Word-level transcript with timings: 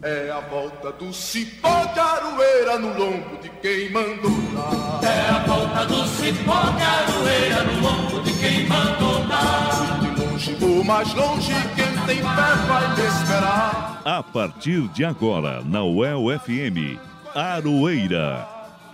É 0.00 0.30
a 0.30 0.38
volta 0.38 0.92
do 0.92 1.12
cipó 1.12 1.84
de 1.86 1.98
aroeira 1.98 2.78
no 2.78 2.96
lombo 2.96 3.36
de 3.42 3.48
quem 3.60 3.90
mandou 3.90 4.30
dar. 4.54 5.00
É 5.02 5.28
a 5.28 5.38
volta 5.40 5.86
do 5.86 6.06
cipó 6.06 6.60
de 6.70 6.82
aroeira 6.82 7.64
no 7.64 7.80
lombo 7.80 8.22
de 8.22 8.32
quem 8.34 8.68
mandou 8.68 9.26
dar. 9.26 9.98
De 10.00 10.22
longe 10.22 10.56
ou 10.62 10.84
mais 10.84 11.12
longe, 11.14 11.52
quem 11.74 12.06
tem 12.06 12.16
fé 12.18 12.54
vai 12.68 12.96
me 12.96 13.06
esperar. 13.08 14.00
A 14.04 14.22
partir 14.22 14.86
de 14.88 15.04
agora, 15.04 15.62
na 15.64 15.82
UEL 15.82 16.26
FM, 16.38 16.96
Aroeira. 17.34 18.46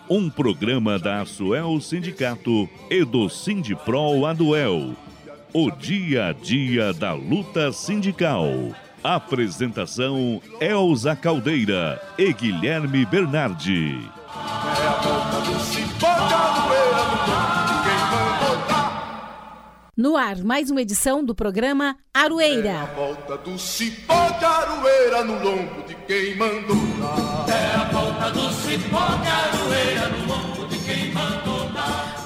Um 0.08 0.30
programa 0.30 0.98
da 0.98 1.20
Asuel 1.20 1.78
Sindicato 1.82 2.66
e 2.90 3.04
do 3.04 3.28
Sindipro 3.28 4.24
Aduel. 4.24 4.96
O 5.52 5.70
dia 5.70 6.28
a 6.28 6.32
dia 6.32 6.94
da 6.94 7.12
luta 7.12 7.70
sindical. 7.72 8.48
Apresentação 9.04 10.40
Elza 10.58 11.14
Caldeira 11.14 12.00
e 12.16 12.32
Guilherme 12.32 13.04
Bernardi. 13.04 14.00
É 14.26 14.88
a 14.88 14.92
volta 14.92 15.40
do 15.42 15.60
cipó 15.60 16.06
de 16.26 16.32
aroeira 16.32 17.04
no 17.04 17.18
lombo 17.26 17.66
de 17.68 17.82
quem 17.84 18.00
mandou 18.10 18.66
dar. 18.66 19.90
No 19.94 20.16
ar, 20.16 20.36
mais 20.42 20.70
uma 20.70 20.80
edição 20.80 21.22
do 21.22 21.34
programa 21.34 21.96
É 22.14 22.18
a 22.18 22.22
Aroeira. 22.22 22.90
volta 22.96 23.36
do 23.36 23.58
cipó 23.58 24.30
de 24.38 24.44
aroeira 24.46 25.22
no 25.22 25.34
lombo 25.34 25.82
de 25.86 25.94
quem 26.06 26.34
mandou 26.36 26.76
dar. 26.98 27.54
É 27.54 27.76
a 27.76 27.84
volta 27.92 28.30
do 28.30 28.50
cipó 28.54 29.06
de 29.22 29.28
aroeira 29.28 30.08
no 30.08 30.26
lombo 30.26 30.66
de 30.66 30.78
quem 30.78 31.12
mandou. 31.12 31.53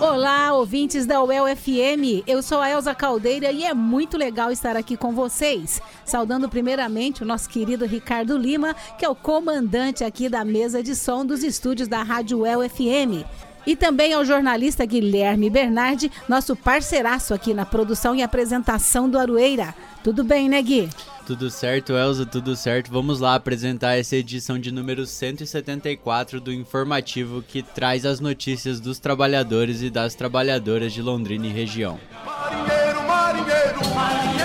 Olá, 0.00 0.52
ouvintes 0.54 1.04
da 1.06 1.20
UEL 1.20 1.56
FM. 1.56 2.22
Eu 2.24 2.40
sou 2.40 2.60
a 2.60 2.70
Elza 2.70 2.94
Caldeira 2.94 3.50
e 3.50 3.64
é 3.64 3.74
muito 3.74 4.16
legal 4.16 4.52
estar 4.52 4.76
aqui 4.76 4.96
com 4.96 5.12
vocês. 5.12 5.82
Saudando 6.04 6.48
primeiramente 6.48 7.24
o 7.24 7.26
nosso 7.26 7.48
querido 7.48 7.84
Ricardo 7.84 8.38
Lima, 8.38 8.76
que 8.96 9.04
é 9.04 9.08
o 9.08 9.14
comandante 9.16 10.04
aqui 10.04 10.28
da 10.28 10.44
mesa 10.44 10.84
de 10.84 10.94
som 10.94 11.26
dos 11.26 11.42
estúdios 11.42 11.88
da 11.88 12.04
Rádio 12.04 12.38
UEL 12.38 12.60
FM. 12.70 13.26
E 13.66 13.76
também 13.76 14.12
ao 14.14 14.24
jornalista 14.24 14.84
Guilherme 14.84 15.50
Bernardi, 15.50 16.10
nosso 16.28 16.56
parceiraço 16.56 17.34
aqui 17.34 17.52
na 17.52 17.66
produção 17.66 18.14
e 18.14 18.22
apresentação 18.22 19.08
do 19.08 19.18
Aroeira. 19.18 19.74
Tudo 20.02 20.24
bem, 20.24 20.48
né, 20.48 20.62
Gui? 20.62 20.88
Tudo 21.26 21.50
certo, 21.50 21.92
Elza, 21.92 22.24
tudo 22.24 22.56
certo. 22.56 22.90
Vamos 22.90 23.20
lá 23.20 23.34
apresentar 23.34 23.98
essa 23.98 24.16
edição 24.16 24.58
de 24.58 24.72
número 24.72 25.04
174 25.04 26.40
do 26.40 26.50
informativo 26.50 27.42
que 27.42 27.62
traz 27.62 28.06
as 28.06 28.18
notícias 28.18 28.80
dos 28.80 28.98
trabalhadores 28.98 29.82
e 29.82 29.90
das 29.90 30.14
trabalhadoras 30.14 30.92
de 30.92 31.02
Londrina 31.02 31.46
e 31.46 31.50
região. 31.50 32.00
Marinheiro, 32.24 33.02
marinheiro, 33.06 33.94
marinheiro. 33.94 34.37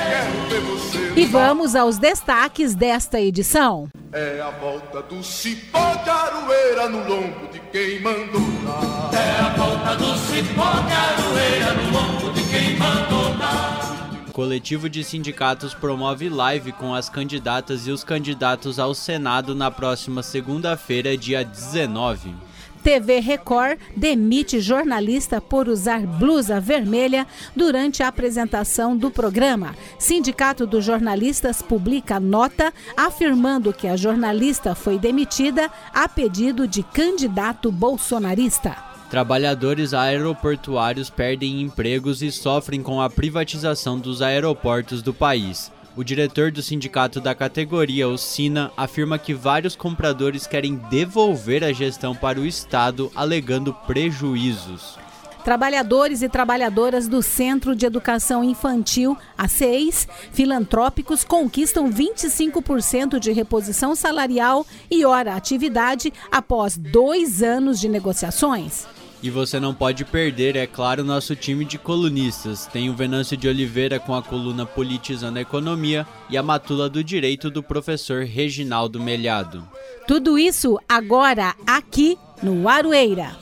E 1.16 1.26
vamos 1.26 1.76
aos 1.76 1.98
destaques 1.98 2.74
desta 2.74 3.22
edição. 3.22 3.88
É 4.12 4.42
a 4.42 4.50
volta 4.50 5.02
do 5.02 5.24
cipó 5.24 5.96
de 6.04 6.10
aroeira 6.10 6.90
no 6.90 7.08
lombo 7.08 7.48
de 7.52 7.60
quem 7.72 8.02
mandou 8.02 8.42
dar. 8.66 9.12
É 9.14 9.40
a 9.40 9.50
volta 9.50 9.96
do 9.96 10.18
cipó 10.18 10.72
de 10.82 10.94
aroeira 10.94 11.74
no 11.74 11.92
lombo 11.92 12.34
de 12.34 12.44
quem 12.50 12.78
mandou 12.78 13.36
dar. 13.38 14.32
Coletivo 14.34 14.90
de 14.90 15.04
sindicatos 15.04 15.76
promove 15.76 16.30
live 16.30 16.72
com 16.72 16.96
as 16.96 17.10
candidatas 17.10 17.86
e 17.86 17.92
os 17.92 18.04
candidatos 18.04 18.80
ao 18.80 18.96
Senado 18.96 19.54
na 19.54 19.70
próxima 19.70 20.24
segunda-feira, 20.24 21.16
dia 21.16 21.46
19. 21.46 22.36
TV 22.84 23.22
Record 23.22 23.80
demite 23.96 24.60
jornalista 24.60 25.40
por 25.40 25.70
usar 25.70 26.02
blusa 26.02 26.60
vermelha 26.60 27.26
durante 27.56 28.04
a 28.04 28.10
apresentação 28.10 28.98
do 28.98 29.10
programa. 29.10 29.74
Sindicato 29.98 30.68
dos 30.68 30.84
Jornalistas 30.84 31.62
publica 31.62 32.20
nota 32.20 32.74
afirmando 32.98 33.72
que 33.72 33.88
a 33.88 33.96
jornalista 33.96 34.76
foi 34.76 35.00
demitida 35.00 35.72
a 35.94 36.10
pedido 36.10 36.68
de 36.68 36.84
candidato 36.84 37.72
bolsonarista. 37.72 38.76
Trabalhadores 39.10 39.94
aeroportuários 39.94 41.10
perdem 41.10 41.62
empregos 41.62 42.22
e 42.22 42.32
sofrem 42.32 42.82
com 42.82 43.00
a 43.00 43.10
privatização 43.10 44.00
dos 44.00 44.22
aeroportos 44.22 45.02
do 45.02 45.14
país. 45.14 45.72
O 45.96 46.04
diretor 46.04 46.52
do 46.52 46.64
sindicato 46.64 47.22
da 47.22 47.36
categoria, 47.36 48.10
o 48.10 48.18
Sina, 48.18 48.72
afirma 48.76 49.20
que 49.20 49.32
vários 49.32 49.76
compradores 49.76 50.48
querem 50.48 50.76
devolver 50.90 51.64
a 51.64 51.72
gestão 51.72 52.16
para 52.16 52.40
o 52.40 52.48
Estado, 52.48 53.12
alegando 53.16 53.72
prejuízos. 53.86 54.98
Trabalhadores 55.44 56.24
e 56.24 56.30
trabalhadoras 56.30 57.08
do 57.08 57.22
Centro 57.22 57.76
de 57.76 57.86
Educação 57.86 58.44
Infantil, 58.44 59.16
a 59.38 59.48
CEIS, 59.48 60.08
filantrópicos, 60.32 61.24
conquistam 61.24 61.92
25% 61.92 63.20
de 63.20 63.32
reposição 63.32 63.96
salarial 63.96 64.66
e 64.90 65.06
hora 65.06 65.36
atividade 65.36 66.12
após 66.32 66.76
dois 66.76 67.44
anos 67.44 67.80
de 67.80 67.88
negociações. 67.88 68.88
E 69.24 69.30
você 69.30 69.58
não 69.58 69.74
pode 69.74 70.04
perder, 70.04 70.58
é 70.58 70.68
claro, 70.68 71.02
nosso 71.02 71.34
time 71.34 71.64
de 71.64 71.78
colunistas. 71.78 72.66
Tem 72.68 72.90
o 72.90 72.94
Venâncio 72.94 73.38
de 73.38 73.48
Oliveira 73.48 73.98
com 73.98 74.14
a 74.14 74.22
coluna 74.22 74.66
Politizando 74.66 75.40
a 75.40 75.42
Economia 75.42 76.06
e 76.30 76.36
a 76.36 76.44
Matula 76.44 76.90
do 76.90 77.02
Direito 77.02 77.50
do 77.50 77.64
professor 77.64 78.26
Reginaldo 78.26 79.00
Melhado. 79.00 79.66
Tudo 80.06 80.38
isso 80.38 80.78
agora 80.90 81.56
aqui 81.66 82.18
no 82.44 82.68
Aroeira. 82.68 83.38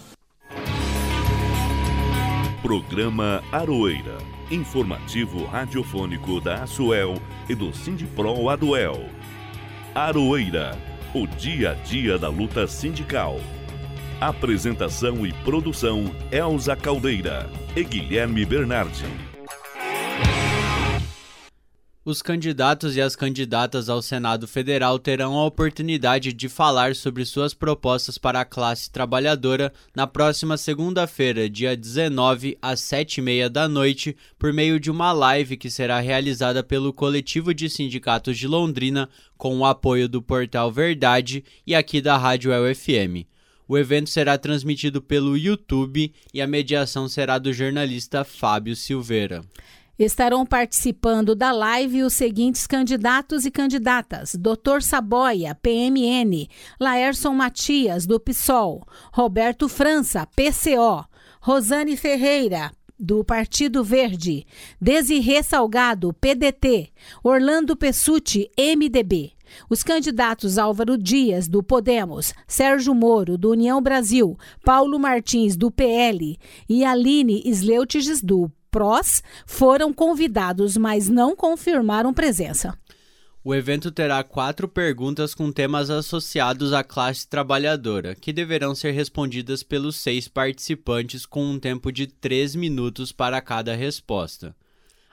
Programa 2.61 3.43
Aroeira. 3.51 4.19
Informativo 4.51 5.45
radiofônico 5.45 6.39
da 6.39 6.61
Asuel 6.61 7.15
e 7.49 7.55
do 7.55 7.73
Sindipro 7.73 8.49
Aduel. 8.49 9.09
Aroeira. 9.95 10.77
O 11.11 11.25
dia 11.25 11.71
a 11.71 11.73
dia 11.73 12.19
da 12.19 12.29
luta 12.29 12.67
sindical. 12.67 13.39
Apresentação 14.21 15.25
e 15.25 15.33
produção 15.33 16.15
Elza 16.31 16.75
Caldeira 16.75 17.49
e 17.75 17.83
Guilherme 17.83 18.45
Bernardi. 18.45 19.05
Os 22.05 22.21
candidatos 22.21 22.95
e 22.95 23.01
as 23.01 23.15
candidatas 23.15 23.89
ao 23.89 23.99
Senado 23.99 24.47
Federal 24.47 24.99
terão 24.99 25.39
a 25.39 25.45
oportunidade 25.47 26.33
de 26.33 26.47
falar 26.47 26.95
sobre 26.95 27.25
suas 27.25 27.55
propostas 27.55 28.19
para 28.19 28.41
a 28.41 28.45
classe 28.45 28.91
trabalhadora 28.91 29.73
na 29.95 30.05
próxima 30.05 30.55
segunda-feira, 30.55 31.49
dia 31.49 31.75
19, 31.75 32.59
às 32.61 32.79
7h30 32.79 33.49
da 33.49 33.67
noite, 33.67 34.15
por 34.37 34.53
meio 34.53 34.79
de 34.79 34.91
uma 34.91 35.11
live 35.11 35.57
que 35.57 35.71
será 35.71 35.99
realizada 35.99 36.63
pelo 36.63 36.93
Coletivo 36.93 37.55
de 37.55 37.67
Sindicatos 37.67 38.37
de 38.37 38.47
Londrina, 38.47 39.09
com 39.35 39.57
o 39.57 39.65
apoio 39.65 40.07
do 40.07 40.21
Portal 40.21 40.71
Verdade 40.71 41.43
e 41.65 41.73
aqui 41.73 41.99
da 41.99 42.15
Rádio 42.17 42.51
UFM. 42.51 43.30
O 43.71 43.77
evento 43.77 44.09
será 44.09 44.37
transmitido 44.37 45.01
pelo 45.01 45.37
YouTube 45.37 46.13
e 46.33 46.41
a 46.41 46.45
mediação 46.45 47.07
será 47.07 47.39
do 47.39 47.53
jornalista 47.53 48.25
Fábio 48.25 48.75
Silveira. 48.75 49.45
Estarão 49.97 50.45
participando 50.45 51.33
da 51.33 51.53
live 51.53 52.03
os 52.03 52.11
seguintes 52.11 52.67
candidatos 52.67 53.45
e 53.45 53.49
candidatas: 53.49 54.35
Dr. 54.35 54.81
Saboia, 54.81 55.55
PMN, 55.55 56.49
Laerson 56.81 57.33
Matias, 57.33 58.05
do 58.05 58.19
PSOL, 58.19 58.85
Roberto 59.13 59.69
França, 59.69 60.27
PCO, 60.35 61.05
Rosane 61.39 61.95
Ferreira, 61.95 62.73
do 62.99 63.23
Partido 63.23 63.85
Verde, 63.85 64.45
Desirê 64.81 65.41
Salgado, 65.41 66.11
PDT, 66.11 66.89
Orlando 67.23 67.77
Pessuti, 67.77 68.51
MDB. 68.59 69.31
Os 69.69 69.83
candidatos 69.83 70.57
Álvaro 70.57 70.97
Dias, 70.97 71.47
do 71.47 71.61
Podemos, 71.63 72.33
Sérgio 72.47 72.93
Moro, 72.93 73.37
do 73.37 73.51
União 73.51 73.81
Brasil, 73.81 74.37
Paulo 74.63 74.99
Martins, 74.99 75.55
do 75.55 75.71
PL 75.71 76.37
e 76.67 76.83
Aline 76.83 77.41
Sleutiges, 77.45 78.21
do 78.21 78.51
PROS, 78.69 79.21
foram 79.45 79.93
convidados, 79.93 80.77
mas 80.77 81.09
não 81.09 81.35
confirmaram 81.35 82.13
presença. 82.13 82.77
O 83.43 83.55
evento 83.55 83.91
terá 83.91 84.23
quatro 84.23 84.67
perguntas 84.67 85.33
com 85.33 85.51
temas 85.51 85.89
associados 85.89 86.73
à 86.73 86.83
classe 86.83 87.27
trabalhadora, 87.27 88.13
que 88.13 88.31
deverão 88.31 88.75
ser 88.75 88.91
respondidas 88.91 89.63
pelos 89.63 89.95
seis 89.95 90.27
participantes 90.27 91.25
com 91.25 91.43
um 91.43 91.59
tempo 91.59 91.91
de 91.91 92.05
três 92.05 92.53
minutos 92.53 93.11
para 93.11 93.41
cada 93.41 93.75
resposta. 93.75 94.55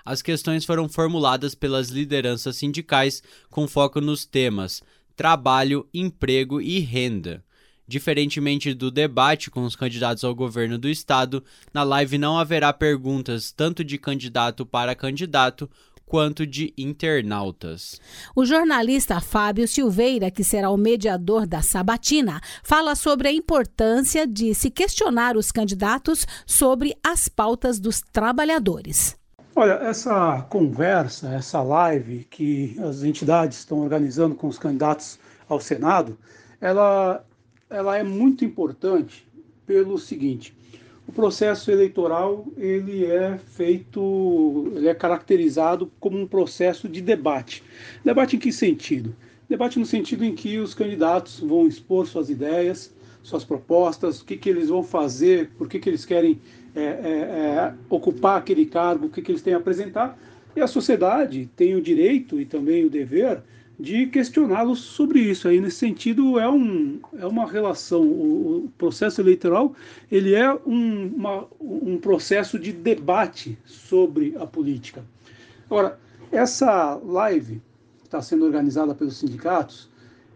As 0.08 0.22
questões 0.22 0.64
foram 0.64 0.88
formuladas 0.88 1.54
pelas 1.54 1.90
lideranças 1.90 2.56
sindicais 2.56 3.22
com 3.50 3.68
foco 3.68 4.00
nos 4.00 4.24
temas 4.24 4.82
trabalho, 5.14 5.86
emprego 5.92 6.62
e 6.62 6.78
renda. 6.78 7.44
Diferentemente 7.86 8.72
do 8.72 8.90
debate 8.90 9.50
com 9.50 9.64
os 9.64 9.76
candidatos 9.76 10.24
ao 10.24 10.34
governo 10.34 10.78
do 10.78 10.88
estado, 10.88 11.44
na 11.74 11.82
live 11.82 12.16
não 12.16 12.38
haverá 12.38 12.72
perguntas 12.72 13.52
tanto 13.52 13.84
de 13.84 13.98
candidato 13.98 14.64
para 14.64 14.94
candidato 14.94 15.68
quanto 16.06 16.46
de 16.46 16.72
internautas. 16.78 18.00
O 18.34 18.46
jornalista 18.46 19.20
Fábio 19.20 19.68
Silveira, 19.68 20.30
que 20.30 20.42
será 20.42 20.70
o 20.70 20.76
mediador 20.78 21.46
da 21.46 21.60
sabatina, 21.60 22.40
fala 22.64 22.94
sobre 22.94 23.28
a 23.28 23.32
importância 23.32 24.26
de 24.26 24.54
se 24.54 24.70
questionar 24.70 25.36
os 25.36 25.52
candidatos 25.52 26.26
sobre 26.46 26.96
as 27.04 27.28
pautas 27.28 27.78
dos 27.78 28.00
trabalhadores. 28.00 29.18
Olha, 29.60 29.72
essa 29.72 30.46
conversa, 30.48 31.34
essa 31.34 31.60
live 31.60 32.24
que 32.30 32.76
as 32.78 33.02
entidades 33.02 33.58
estão 33.58 33.80
organizando 33.80 34.36
com 34.36 34.46
os 34.46 34.56
candidatos 34.56 35.18
ao 35.48 35.60
Senado, 35.60 36.16
ela, 36.60 37.26
ela 37.68 37.98
é 37.98 38.04
muito 38.04 38.44
importante 38.44 39.26
pelo 39.66 39.98
seguinte: 39.98 40.56
o 41.08 41.10
processo 41.10 41.72
eleitoral 41.72 42.46
ele 42.56 43.04
é 43.04 43.36
feito, 43.36 44.70
ele 44.76 44.86
é 44.86 44.94
caracterizado 44.94 45.90
como 45.98 46.16
um 46.20 46.26
processo 46.28 46.88
de 46.88 47.00
debate. 47.00 47.64
Debate 48.04 48.36
em 48.36 48.38
que 48.38 48.52
sentido? 48.52 49.12
Debate 49.48 49.76
no 49.76 49.86
sentido 49.86 50.24
em 50.24 50.36
que 50.36 50.58
os 50.58 50.72
candidatos 50.72 51.40
vão 51.40 51.66
expor 51.66 52.06
suas 52.06 52.30
ideias, 52.30 52.94
suas 53.24 53.44
propostas, 53.44 54.20
o 54.20 54.24
que, 54.24 54.36
que 54.36 54.48
eles 54.48 54.68
vão 54.68 54.84
fazer, 54.84 55.50
por 55.58 55.68
que, 55.68 55.80
que 55.80 55.90
eles 55.90 56.04
querem 56.04 56.40
é, 56.74 56.82
é, 56.82 56.86
é, 56.86 57.74
ocupar 57.88 58.38
aquele 58.38 58.66
cargo, 58.66 59.06
o 59.06 59.10
que, 59.10 59.22
que 59.22 59.32
eles 59.32 59.42
têm 59.42 59.54
a 59.54 59.58
apresentar. 59.58 60.18
E 60.54 60.60
a 60.60 60.66
sociedade 60.66 61.48
tem 61.56 61.74
o 61.74 61.80
direito 61.80 62.40
e 62.40 62.44
também 62.44 62.84
o 62.84 62.90
dever 62.90 63.42
de 63.78 64.06
questioná-los 64.06 64.80
sobre 64.80 65.20
isso. 65.20 65.46
Aí, 65.46 65.60
nesse 65.60 65.76
sentido, 65.76 66.38
é, 66.38 66.48
um, 66.48 66.98
é 67.16 67.26
uma 67.26 67.46
relação. 67.46 68.02
O, 68.02 68.64
o 68.64 68.72
processo 68.76 69.20
eleitoral 69.20 69.74
ele 70.10 70.34
é 70.34 70.52
um, 70.52 71.06
uma, 71.14 71.46
um 71.60 71.96
processo 71.98 72.58
de 72.58 72.72
debate 72.72 73.56
sobre 73.64 74.34
a 74.38 74.46
política. 74.46 75.04
Agora, 75.66 75.98
essa 76.32 76.94
live 77.04 77.62
que 78.00 78.06
está 78.06 78.20
sendo 78.20 78.44
organizada 78.44 78.94
pelos 78.94 79.16
sindicatos, 79.16 79.87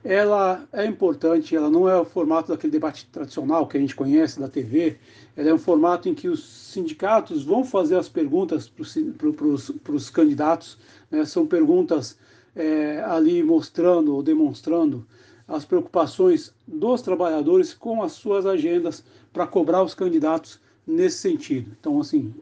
ela 0.05 0.67
é 0.73 0.85
importante, 0.85 1.55
ela 1.55 1.71
não 1.71 1.89
é 1.89 1.97
o 1.97 2.05
formato 2.05 2.51
daquele 2.51 2.73
debate 2.73 3.07
tradicional 3.07 3.67
que 3.67 3.77
a 3.77 3.81
gente 3.81 3.95
conhece 3.95 4.41
da 4.41 4.49
TV, 4.49 4.99
ela 5.37 5.51
é 5.51 5.55
um 5.55 5.59
formato 5.59 6.09
em 6.09 6.15
que 6.15 6.29
os 6.29 6.45
sindicatos 6.45 7.45
vão 7.45 7.65
fazer 7.65 7.97
as 7.97 8.09
perguntas 8.09 8.69
para 8.69 9.95
os 9.95 10.11
candidatos, 10.11 10.79
né? 11.11 11.25
são 11.25 11.47
perguntas 11.47 12.19
é, 12.55 13.01
ali 13.07 13.43
mostrando 13.43 14.15
ou 14.15 14.23
demonstrando 14.23 15.07
as 15.47 15.65
preocupações 15.65 16.53
dos 16.67 17.03
trabalhadores 17.03 17.75
com 17.75 18.03
as 18.03 18.13
suas 18.13 18.47
agendas 18.47 19.05
para 19.33 19.47
cobrar 19.47 19.83
os 19.83 19.95
candidatos 19.95 20.61
nesse 20.87 21.19
sentido. 21.19 21.71
Então, 21.79 22.01
assim, 22.01 22.35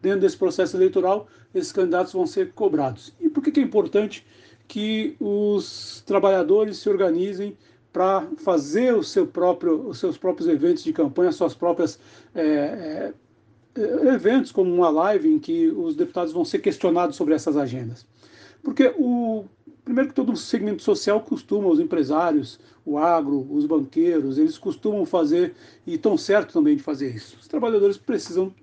dentro 0.00 0.20
desse 0.20 0.36
processo 0.36 0.76
eleitoral, 0.76 1.26
esses 1.54 1.72
candidatos 1.72 2.12
vão 2.12 2.26
ser 2.26 2.52
cobrados. 2.52 3.12
E 3.20 3.28
por 3.28 3.42
que, 3.42 3.50
que 3.50 3.60
é 3.60 3.62
importante 3.62 4.24
que 4.68 5.16
os 5.20 6.02
trabalhadores 6.06 6.78
se 6.78 6.88
organizem 6.88 7.56
para 7.92 8.26
fazer 8.38 8.94
o 8.94 9.02
seu 9.02 9.26
próprio, 9.26 9.88
os 9.88 9.98
seus 9.98 10.16
próprios 10.16 10.48
eventos 10.48 10.82
de 10.82 10.92
campanha, 10.92 11.30
suas 11.30 11.54
próprias 11.54 11.98
é, 12.34 13.12
é, 13.74 14.08
eventos, 14.08 14.50
como 14.50 14.74
uma 14.74 14.88
live 14.88 15.28
em 15.28 15.38
que 15.38 15.68
os 15.68 15.94
deputados 15.94 16.32
vão 16.32 16.44
ser 16.44 16.60
questionados 16.60 17.16
sobre 17.16 17.34
essas 17.34 17.56
agendas. 17.56 18.06
Porque 18.62 18.94
o 18.96 19.44
primeiro 19.84 20.08
que 20.08 20.14
todo 20.14 20.34
segmento 20.36 20.82
social 20.82 21.20
costuma, 21.20 21.68
os 21.68 21.80
empresários, 21.80 22.58
o 22.84 22.96
agro, 22.96 23.46
os 23.50 23.66
banqueiros, 23.66 24.38
eles 24.38 24.56
costumam 24.56 25.04
fazer 25.04 25.54
e 25.86 25.94
estão 25.94 26.16
certos 26.16 26.54
também 26.54 26.76
de 26.76 26.82
fazer 26.82 27.14
isso. 27.14 27.36
Os 27.40 27.48
trabalhadores 27.48 27.98
precisam 27.98 28.54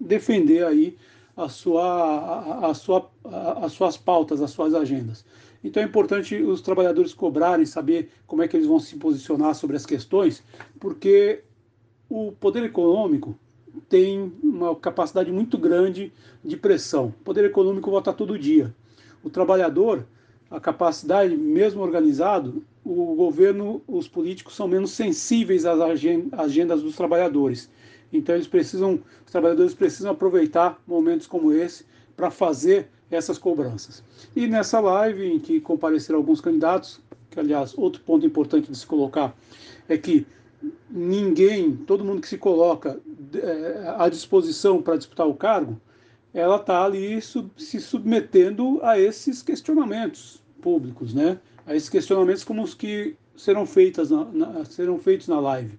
defender 0.00 0.64
aí 0.64 0.96
a 1.36 1.48
sua, 1.48 1.84
a, 1.84 2.70
a 2.70 2.74
sua, 2.74 3.10
a, 3.24 3.66
as 3.66 3.72
suas 3.72 3.96
pautas, 3.96 4.40
as 4.40 4.50
suas 4.50 4.74
agendas. 4.74 5.24
Então 5.64 5.82
é 5.82 5.86
importante 5.86 6.36
os 6.36 6.60
trabalhadores 6.60 7.14
cobrarem, 7.14 7.64
saber 7.64 8.10
como 8.26 8.42
é 8.42 8.48
que 8.48 8.56
eles 8.56 8.66
vão 8.66 8.80
se 8.80 8.96
posicionar 8.96 9.54
sobre 9.54 9.76
as 9.76 9.86
questões, 9.86 10.42
porque 10.80 11.42
o 12.08 12.32
poder 12.32 12.64
econômico 12.64 13.36
tem 13.88 14.32
uma 14.42 14.74
capacidade 14.76 15.30
muito 15.30 15.56
grande 15.56 16.12
de 16.44 16.56
pressão. 16.56 17.06
O 17.06 17.24
poder 17.24 17.44
econômico 17.44 17.90
vota 17.90 18.12
todo 18.12 18.38
dia. 18.38 18.74
O 19.22 19.30
trabalhador, 19.30 20.04
a 20.50 20.60
capacidade, 20.60 21.36
mesmo 21.36 21.80
organizado, 21.80 22.62
o 22.84 23.14
governo, 23.14 23.80
os 23.86 24.08
políticos 24.08 24.56
são 24.56 24.66
menos 24.66 24.90
sensíveis 24.90 25.64
às 25.64 25.80
agendas 26.32 26.82
dos 26.82 26.96
trabalhadores. 26.96 27.70
Então 28.12 28.34
eles 28.34 28.46
precisam, 28.46 29.00
os 29.24 29.32
trabalhadores 29.32 29.74
precisam 29.74 30.12
aproveitar 30.12 30.80
momentos 30.86 31.26
como 31.26 31.52
esse 31.52 31.86
para 32.16 32.30
fazer 32.30 32.88
essas 33.10 33.38
cobranças. 33.38 34.02
E 34.34 34.46
nessa 34.46 34.80
live 34.80 35.26
em 35.26 35.38
que 35.38 35.60
compareceram 35.60 36.18
alguns 36.18 36.40
candidatos, 36.40 37.00
que 37.30 37.40
aliás, 37.40 37.76
outro 37.76 38.02
ponto 38.02 38.26
importante 38.26 38.70
de 38.70 38.76
se 38.76 38.86
colocar 38.86 39.34
é 39.88 39.96
que 39.96 40.26
ninguém, 40.90 41.74
todo 41.74 42.04
mundo 42.04 42.20
que 42.20 42.28
se 42.28 42.38
coloca 42.38 43.00
é, 43.34 43.94
à 43.98 44.08
disposição 44.08 44.82
para 44.82 44.96
disputar 44.96 45.26
o 45.26 45.34
cargo, 45.34 45.80
ela 46.32 46.56
está 46.56 46.84
ali 46.84 47.20
sub, 47.20 47.50
se 47.56 47.80
submetendo 47.80 48.80
a 48.82 48.98
esses 48.98 49.42
questionamentos 49.42 50.42
públicos, 50.60 51.12
né? 51.12 51.38
A 51.66 51.74
esses 51.74 51.88
questionamentos 51.88 52.44
como 52.44 52.62
os 52.62 52.74
que 52.74 53.16
serão, 53.36 53.66
feitas 53.66 54.10
na, 54.10 54.24
na, 54.24 54.64
serão 54.64 54.98
feitos 54.98 55.28
na 55.28 55.40
live. 55.40 55.78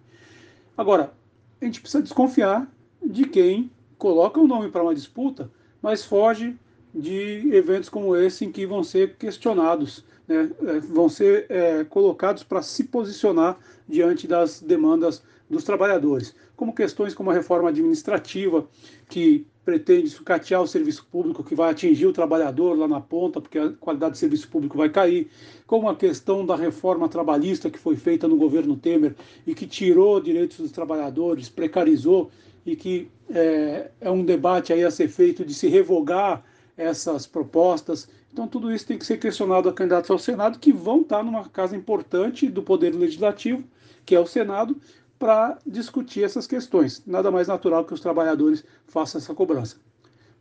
Agora, 0.78 1.14
a 1.64 1.66
gente 1.66 1.82
precisa 1.82 2.04
desconfiar 2.04 2.68
de 3.04 3.26
quem 3.26 3.72
coloca 3.98 4.40
o 4.40 4.44
um 4.44 4.48
nome 4.48 4.70
para 4.70 4.84
uma 4.84 4.94
disputa, 4.94 5.50
mas 5.82 6.04
foge 6.04 6.58
de 6.94 7.50
eventos 7.54 7.90
como 7.90 8.16
esse 8.16 8.46
em 8.46 8.52
que 8.52 8.66
vão 8.66 8.84
ser 8.84 9.16
questionados, 9.16 10.06
né? 10.28 10.52
É, 10.68 10.80
vão 10.80 11.10
ser 11.10 11.46
é, 11.50 11.84
colocados 11.84 12.44
para 12.44 12.62
se 12.62 12.84
posicionar 12.84 13.58
diante 13.88 14.28
das 14.28 14.62
demandas 14.62 15.24
dos 15.50 15.64
trabalhadores, 15.64 16.36
como 16.56 16.74
questões 16.74 17.14
como 17.14 17.32
a 17.32 17.34
reforma 17.34 17.70
administrativa, 17.70 18.68
que 19.10 19.46
pretende 19.64 20.10
sucatear 20.10 20.62
o 20.62 20.68
serviço 20.68 21.06
público, 21.10 21.44
que 21.44 21.56
vai 21.56 21.72
atingir 21.72 22.06
o 22.06 22.14
trabalhador 22.14 22.78
lá 22.78 22.88
na 22.88 23.00
ponta, 23.00 23.40
porque 23.40 23.58
a 23.58 23.70
qualidade 23.72 24.12
do 24.12 24.18
serviço 24.18 24.48
público 24.50 24.78
vai 24.78 24.90
cair, 24.90 25.30
como 25.66 25.88
a 25.90 25.96
questão 25.96 26.46
da 26.46 26.56
reforma 26.56 27.08
trabalhista 27.08 27.70
que 27.70 27.80
foi 27.80 27.96
feita 27.96 28.28
no 28.28 28.36
governo 28.36 28.76
Temer 28.76 29.16
e 29.48 29.56
que 29.56 29.66
tirou 29.66 30.20
direitos 30.20 30.58
dos 30.58 30.72
trabalhadores, 30.72 31.50
precarizou 31.50 32.30
e 32.66 32.76
que 32.76 33.10
é, 33.30 33.92
é 34.02 34.12
um 34.12 34.24
debate 34.24 34.74
aí 34.74 34.84
a 34.84 34.92
ser 34.92 35.08
feito 35.08 35.46
de 35.46 35.54
se 35.54 35.68
revogar 35.68 36.44
essas 36.76 37.26
propostas. 37.26 38.08
Então, 38.32 38.48
tudo 38.48 38.72
isso 38.72 38.88
tem 38.88 38.98
que 38.98 39.06
ser 39.06 39.18
questionado 39.18 39.70
a 39.70 39.74
candidatos 39.74 40.10
ao 40.10 40.18
Senado, 40.20 40.60
que 40.60 40.74
vão 40.74 41.02
estar 41.02 41.24
numa 41.24 41.48
casa 41.48 41.76
importante 41.76 42.50
do 42.50 42.64
Poder 42.64 42.94
Legislativo, 42.94 43.64
que 44.06 44.16
é 44.16 44.20
o 44.20 44.26
Senado, 44.26 44.76
para 45.24 45.58
discutir 45.66 46.22
essas 46.22 46.46
questões. 46.46 47.02
Nada 47.08 47.32
mais 47.32 47.48
natural 47.48 47.86
que 47.86 47.94
os 47.94 48.02
trabalhadores 48.02 48.62
façam 48.88 49.20
essa 49.22 49.34
cobrança. 49.34 49.78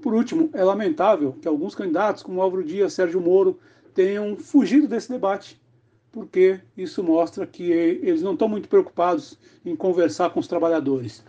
Por 0.02 0.12
último, 0.12 0.50
é 0.52 0.64
lamentável 0.64 1.36
que 1.40 1.46
alguns 1.46 1.72
candidatos, 1.72 2.24
como 2.24 2.42
Álvaro 2.42 2.64
Dias, 2.64 2.92
Sérgio 2.92 3.20
Moro, 3.20 3.60
tenham 3.94 4.36
fugido 4.36 4.88
desse 4.88 5.08
debate, 5.08 5.62
porque 6.10 6.58
isso 6.76 7.00
mostra 7.00 7.46
que 7.46 7.70
eles 7.70 8.22
não 8.22 8.32
estão 8.32 8.48
muito 8.48 8.68
preocupados 8.68 9.38
em 9.64 9.76
conversar 9.76 10.30
com 10.30 10.40
os 10.40 10.48
trabalhadores. 10.48 11.22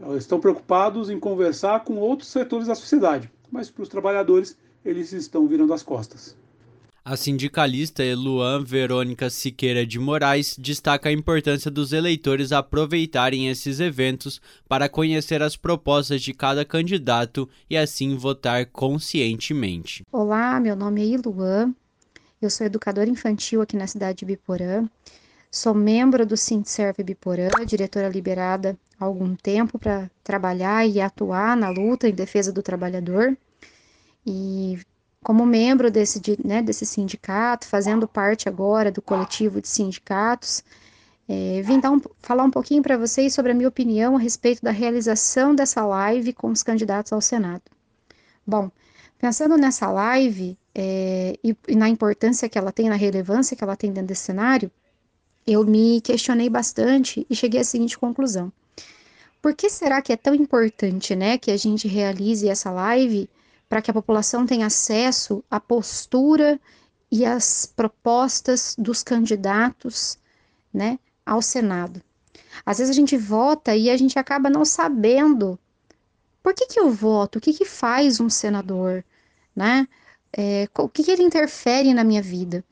Eles 0.00 0.22
estão 0.22 0.40
preocupados 0.40 1.10
em 1.10 1.20
conversar 1.20 1.84
com 1.84 1.98
outros 1.98 2.30
setores 2.30 2.68
da 2.68 2.74
sociedade, 2.74 3.30
mas 3.52 3.68
para 3.68 3.82
os 3.82 3.88
trabalhadores 3.90 4.56
eles 4.82 5.12
estão 5.12 5.46
virando 5.46 5.74
as 5.74 5.82
costas. 5.82 6.34
A 7.06 7.18
sindicalista 7.18 8.02
Eluan 8.02 8.64
Verônica 8.64 9.28
Siqueira 9.28 9.84
de 9.84 9.98
Moraes 9.98 10.56
destaca 10.58 11.10
a 11.10 11.12
importância 11.12 11.70
dos 11.70 11.92
eleitores 11.92 12.50
aproveitarem 12.50 13.50
esses 13.50 13.78
eventos 13.78 14.40
para 14.66 14.88
conhecer 14.88 15.42
as 15.42 15.54
propostas 15.54 16.22
de 16.22 16.32
cada 16.32 16.64
candidato 16.64 17.46
e 17.68 17.76
assim 17.76 18.16
votar 18.16 18.64
conscientemente. 18.64 20.02
Olá, 20.10 20.58
meu 20.58 20.74
nome 20.74 21.02
é 21.02 21.14
Eluan, 21.14 21.74
eu 22.40 22.48
sou 22.48 22.66
educadora 22.66 23.10
infantil 23.10 23.60
aqui 23.60 23.76
na 23.76 23.86
cidade 23.86 24.20
de 24.20 24.24
Biporã, 24.24 24.88
sou 25.50 25.74
membro 25.74 26.24
do 26.24 26.38
Sintserv 26.38 27.04
Biporã, 27.04 27.50
diretora 27.66 28.08
liberada 28.08 28.78
há 28.98 29.04
algum 29.04 29.36
tempo 29.36 29.78
para 29.78 30.10
trabalhar 30.22 30.88
e 30.88 31.02
atuar 31.02 31.54
na 31.54 31.68
luta 31.68 32.08
em 32.08 32.14
defesa 32.14 32.50
do 32.50 32.62
trabalhador. 32.62 33.36
E 34.26 34.78
como 35.24 35.46
membro 35.46 35.90
desse, 35.90 36.20
né, 36.44 36.62
desse 36.62 36.84
sindicato, 36.84 37.66
fazendo 37.66 38.06
parte 38.06 38.46
agora 38.46 38.92
do 38.92 39.00
coletivo 39.00 39.58
de 39.58 39.66
sindicatos, 39.66 40.62
é, 41.26 41.62
vim 41.62 41.78
um, 41.78 42.00
falar 42.20 42.44
um 42.44 42.50
pouquinho 42.50 42.82
para 42.82 42.98
vocês 42.98 43.32
sobre 43.32 43.50
a 43.50 43.54
minha 43.54 43.68
opinião 43.68 44.16
a 44.16 44.20
respeito 44.20 44.62
da 44.62 44.70
realização 44.70 45.54
dessa 45.54 45.84
live 45.86 46.34
com 46.34 46.50
os 46.50 46.62
candidatos 46.62 47.10
ao 47.10 47.22
Senado. 47.22 47.62
Bom, 48.46 48.70
pensando 49.18 49.56
nessa 49.56 49.90
live 49.90 50.58
é, 50.74 51.38
e, 51.42 51.56
e 51.68 51.74
na 51.74 51.88
importância 51.88 52.46
que 52.46 52.58
ela 52.58 52.70
tem, 52.70 52.90
na 52.90 52.94
relevância 52.94 53.56
que 53.56 53.64
ela 53.64 53.76
tem 53.76 53.90
dentro 53.90 54.08
desse 54.08 54.24
cenário, 54.24 54.70
eu 55.46 55.64
me 55.64 56.02
questionei 56.02 56.50
bastante 56.50 57.26
e 57.30 57.34
cheguei 57.34 57.62
à 57.62 57.64
seguinte 57.64 57.98
conclusão. 57.98 58.52
Por 59.40 59.54
que 59.54 59.70
será 59.70 60.02
que 60.02 60.12
é 60.12 60.16
tão 60.16 60.34
importante, 60.34 61.16
né, 61.16 61.38
que 61.38 61.50
a 61.50 61.56
gente 61.56 61.88
realize 61.88 62.46
essa 62.46 62.70
live 62.70 63.28
para 63.74 63.82
que 63.82 63.90
a 63.90 63.94
população 63.94 64.46
tenha 64.46 64.66
acesso 64.66 65.42
à 65.50 65.58
postura 65.58 66.60
e 67.10 67.26
às 67.26 67.66
propostas 67.66 68.76
dos 68.78 69.02
candidatos, 69.02 70.16
né, 70.72 70.96
ao 71.26 71.42
Senado. 71.42 72.00
Às 72.64 72.78
vezes 72.78 72.92
a 72.92 72.94
gente 72.94 73.16
vota 73.16 73.74
e 73.74 73.90
a 73.90 73.96
gente 73.96 74.16
acaba 74.16 74.48
não 74.48 74.64
sabendo 74.64 75.58
por 76.40 76.54
que, 76.54 76.68
que 76.68 76.78
eu 76.78 76.88
voto, 76.88 77.38
o 77.38 77.40
que, 77.40 77.52
que 77.52 77.64
faz 77.64 78.20
um 78.20 78.30
senador, 78.30 79.04
né? 79.56 79.88
É, 80.32 80.68
o 80.78 80.88
que, 80.88 81.02
que 81.02 81.10
ele 81.10 81.24
interfere 81.24 81.92
na 81.92 82.04
minha 82.04 82.22
vida. 82.22 82.62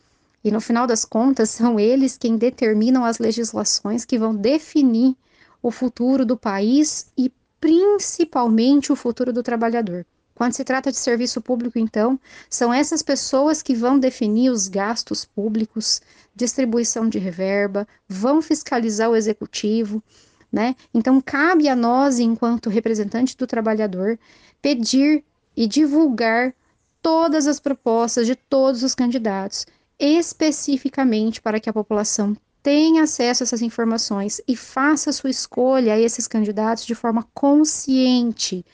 E 0.45 0.53
no 0.53 0.61
final 0.61 0.87
das 0.87 1.05
contas, 1.05 1.51
são 1.59 1.81
eles 1.81 2.17
quem 2.17 2.37
determinam 2.37 3.05
as 3.05 3.19
legislações 3.19 4.05
que 4.05 4.21
vão 4.21 4.37
definir 4.37 5.17
o 5.61 5.73
futuro 5.73 6.25
do 6.25 6.37
país 6.37 7.11
e 7.19 7.29
principalmente 7.61 8.93
o 8.93 8.97
futuro 8.97 9.33
do 9.33 9.43
trabalhador. 9.43 10.07
Quando 10.35 10.55
se 10.55 10.65
trata 10.65 10.91
de 10.91 10.99
serviço 10.99 11.41
público, 11.41 11.79
então, 11.79 12.19
são 12.49 12.73
essas 12.73 13.03
pessoas 13.03 13.63
que 13.63 13.75
vão 13.75 13.99
definir 13.99 14.51
os 14.51 14.69
gastos 14.69 15.25
públicos, 15.25 16.01
distribuição 16.35 17.09
de 17.09 17.19
reverba, 17.19 17.87
vão 18.09 18.41
fiscalizar 18.41 19.11
o 19.11 19.17
executivo, 19.17 20.03
né? 20.51 20.75
Então, 20.93 21.21
cabe 21.21 21.69
a 21.69 21.77
nós, 21.77 22.19
enquanto 22.19 22.71
representante 22.71 23.37
do 23.37 23.47
trabalhador, 23.47 24.19
pedir 24.61 25.25
e 25.57 25.67
divulgar 25.67 26.55
todas 27.03 27.47
as 27.47 27.61
propostas 27.61 28.27
de 28.27 28.35
todos 28.37 28.83
os 28.83 28.95
candidatos, 28.95 29.67
especificamente 29.99 31.41
para 31.41 31.61
que 31.61 31.69
a 31.69 31.73
população 31.73 32.37
tenha 32.63 33.03
acesso 33.03 33.43
a 33.43 33.45
essas 33.45 33.63
informações 33.63 34.41
e 34.47 34.57
faça 34.57 35.13
sua 35.13 35.31
escolha 35.31 35.95
a 35.95 35.99
esses 35.99 36.29
candidatos 36.29 36.87
de 36.87 36.95
forma 36.95 37.27
consciente, 37.35 38.65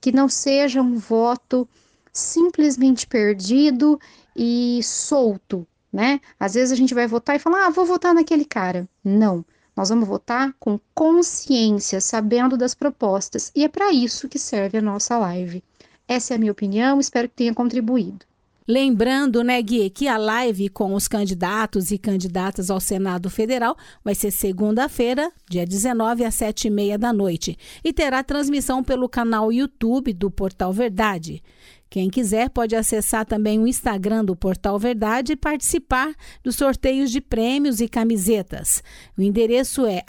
que 0.00 0.12
não 0.12 0.28
seja 0.28 0.82
um 0.82 0.98
voto 0.98 1.68
simplesmente 2.12 3.06
perdido 3.06 3.98
e 4.36 4.80
solto, 4.82 5.66
né? 5.92 6.20
Às 6.38 6.54
vezes 6.54 6.72
a 6.72 6.76
gente 6.76 6.94
vai 6.94 7.06
votar 7.06 7.36
e 7.36 7.38
fala, 7.38 7.66
ah, 7.66 7.70
vou 7.70 7.86
votar 7.86 8.14
naquele 8.14 8.44
cara. 8.44 8.88
Não. 9.02 9.44
Nós 9.74 9.88
vamos 9.90 10.08
votar 10.08 10.52
com 10.58 10.78
consciência, 10.92 12.00
sabendo 12.00 12.56
das 12.56 12.74
propostas, 12.74 13.52
e 13.54 13.62
é 13.62 13.68
para 13.68 13.92
isso 13.92 14.28
que 14.28 14.38
serve 14.38 14.78
a 14.78 14.82
nossa 14.82 15.16
live. 15.16 15.62
Essa 16.06 16.34
é 16.34 16.36
a 16.36 16.38
minha 16.38 16.52
opinião, 16.52 16.98
espero 16.98 17.28
que 17.28 17.36
tenha 17.36 17.54
contribuído. 17.54 18.26
Lembrando, 18.70 19.42
né, 19.42 19.62
Gui, 19.62 19.88
que 19.88 20.06
a 20.06 20.18
live 20.18 20.68
com 20.68 20.92
os 20.92 21.08
candidatos 21.08 21.90
e 21.90 21.96
candidatas 21.96 22.68
ao 22.68 22.78
Senado 22.78 23.30
Federal 23.30 23.74
vai 24.04 24.14
ser 24.14 24.30
segunda-feira, 24.30 25.32
dia 25.48 25.64
19, 25.64 26.22
às 26.22 26.34
sete 26.34 26.68
e 26.68 26.70
meia 26.70 26.98
da 26.98 27.10
noite, 27.10 27.56
e 27.82 27.94
terá 27.94 28.22
transmissão 28.22 28.84
pelo 28.84 29.08
canal 29.08 29.50
YouTube 29.50 30.12
do 30.12 30.30
Portal 30.30 30.70
Verdade. 30.70 31.42
Quem 31.88 32.10
quiser 32.10 32.50
pode 32.50 32.76
acessar 32.76 33.24
também 33.24 33.58
o 33.58 33.66
Instagram 33.66 34.22
do 34.22 34.36
Portal 34.36 34.78
Verdade 34.78 35.32
e 35.32 35.36
participar 35.36 36.12
dos 36.44 36.56
sorteios 36.56 37.10
de 37.10 37.22
prêmios 37.22 37.80
e 37.80 37.88
camisetas. 37.88 38.82
O 39.16 39.22
endereço 39.22 39.86
é 39.86 40.02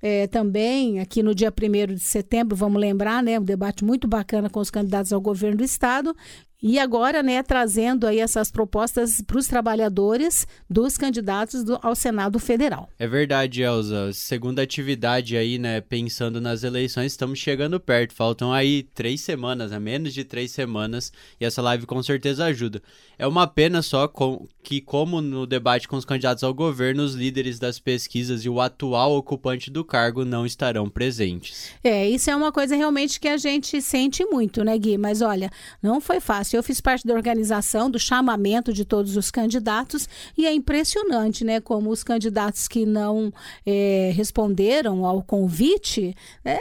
é, 0.00 0.26
também 0.26 0.98
aqui 0.98 1.22
no 1.22 1.34
dia 1.34 1.52
1 1.52 1.94
de 1.94 2.00
setembro, 2.00 2.56
vamos 2.56 2.80
lembrar, 2.80 3.22
né, 3.22 3.38
um 3.38 3.44
debate 3.44 3.84
muito 3.84 4.08
bacana 4.08 4.48
com 4.48 4.60
os 4.60 4.70
candidatos 4.70 5.12
ao 5.12 5.20
governo 5.20 5.58
do 5.58 5.64
estado 5.64 6.16
e 6.62 6.78
agora, 6.78 7.22
né, 7.22 7.42
trazendo 7.42 8.06
aí 8.06 8.20
essas 8.20 8.50
propostas 8.50 9.20
para 9.20 9.36
os 9.36 9.48
trabalhadores 9.48 10.46
dos 10.70 10.96
candidatos 10.96 11.64
do, 11.64 11.76
ao 11.82 11.96
Senado 11.96 12.38
Federal. 12.38 12.88
É 12.98 13.08
verdade, 13.08 13.62
Elza. 13.62 14.12
Segunda 14.12 14.62
atividade 14.62 15.36
aí, 15.36 15.58
né, 15.58 15.80
pensando 15.80 16.40
nas 16.40 16.62
eleições, 16.62 17.12
estamos 17.12 17.40
chegando 17.40 17.80
perto. 17.80 18.14
Faltam 18.14 18.52
aí 18.52 18.84
três 18.94 19.22
semanas, 19.22 19.72
né, 19.72 19.80
menos 19.80 20.14
de 20.14 20.22
três 20.22 20.52
semanas, 20.52 21.12
e 21.40 21.44
essa 21.44 21.60
live 21.60 21.84
com 21.84 22.00
certeza 22.00 22.44
ajuda. 22.44 22.80
É 23.18 23.26
uma 23.26 23.46
pena 23.46 23.82
só 23.82 24.06
com, 24.06 24.46
que, 24.62 24.80
como 24.80 25.20
no 25.20 25.46
debate 25.46 25.88
com 25.88 25.96
os 25.96 26.04
candidatos 26.04 26.44
ao 26.44 26.54
governo, 26.54 27.02
os 27.02 27.14
líderes 27.14 27.58
das 27.58 27.80
pesquisas 27.80 28.44
e 28.44 28.48
o 28.48 28.60
atual 28.60 29.16
ocupante 29.16 29.68
do 29.68 29.84
cargo 29.84 30.24
não 30.24 30.46
estarão 30.46 30.88
presentes. 30.88 31.70
É, 31.82 32.08
isso 32.08 32.30
é 32.30 32.36
uma 32.36 32.52
coisa 32.52 32.76
realmente 32.76 33.18
que 33.18 33.28
a 33.28 33.36
gente 33.36 33.82
sente 33.82 34.24
muito, 34.24 34.62
né, 34.62 34.78
Gui? 34.78 34.96
Mas 34.96 35.22
olha, 35.22 35.50
não 35.82 36.00
foi 36.00 36.20
fácil 36.20 36.51
eu 36.56 36.62
fiz 36.62 36.80
parte 36.80 37.06
da 37.06 37.14
organização, 37.14 37.90
do 37.90 37.98
chamamento 37.98 38.72
de 38.72 38.84
todos 38.84 39.16
os 39.16 39.30
candidatos, 39.30 40.08
e 40.36 40.46
é 40.46 40.52
impressionante, 40.52 41.44
né, 41.44 41.60
como 41.60 41.90
os 41.90 42.02
candidatos 42.02 42.68
que 42.68 42.84
não 42.86 43.32
é, 43.64 44.12
responderam 44.14 45.04
ao 45.04 45.22
convite, 45.22 46.14
é, 46.44 46.58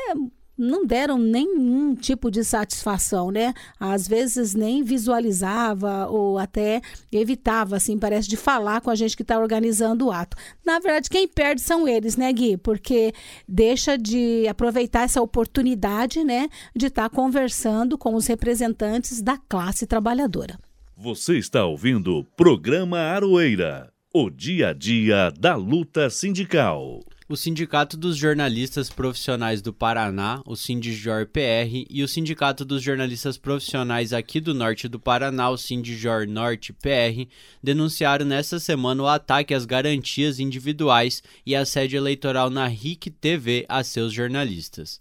não 0.58 0.86
deram 0.86 1.18
nenhum 1.18 1.96
tipo 1.96 2.30
de 2.30 2.44
satisfação, 2.44 3.32
né? 3.32 3.54
Às 3.80 4.08
vezes 4.08 4.54
nem 4.54 4.84
visualizava 4.84 6.08
ou 6.08 6.38
até 6.38 6.82
evitava, 7.12 7.78
assim, 7.78 7.98
parece, 7.98 8.30
de 8.30 8.38
falar 8.38 8.82
com 8.82 8.90
a 8.90 8.96
gente 8.96 9.16
que 9.16 9.24
está 9.24 9.40
organizando 9.40 10.08
o 10.08 10.12
ato. 10.12 10.38
Na 10.66 10.80
verdade, 10.80 11.10
quem 11.10 11.28
perde 11.28 11.62
são 11.62 11.88
eles, 11.88 12.16
né, 12.16 12.32
Gui? 12.32 12.58
Porque 12.58 13.14
deixa 13.48 13.98
de 13.98 14.48
aproveitar 14.48 15.04
essa 15.04 15.22
oportunidade, 15.22 16.24
né, 16.24 16.48
de 16.76 16.88
estar 16.88 17.10
tá 17.10 17.16
conversando 17.16 17.98
com 17.98 18.16
os 18.16 18.28
representantes 18.28 19.22
da 19.22 19.38
classe 19.38 19.88
trabalhadora. 19.88 20.60
Você 20.96 21.38
está 21.38 21.66
ouvindo 21.66 22.18
o 22.18 22.24
programa 22.24 23.00
Aroeira, 23.00 23.92
o 24.14 24.30
dia 24.30 24.70
a 24.70 24.74
dia 24.74 25.32
da 25.32 25.56
luta 25.56 26.10
sindical 26.10 27.00
o 27.32 27.38
Sindicato 27.38 27.96
dos 27.96 28.18
Jornalistas 28.18 28.90
Profissionais 28.90 29.62
do 29.62 29.72
Paraná, 29.72 30.42
o 30.46 30.54
Sindijor 30.54 31.26
PR, 31.28 31.86
e 31.90 32.04
o 32.04 32.08
Sindicato 32.08 32.66
dos 32.66 32.84
Jornalistas 32.84 33.38
Profissionais 33.38 34.12
aqui 34.12 34.42
do 34.42 34.54
norte 34.54 34.90
do 34.90 35.00
Paraná, 35.00 35.50
o 35.50 35.56
Sindijor 35.56 36.28
Norte 36.28 36.74
PR, 36.74 37.32
denunciaram 37.64 38.26
nesta 38.26 38.60
semana 38.60 39.04
o 39.04 39.08
ataque 39.08 39.54
às 39.54 39.64
garantias 39.64 40.42
individuais 40.42 41.24
e 41.46 41.56
assédio 41.56 41.96
eleitoral 41.96 42.50
na 42.50 42.68
RIC 42.68 43.10
TV 43.22 43.66
a 43.70 43.82
seus 43.82 44.12
jornalistas. 44.12 45.00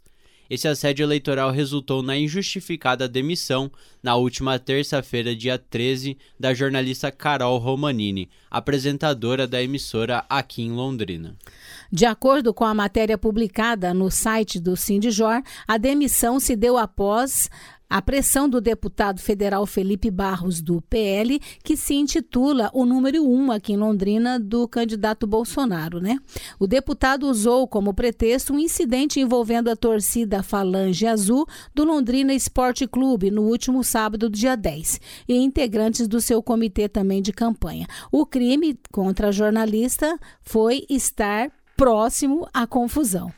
Esse 0.50 0.66
assédio 0.66 1.04
eleitoral 1.04 1.52
resultou 1.52 2.02
na 2.02 2.16
injustificada 2.16 3.08
demissão, 3.08 3.70
na 4.02 4.16
última 4.16 4.58
terça-feira, 4.58 5.34
dia 5.34 5.56
13, 5.56 6.18
da 6.38 6.52
jornalista 6.52 7.12
Carol 7.12 7.56
Romanini, 7.58 8.28
apresentadora 8.50 9.46
da 9.46 9.62
emissora 9.62 10.25
aqui 10.28 10.62
em 10.62 10.72
Londrina. 10.72 11.37
De 11.92 12.06
acordo 12.06 12.54
com 12.54 12.64
a 12.64 12.73
matéria 12.73 13.18
publicada 13.18 13.92
no 13.92 14.11
site 14.11 14.61
do 14.61 14.76
Sindijor, 14.76 15.42
a 15.66 15.76
demissão 15.76 16.38
se 16.38 16.54
deu 16.54 16.78
após 16.78 17.50
a 17.90 18.00
pressão 18.00 18.49
do 18.49 18.61
deputado 18.61 19.20
federal 19.20 19.66
Felipe 19.66 20.09
Barros, 20.09 20.62
do 20.62 20.80
PL, 20.82 21.40
que 21.64 21.76
se 21.76 21.94
intitula 21.94 22.70
o 22.73 22.87
número 22.87 23.28
um 23.28 23.50
aqui 23.50 23.73
em 23.73 23.76
Londrina 23.76 24.38
do 24.38 24.68
candidato 24.68 25.26
Bolsonaro, 25.26 26.00
né? 26.00 26.16
O 26.61 26.68
deputado 26.68 27.28
usou 27.28 27.66
como 27.66 27.92
pretexto 27.92 28.52
um 28.52 28.61
incidente 28.61 29.18
envolvendo 29.18 29.68
a 29.68 29.75
torcida 29.75 30.40
Falange 30.40 31.04
Azul 31.04 31.44
do 31.75 31.82
Londrina 31.82 32.32
Esporte 32.32 32.87
Clube 32.87 33.28
no 33.28 33.42
último 33.42 33.82
sábado, 33.82 34.30
dia 34.30 34.56
10, 34.56 35.00
e 35.28 35.35
integrantes 35.35 36.06
do 36.06 36.20
seu 36.20 36.40
comitê 36.40 36.88
também 36.88 37.20
de 37.20 37.32
campanha. 37.32 37.88
O 38.12 38.25
crime 38.25 38.78
contra 38.92 39.28
a 39.28 39.32
jornalista 39.32 40.16
foi 40.40 40.87
estar 40.88 41.50
próximo 41.80 42.46
à 42.52 42.66
confusão. 42.66 43.32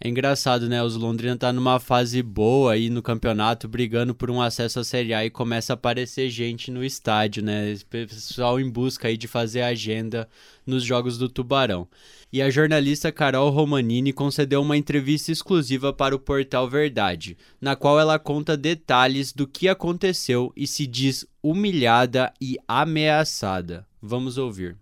É 0.00 0.08
engraçado, 0.08 0.68
né? 0.68 0.80
Os 0.84 0.94
Londrina 0.94 1.36
tá 1.36 1.52
numa 1.52 1.80
fase 1.80 2.22
boa 2.22 2.74
aí 2.74 2.88
no 2.88 3.02
campeonato, 3.02 3.66
brigando 3.66 4.14
por 4.14 4.30
um 4.30 4.40
acesso 4.40 4.78
à 4.78 4.84
Série 4.84 5.12
A 5.12 5.24
e 5.24 5.30
começa 5.30 5.72
a 5.72 5.74
aparecer 5.74 6.30
gente 6.30 6.70
no 6.70 6.84
estádio, 6.84 7.42
né? 7.42 7.74
Pessoal 7.90 8.60
em 8.60 8.70
busca 8.70 9.08
aí 9.08 9.16
de 9.16 9.26
fazer 9.26 9.62
agenda 9.62 10.28
nos 10.64 10.84
jogos 10.84 11.18
do 11.18 11.28
Tubarão. 11.28 11.88
E 12.32 12.40
a 12.40 12.50
jornalista 12.50 13.10
Carol 13.10 13.50
Romanini 13.50 14.12
concedeu 14.12 14.62
uma 14.62 14.76
entrevista 14.76 15.32
exclusiva 15.32 15.92
para 15.92 16.14
o 16.14 16.20
portal 16.20 16.70
Verdade, 16.70 17.36
na 17.60 17.74
qual 17.74 17.98
ela 17.98 18.16
conta 18.16 18.56
detalhes 18.56 19.32
do 19.32 19.44
que 19.44 19.68
aconteceu 19.68 20.52
e 20.54 20.68
se 20.68 20.86
diz 20.86 21.26
humilhada 21.42 22.32
e 22.40 22.58
ameaçada. 22.68 23.84
Vamos 24.00 24.38
ouvir. 24.38 24.76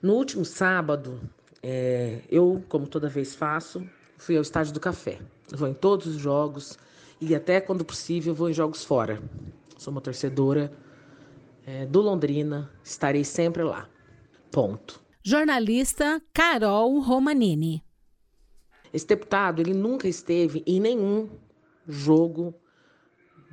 No 0.00 0.12
último 0.12 0.44
sábado, 0.44 1.18
é, 1.62 2.22
eu, 2.28 2.62
como 2.68 2.86
toda 2.86 3.08
vez 3.08 3.34
faço, 3.34 3.86
fui 4.18 4.36
ao 4.36 4.42
Estádio 4.42 4.72
do 4.72 4.80
Café. 4.80 5.20
Eu 5.50 5.58
vou 5.58 5.68
em 5.68 5.74
todos 5.74 6.06
os 6.06 6.16
jogos 6.16 6.78
e 7.20 7.34
até 7.34 7.60
quando 7.60 7.84
possível 7.84 8.34
vou 8.34 8.50
em 8.50 8.52
jogos 8.52 8.84
fora. 8.84 9.22
Sou 9.78 9.92
uma 9.92 10.00
torcedora 10.00 10.72
é, 11.64 11.86
do 11.86 12.00
Londrina, 12.00 12.70
estarei 12.82 13.22
sempre 13.22 13.62
lá. 13.62 13.88
Ponto. 14.50 15.00
Jornalista 15.22 16.20
Carol 16.34 16.98
Romanini. 16.98 17.82
Esse 18.92 19.06
deputado, 19.06 19.60
ele 19.60 19.72
nunca 19.72 20.08
esteve 20.08 20.62
em 20.66 20.80
nenhum 20.80 21.30
jogo, 21.88 22.54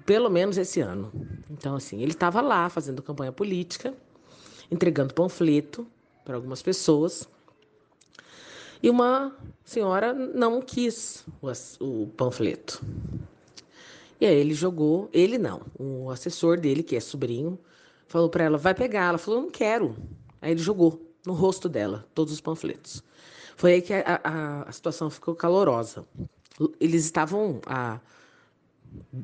pelo 0.05 0.29
menos 0.29 0.57
esse 0.57 0.81
ano. 0.81 1.11
Então, 1.49 1.75
assim, 1.75 2.01
ele 2.01 2.11
estava 2.11 2.41
lá 2.41 2.69
fazendo 2.69 3.01
campanha 3.01 3.31
política, 3.31 3.93
entregando 4.69 5.13
panfleto 5.13 5.87
para 6.25 6.35
algumas 6.35 6.61
pessoas 6.61 7.29
e 8.81 8.89
uma 8.89 9.35
senhora 9.63 10.13
não 10.13 10.61
quis 10.61 11.25
o, 11.41 11.51
o 11.85 12.07
panfleto. 12.07 12.83
E 14.19 14.25
aí 14.25 14.35
ele 14.35 14.53
jogou, 14.53 15.09
ele 15.13 15.37
não, 15.37 15.61
o 15.77 16.09
assessor 16.09 16.59
dele, 16.59 16.83
que 16.83 16.95
é 16.95 16.99
sobrinho, 16.99 17.57
falou 18.07 18.29
para 18.29 18.43
ela: 18.43 18.57
vai 18.57 18.73
pegar. 18.73 19.09
Ela 19.09 19.17
falou: 19.17 19.41
não 19.41 19.51
quero. 19.51 19.95
Aí 20.41 20.51
ele 20.51 20.61
jogou. 20.61 21.01
no 21.25 21.33
rosto 21.33 21.69
dela, 21.69 22.05
todos 22.13 22.33
os 22.33 22.41
panfletos. 22.41 23.03
Foi 23.55 23.73
aí 23.73 23.81
que 23.81 23.93
a, 23.93 24.21
a, 24.23 24.61
a 24.63 24.71
situação 24.71 25.09
ficou 25.09 25.35
calorosa. 25.35 26.05
Eles 26.79 27.05
estavam 27.05 27.61
a 27.65 27.99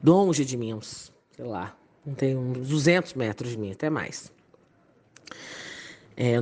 longe 0.03 0.45
de 0.45 0.55
mim, 0.57 0.73
uns, 0.73 1.11
sei 1.35 1.45
lá, 1.45 1.75
não 2.05 2.13
tem 2.13 2.37
uns 2.37 2.67
200 2.67 3.13
metros 3.13 3.51
de 3.51 3.57
mim, 3.57 3.71
até 3.71 3.89
mais. 3.89 4.31
É, 6.15 6.35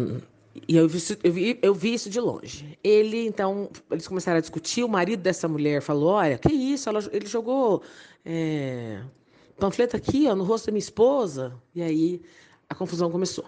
e 0.67 0.77
eu 0.77 0.87
vi, 0.87 1.17
eu, 1.23 1.33
vi, 1.33 1.59
eu 1.61 1.73
vi 1.73 1.93
isso 1.93 2.09
de 2.09 2.19
longe. 2.19 2.77
Ele, 2.83 3.25
então, 3.25 3.69
eles 3.89 4.07
começaram 4.07 4.37
a 4.37 4.41
discutir. 4.41 4.83
O 4.83 4.89
marido 4.89 5.21
dessa 5.21 5.47
mulher 5.47 5.81
falou: 5.81 6.11
Olha, 6.11 6.37
que 6.37 6.53
isso? 6.53 6.87
Ela, 6.89 6.99
ele 7.11 7.25
jogou 7.25 7.81
é, 8.23 9.01
panfleto 9.57 9.97
aqui, 9.97 10.27
ó, 10.27 10.35
no 10.35 10.43
rosto 10.43 10.67
da 10.67 10.71
minha 10.71 10.79
esposa. 10.79 11.55
E 11.73 11.81
aí 11.81 12.21
a 12.69 12.75
confusão 12.75 13.09
começou. 13.09 13.45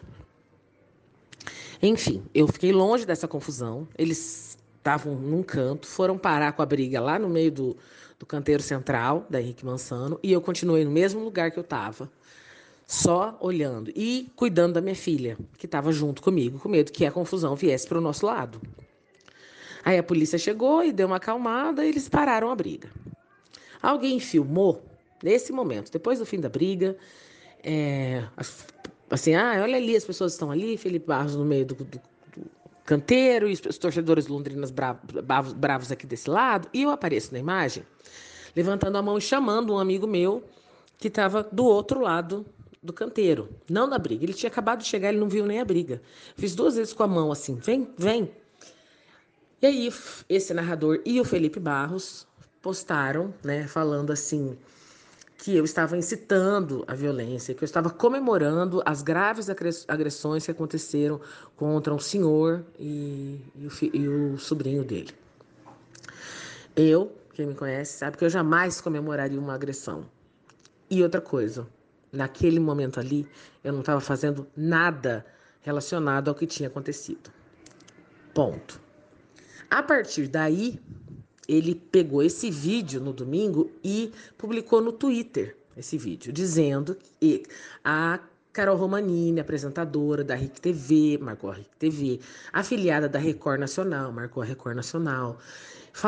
Enfim, 1.82 2.24
eu 2.34 2.48
fiquei 2.48 2.72
longe 2.72 3.06
dessa 3.06 3.28
confusão. 3.28 3.88
Eles 3.98 4.58
estavam 4.78 5.14
num 5.16 5.44
canto, 5.44 5.88
foram 5.88 6.18
parar 6.18 6.54
com 6.54 6.62
a 6.64 6.66
briga 6.66 7.00
lá 7.00 7.20
no 7.20 7.30
meio 7.30 7.52
do, 7.52 7.78
do 8.18 8.26
canteiro 8.26 8.64
central 8.64 9.28
da 9.30 9.40
Henrique 9.40 9.64
Mansano. 9.64 10.20
E 10.24 10.32
eu 10.32 10.42
continuei 10.42 10.84
no 10.84 10.92
mesmo 10.92 11.24
lugar 11.24 11.52
que 11.52 11.60
eu 11.60 11.64
estava 11.64 12.10
só 12.88 13.38
olhando 13.40 13.92
e 13.96 14.32
cuidando 14.36 14.74
da 14.74 14.82
minha 14.82 14.96
filha, 14.96 15.38
que 15.58 15.66
estava 15.66 15.92
junto 15.92 16.22
comigo, 16.22 16.60
com 16.60 16.70
medo 16.70 16.92
que 16.92 17.06
a 17.06 17.12
confusão 17.12 17.56
viesse 17.56 17.88
para 17.88 17.98
o 17.98 18.02
nosso 18.02 18.26
lado. 18.26 18.62
Aí 19.84 19.98
a 19.98 20.04
polícia 20.04 20.38
chegou 20.38 20.84
e 20.84 20.92
deu 20.92 21.08
uma 21.08 21.18
acalmada 21.18 21.86
e 21.86 21.90
eles 21.90 22.10
pararam 22.10 22.50
a 22.50 22.56
briga. 22.56 22.90
Alguém 23.82 24.20
filmou 24.20 24.84
nesse 25.24 25.52
momento, 25.52 25.92
depois 25.92 26.20
do 26.20 26.26
fim 26.26 26.40
da 26.40 26.50
briga, 26.50 26.98
é, 27.64 28.24
assim, 29.10 29.36
ah, 29.36 29.60
olha 29.62 29.78
ali, 29.78 29.96
as 29.96 30.06
pessoas 30.06 30.34
estão 30.34 30.52
ali, 30.52 30.78
Felipe 30.78 31.08
Barros 31.08 31.36
no 31.36 31.46
meio 31.46 31.66
do, 31.66 31.76
do, 31.76 31.84
do 31.84 32.02
canteiro 32.84 33.50
e 33.50 33.54
os 33.54 33.78
torcedores 33.78 34.28
londrinas 34.28 34.72
bravos, 34.72 35.54
bravos 35.54 35.92
aqui 35.92 36.06
desse 36.06 36.30
lado, 36.30 36.68
e 36.74 36.84
eu 36.84 36.90
apareço 36.90 37.32
na 37.34 37.40
imagem 37.40 37.84
levantando 38.56 38.98
a 38.98 39.02
mão 39.02 39.18
e 39.18 39.22
chamando 39.22 39.74
um 39.74 39.80
amigo 39.80 40.08
meu 40.08 40.44
que 40.98 41.10
estava 41.10 41.44
do 41.52 41.66
outro 41.66 42.00
lado 42.00 42.46
do 42.86 42.94
canteiro, 42.94 43.50
não 43.70 43.90
da 43.90 43.98
briga. 43.98 44.24
Ele 44.24 44.34
tinha 44.34 44.50
acabado 44.50 44.80
de 44.80 44.86
chegar, 44.86 45.10
ele 45.10 45.20
não 45.20 45.28
viu 45.28 45.46
nem 45.46 45.60
a 45.60 45.66
briga. 45.66 46.02
Fiz 46.38 46.56
duas 46.56 46.76
vezes 46.76 46.94
com 46.94 47.04
a 47.04 47.08
mão 47.08 47.32
assim, 47.32 47.56
vem, 47.56 47.90
vem. 47.98 48.32
E 49.62 49.66
aí 49.66 49.94
esse 50.30 50.54
narrador 50.54 51.02
e 51.06 51.20
o 51.20 51.26
Felipe 51.26 51.60
Barros 51.60 52.28
postaram, 52.62 53.34
né, 53.44 53.68
falando 53.68 54.12
assim 54.12 54.58
que 55.38 55.56
eu 55.56 55.64
estava 55.66 55.98
incitando 55.98 56.84
a 56.88 56.96
violência, 56.96 57.54
que 57.54 57.64
eu 57.64 57.66
estava 57.66 57.90
comemorando 57.90 58.82
as 58.86 59.02
graves 59.02 59.48
agressões 59.88 60.46
que 60.46 60.52
aconteceram 60.52 61.20
contra 61.56 61.94
um 61.94 62.00
senhor 62.00 62.66
e, 62.80 63.40
e, 63.56 63.68
o, 63.68 63.72
e 63.96 64.08
o 64.08 64.38
sobrinho 64.38 64.84
dele. 64.84 65.12
Eu, 66.76 67.12
quem 67.34 67.46
me 67.46 67.54
conhece, 67.54 67.98
sabe 68.00 68.18
que 68.18 68.26
eu 68.26 68.30
jamais 68.30 68.82
comemoraria 68.82 69.40
uma 69.40 69.54
agressão. 69.54 70.06
E 70.90 71.04
outra 71.04 71.22
coisa, 71.22 71.68
naquele 72.16 72.60
momento 72.60 73.00
ali, 73.00 73.28
eu 73.64 73.74
não 73.74 73.82
estava 73.82 74.00
fazendo 74.00 74.48
nada 74.56 75.26
relacionado 75.62 76.30
ao 76.30 76.36
que 76.36 76.46
tinha 76.46 76.68
acontecido. 76.68 77.32
Ponto. 78.34 78.80
A 79.70 79.82
partir 79.82 80.28
daí, 80.28 80.80
ele 81.48 81.76
pegou 81.76 82.22
esse 82.24 82.50
vídeo 82.52 83.00
no 83.00 83.14
domingo 83.14 83.72
e 83.84 84.12
publicou 84.38 84.82
no 84.82 84.92
Twitter 84.92 85.58
esse 85.76 85.98
vídeo, 85.98 86.32
dizendo 86.32 86.98
que 87.20 87.44
a 87.84 88.20
Carol 88.54 88.78
Romanini, 88.78 89.42
apresentadora 89.42 90.24
da 90.24 90.34
RIC 90.34 90.60
TV, 90.62 91.18
marcou 91.18 91.52
a 91.52 91.56
RIC 91.56 91.70
TV, 91.78 92.20
afiliada 92.54 93.10
da 93.10 93.20
Record 93.20 93.60
Nacional, 93.60 94.12
marcou 94.14 94.42
a 94.42 94.46
Record 94.46 94.78
Nacional, 94.78 95.38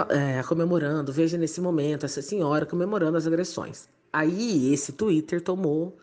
é, 0.10 0.42
comemorando, 0.44 1.12
veja 1.12 1.38
nesse 1.38 1.60
momento 1.60 2.06
essa 2.06 2.22
senhora 2.22 2.66
comemorando 2.66 3.18
as 3.18 3.28
agressões. 3.28 3.90
Aí 4.18 4.74
esse 4.74 4.94
Twitter 4.94 5.40
tomou 5.42 5.96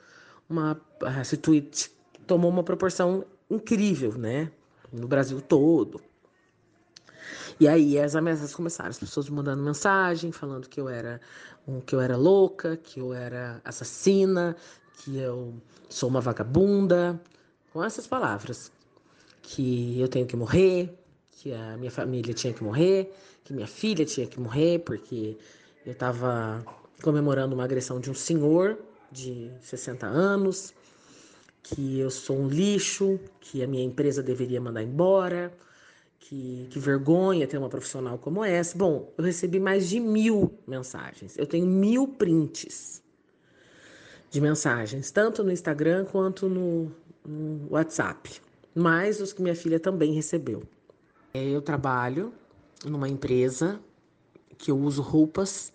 uma 0.49 0.81
esse 1.21 1.37
tweet 1.37 1.91
tomou 2.29 2.49
uma 2.49 2.63
proporção 2.63 3.25
incrível, 3.51 4.17
né? 4.17 4.53
No 4.93 5.09
Brasil 5.09 5.41
todo. 5.41 6.01
E 7.59 7.67
aí 7.67 7.99
as 7.99 8.15
ameaças 8.15 8.55
começaram, 8.55 8.91
as 8.91 8.99
pessoas 8.99 9.29
mandando 9.29 9.65
mensagem, 9.65 10.31
falando 10.31 10.69
que 10.69 10.81
eu 10.81 10.89
era 10.89 11.21
que 11.85 11.95
eu 11.97 12.01
era 12.01 12.17
louca, 12.17 12.77
que 12.77 13.01
eu 13.01 13.13
era 13.13 13.61
assassina, 13.65 14.55
que 14.99 15.17
eu 15.17 15.53
sou 15.89 16.09
uma 16.09 16.21
vagabunda, 16.21 17.21
com 17.73 17.83
essas 17.83 18.07
palavras, 18.07 18.71
que 19.43 20.01
eu 20.01 20.07
tenho 20.07 20.27
que 20.27 20.37
morrer, 20.37 20.97
que 21.33 21.53
a 21.53 21.77
minha 21.77 21.91
família 21.91 22.33
tinha 22.33 22.53
que 22.53 22.63
morrer, 22.63 23.13
que 23.43 23.53
minha 23.53 23.67
filha 23.67 24.05
tinha 24.05 24.27
que 24.27 24.39
morrer 24.39 24.79
porque 24.81 25.37
eu 25.85 25.93
estava 25.93 26.65
comemorando 27.05 27.55
uma 27.55 27.65
agressão 27.65 28.01
de 28.01 28.11
um 28.11 28.15
senhor 28.15 28.79
de 29.13 29.51
60 29.61 30.07
anos, 30.07 30.73
que 31.63 32.01
eu 32.01 32.11
sou 32.11 32.39
um 32.39 32.49
lixo, 32.49 33.21
que 33.43 33.63
a 33.63 33.67
minha 33.67 33.85
empresa 33.85 34.23
deveria 34.23 34.59
mandar 34.59 34.83
embora, 34.83 35.53
que, 36.19 36.67
que 36.71 36.79
vergonha 36.79 37.47
ter 37.47 37.59
uma 37.59 37.69
profissional 37.69 38.17
como 38.17 38.43
essa. 38.43 38.79
Bom, 38.79 39.13
eu 39.19 39.25
recebi 39.25 39.61
mais 39.61 39.87
de 39.87 40.01
mil 40.01 40.59
mensagens. 40.67 41.37
Eu 41.37 41.47
tenho 41.47 41.67
mil 41.67 42.09
prints 42.09 43.03
de 44.31 44.41
mensagens, 44.41 45.11
tanto 45.11 45.45
no 45.45 45.53
Instagram 45.53 46.07
quanto 46.07 46.49
no, 46.49 46.91
no 47.23 47.69
WhatsApp, 47.71 48.41
mais 48.75 49.21
os 49.21 49.31
que 49.31 49.43
minha 49.43 49.55
filha 49.55 49.79
também 49.79 50.15
recebeu. 50.15 50.63
Eu 51.35 51.61
trabalho 51.61 52.33
numa 52.83 53.11
empresa 53.11 53.79
que 54.57 54.71
eu 54.71 54.79
uso 54.79 55.03
roupas 55.03 55.75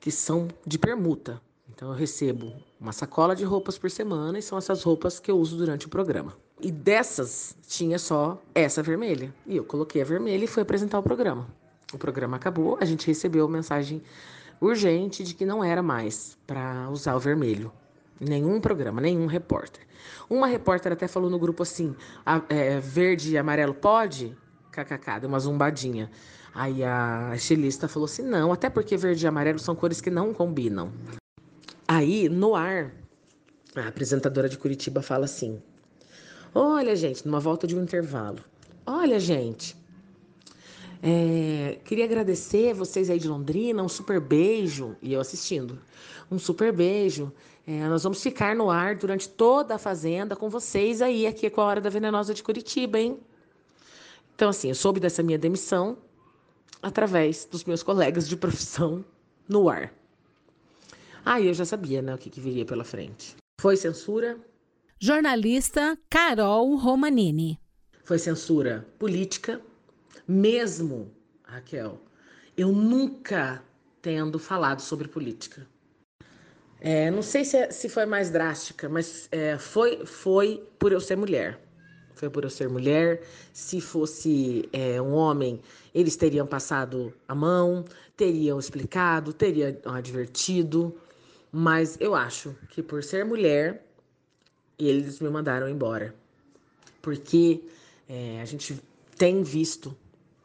que 0.00 0.10
são 0.10 0.48
de 0.66 0.78
permuta. 0.78 1.40
Então 1.68 1.88
eu 1.88 1.94
recebo 1.94 2.52
uma 2.80 2.92
sacola 2.92 3.36
de 3.36 3.44
roupas 3.44 3.76
por 3.76 3.90
semana 3.90 4.38
e 4.38 4.42
são 4.42 4.56
essas 4.56 4.82
roupas 4.82 5.20
que 5.20 5.30
eu 5.30 5.38
uso 5.38 5.56
durante 5.56 5.86
o 5.86 5.90
programa. 5.90 6.34
E 6.60 6.70
dessas 6.70 7.54
tinha 7.66 7.98
só 7.98 8.40
essa 8.54 8.82
vermelha. 8.82 9.34
E 9.46 9.56
eu 9.56 9.64
coloquei 9.64 10.00
a 10.00 10.04
vermelha 10.04 10.44
e 10.44 10.48
fui 10.48 10.62
apresentar 10.62 10.98
o 10.98 11.02
programa. 11.02 11.46
O 11.92 11.98
programa 11.98 12.36
acabou, 12.36 12.78
a 12.80 12.84
gente 12.84 13.06
recebeu 13.06 13.46
mensagem 13.46 14.02
urgente 14.60 15.22
de 15.22 15.34
que 15.34 15.44
não 15.44 15.62
era 15.62 15.82
mais 15.82 16.36
para 16.46 16.88
usar 16.90 17.14
o 17.14 17.20
vermelho. 17.20 17.70
Nenhum 18.18 18.60
programa, 18.60 19.00
nenhum 19.00 19.26
repórter. 19.26 19.86
Uma 20.28 20.46
repórter 20.46 20.92
até 20.92 21.06
falou 21.06 21.28
no 21.28 21.38
grupo 21.38 21.62
assim: 21.62 21.94
é, 22.48 22.80
verde 22.80 23.32
e 23.32 23.38
amarelo 23.38 23.74
pode? 23.74 24.36
KKK, 24.72 25.20
deu 25.20 25.28
uma 25.28 25.38
zumbadinha. 25.38 26.10
Aí 26.56 26.82
a 26.82 27.32
estilista 27.34 27.86
falou 27.86 28.06
assim: 28.06 28.22
não, 28.22 28.50
até 28.50 28.70
porque 28.70 28.96
verde 28.96 29.22
e 29.22 29.28
amarelo 29.28 29.58
são 29.58 29.76
cores 29.76 30.00
que 30.00 30.10
não 30.10 30.32
combinam. 30.32 30.90
Aí, 31.86 32.30
no 32.30 32.54
ar, 32.54 32.92
a 33.76 33.86
apresentadora 33.86 34.48
de 34.48 34.56
Curitiba 34.56 35.02
fala 35.02 35.26
assim: 35.26 35.62
olha, 36.54 36.96
gente, 36.96 37.26
numa 37.26 37.40
volta 37.40 37.66
de 37.66 37.76
um 37.76 37.82
intervalo. 37.82 38.38
Olha, 38.86 39.20
gente, 39.20 39.76
é, 41.02 41.78
queria 41.84 42.06
agradecer 42.06 42.72
vocês 42.72 43.10
aí 43.10 43.18
de 43.18 43.28
Londrina, 43.28 43.82
um 43.82 43.88
super 43.88 44.18
beijo, 44.18 44.96
e 45.02 45.12
eu 45.12 45.20
assistindo. 45.20 45.78
Um 46.30 46.38
super 46.38 46.72
beijo. 46.72 47.30
É, 47.66 47.86
nós 47.86 48.02
vamos 48.02 48.22
ficar 48.22 48.56
no 48.56 48.70
ar 48.70 48.96
durante 48.96 49.28
toda 49.28 49.74
a 49.74 49.78
fazenda 49.78 50.34
com 50.34 50.48
vocês 50.48 51.02
aí, 51.02 51.26
aqui 51.26 51.50
com 51.50 51.60
a 51.60 51.64
Hora 51.64 51.80
da 51.82 51.90
Venenosa 51.90 52.32
de 52.32 52.42
Curitiba, 52.42 52.98
hein? 52.98 53.20
Então, 54.34 54.48
assim, 54.48 54.70
eu 54.70 54.74
soube 54.74 54.98
dessa 54.98 55.22
minha 55.22 55.38
demissão 55.38 55.98
através 56.82 57.44
dos 57.44 57.64
meus 57.64 57.82
colegas 57.82 58.28
de 58.28 58.36
profissão 58.36 59.04
no 59.48 59.68
ar. 59.68 59.92
Ah, 61.24 61.40
eu 61.40 61.52
já 61.52 61.64
sabia, 61.64 62.00
né, 62.00 62.14
o 62.14 62.18
que, 62.18 62.30
que 62.30 62.40
viria 62.40 62.64
pela 62.64 62.84
frente. 62.84 63.36
Foi 63.60 63.76
censura. 63.76 64.38
Jornalista 65.00 65.98
Carol 66.08 66.76
Romanini. 66.76 67.58
Foi 68.04 68.18
censura 68.18 68.86
política, 68.98 69.60
mesmo, 70.26 71.10
Raquel, 71.42 72.00
eu 72.56 72.70
nunca 72.70 73.62
tendo 74.00 74.38
falado 74.38 74.80
sobre 74.80 75.08
política. 75.08 75.66
É, 76.80 77.10
não 77.10 77.22
sei 77.22 77.44
se, 77.44 77.56
é, 77.56 77.70
se 77.70 77.88
foi 77.88 78.06
mais 78.06 78.30
drástica, 78.30 78.88
mas 78.88 79.28
é, 79.32 79.58
foi, 79.58 80.06
foi 80.06 80.62
por 80.78 80.92
eu 80.92 81.00
ser 81.00 81.16
mulher 81.16 81.65
foi 82.16 82.30
por 82.30 82.42
eu 82.44 82.50
ser 82.50 82.68
mulher. 82.68 83.22
Se 83.52 83.80
fosse 83.80 84.68
é, 84.72 85.00
um 85.00 85.12
homem, 85.12 85.60
eles 85.94 86.16
teriam 86.16 86.46
passado 86.46 87.12
a 87.28 87.34
mão, 87.34 87.84
teriam 88.16 88.58
explicado, 88.58 89.32
teriam 89.32 89.76
advertido. 89.84 90.94
Mas 91.52 91.96
eu 92.00 92.14
acho 92.14 92.56
que 92.70 92.82
por 92.82 93.04
ser 93.04 93.24
mulher, 93.24 93.86
eles 94.78 95.20
me 95.20 95.28
mandaram 95.28 95.68
embora. 95.68 96.14
Porque 97.00 97.62
é, 98.08 98.40
a 98.40 98.44
gente 98.44 98.82
tem 99.16 99.42
visto 99.42 99.96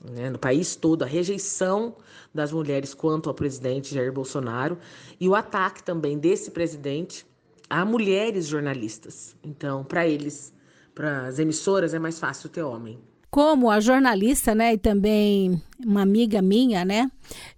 né, 0.04 0.30
no 0.30 0.38
país 0.38 0.76
todo 0.76 1.04
a 1.04 1.08
rejeição 1.08 1.96
das 2.34 2.52
mulheres 2.52 2.94
quanto 2.94 3.30
ao 3.30 3.36
presidente 3.36 3.94
Jair 3.94 4.12
Bolsonaro 4.12 4.78
e 5.20 5.28
o 5.28 5.36
ataque 5.36 5.84
também 5.84 6.18
desse 6.18 6.52
presidente 6.52 7.26
a 7.70 7.86
mulheres 7.86 8.48
jornalistas. 8.48 9.36
Então, 9.42 9.84
para 9.84 10.06
eles 10.06 10.54
para 10.94 11.28
as 11.28 11.40
emissoras 11.40 11.94
é 11.94 12.00
mais 12.00 12.20
fácil 12.20 12.50
ter 12.50 12.64
homem. 12.64 13.00
como 13.30 13.72
a 13.72 13.80
jornalista, 13.80 14.54
né, 14.54 14.74
e 14.74 14.78
também 14.78 15.62
uma 15.80 16.02
amiga 16.02 16.42
minha, 16.42 16.84
né, 16.84 17.10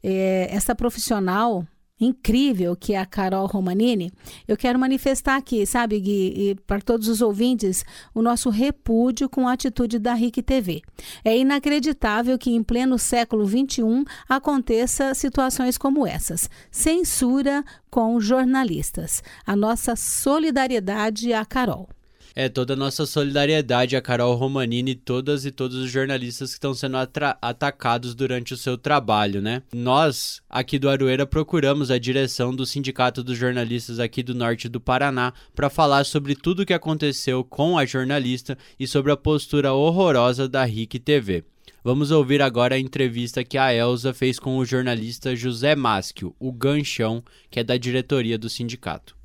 é, 0.03 0.47
essa 0.51 0.75
profissional 0.75 1.65
incrível 1.99 2.75
que 2.75 2.93
é 2.93 2.99
a 2.99 3.05
Carol 3.05 3.45
Romanini, 3.47 4.11
eu 4.47 4.57
quero 4.57 4.77
manifestar 4.77 5.35
aqui, 5.37 5.65
sabe, 5.65 5.99
Gui, 5.99 6.33
e 6.35 6.55
para 6.67 6.81
todos 6.81 7.07
os 7.07 7.21
ouvintes, 7.21 7.85
o 8.13 8.21
nosso 8.21 8.49
repúdio 8.49 9.29
com 9.29 9.47
a 9.47 9.53
atitude 9.53 9.99
da 9.99 10.13
RIC 10.13 10.41
TV. 10.41 10.81
É 11.23 11.37
inacreditável 11.37 12.37
que 12.37 12.51
em 12.51 12.63
pleno 12.63 12.99
século 12.99 13.45
XXI 13.47 14.03
aconteça 14.27 15.13
situações 15.13 15.77
como 15.77 16.05
essas. 16.05 16.49
Censura 16.69 17.63
com 17.89 18.19
jornalistas. 18.19 19.23
A 19.45 19.55
nossa 19.55 19.95
solidariedade 19.95 21.33
à 21.33 21.45
Carol. 21.45 21.87
É 22.35 22.49
toda 22.49 22.73
a 22.73 22.75
nossa 22.75 23.05
solidariedade 23.05 23.95
a 23.95 24.01
Carol 24.01 24.33
Romanini 24.33 24.91
e 24.91 24.95
todas 24.95 25.45
e 25.45 25.51
todos 25.51 25.77
os 25.77 25.91
jornalistas 25.91 26.49
que 26.49 26.55
estão 26.55 26.73
sendo 26.73 26.97
atacados 27.39 28.15
durante 28.15 28.55
o 28.55 28.57
seu 28.57 28.75
trabalho, 28.75 29.39
né? 29.39 29.61
Nós, 29.71 30.41
aqui 30.49 30.79
do 30.79 30.89
Aroeira, 30.89 31.27
procuramos 31.27 31.91
a 31.91 31.99
direção 31.99 32.55
do 32.55 32.65
Sindicato 32.65 33.23
dos 33.23 33.37
Jornalistas 33.37 33.99
aqui 33.99 34.23
do 34.23 34.33
norte 34.33 34.67
do 34.67 34.81
Paraná 34.81 35.31
para 35.53 35.69
falar 35.69 36.05
sobre 36.05 36.35
tudo 36.35 36.63
o 36.63 36.65
que 36.65 36.73
aconteceu 36.73 37.43
com 37.43 37.77
a 37.77 37.85
jornalista 37.85 38.57
e 38.79 38.87
sobre 38.87 39.11
a 39.11 39.17
postura 39.17 39.73
horrorosa 39.73 40.49
da 40.49 40.63
RIC 40.63 40.97
TV. 40.99 41.43
Vamos 41.83 42.09
ouvir 42.09 42.41
agora 42.41 42.73
a 42.73 42.79
entrevista 42.79 43.43
que 43.43 43.59
a 43.59 43.71
Elsa 43.71 44.11
fez 44.11 44.39
com 44.39 44.57
o 44.57 44.65
jornalista 44.65 45.35
José 45.35 45.75
Maschio, 45.75 46.35
o 46.39 46.51
ganchão, 46.51 47.23
que 47.51 47.59
é 47.59 47.63
da 47.63 47.77
diretoria 47.77 48.39
do 48.39 48.49
sindicato. 48.49 49.15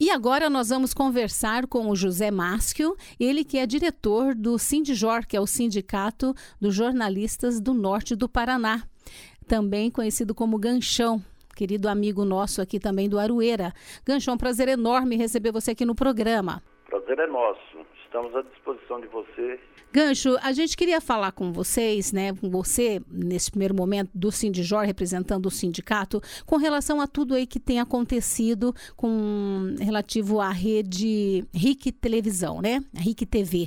E 0.00 0.12
agora 0.12 0.48
nós 0.48 0.68
vamos 0.68 0.94
conversar 0.94 1.66
com 1.66 1.90
o 1.90 1.96
José 1.96 2.30
Maschio, 2.30 2.96
ele 3.18 3.42
que 3.42 3.58
é 3.58 3.66
diretor 3.66 4.32
do 4.32 4.56
Sindijor, 4.56 5.26
que 5.26 5.36
é 5.36 5.40
o 5.40 5.46
Sindicato 5.46 6.32
dos 6.60 6.72
Jornalistas 6.72 7.60
do 7.60 7.74
Norte 7.74 8.14
do 8.14 8.28
Paraná, 8.28 8.84
também 9.48 9.90
conhecido 9.90 10.36
como 10.36 10.56
Ganchão. 10.56 11.20
Querido 11.56 11.88
amigo 11.88 12.24
nosso 12.24 12.62
aqui 12.62 12.78
também 12.78 13.08
do 13.08 13.18
Arueira. 13.18 13.72
Ganchão, 14.06 14.34
um 14.34 14.38
prazer 14.38 14.68
enorme 14.68 15.16
receber 15.16 15.50
você 15.50 15.72
aqui 15.72 15.84
no 15.84 15.96
programa. 15.96 16.62
Prazer 16.86 17.18
é 17.18 17.26
nosso. 17.26 17.77
Estamos 18.08 18.34
à 18.34 18.42
disposição 18.42 19.00
de 19.00 19.06
você 19.08 19.60
Gancho, 19.90 20.36
a 20.42 20.52
gente 20.52 20.76
queria 20.76 21.00
falar 21.00 21.32
com 21.32 21.50
vocês, 21.50 22.12
né, 22.12 22.34
com 22.34 22.50
você, 22.50 23.00
nesse 23.10 23.50
primeiro 23.50 23.74
momento, 23.74 24.10
do 24.14 24.30
Sindijor, 24.30 24.84
representando 24.84 25.46
o 25.46 25.50
sindicato, 25.50 26.20
com 26.44 26.56
relação 26.56 27.00
a 27.00 27.06
tudo 27.06 27.34
aí 27.34 27.46
que 27.46 27.58
tem 27.58 27.80
acontecido 27.80 28.74
com 28.94 29.74
relativo 29.80 30.40
à 30.40 30.50
rede 30.50 31.42
RIC 31.54 31.92
Televisão, 31.92 32.60
né, 32.60 32.84
RIC 32.94 33.24
TV. 33.24 33.66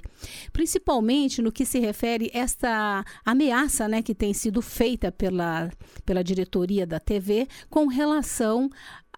Principalmente 0.54 1.42
no 1.42 1.52
que 1.52 1.66
se 1.66 1.80
refere 1.80 2.30
a 2.36 2.38
esta 2.38 3.04
ameaça, 3.26 3.88
né, 3.88 4.04
que 4.04 4.14
tem 4.14 4.32
sido 4.32 4.62
feita 4.62 5.12
pela, 5.12 5.72
pela 6.06 6.24
diretoria 6.24 6.86
da 6.86 7.00
TV 7.00 7.48
com 7.68 7.88
relação 7.88 8.70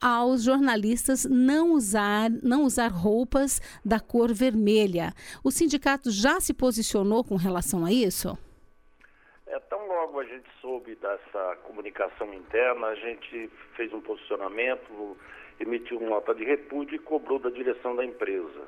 aos 0.04 0.44
jornalistas 0.44 1.24
não 1.24 1.72
usar, 1.72 2.30
não 2.44 2.64
usar 2.64 2.90
roupas 2.90 3.62
da 3.86 4.02
cor 4.02 4.34
vermelha. 4.34 5.14
O 5.42 5.50
sindicato 5.50 6.12
já 6.12 6.42
se 6.42 6.54
posicionou 6.54 7.24
com 7.24 7.38
relação 7.38 7.86
a 7.86 7.92
isso? 7.92 8.38
É, 9.48 9.58
tão 9.60 9.88
logo 9.88 10.20
a 10.20 10.26
gente 10.26 10.50
soube 10.60 10.96
dessa 10.96 11.56
comunicação 11.64 12.34
interna, 12.34 12.88
a 12.88 12.96
gente 12.96 13.50
fez 13.78 13.94
um 13.94 14.02
posicionamento, 14.02 15.16
emitiu 15.58 16.00
uma 16.00 16.10
nota 16.10 16.36
de 16.36 16.44
repúdio 16.44 16.96
e 16.96 17.00
cobrou 17.00 17.40
da 17.40 17.50
direção 17.50 17.96
da 17.96 18.04
empresa. 18.04 18.68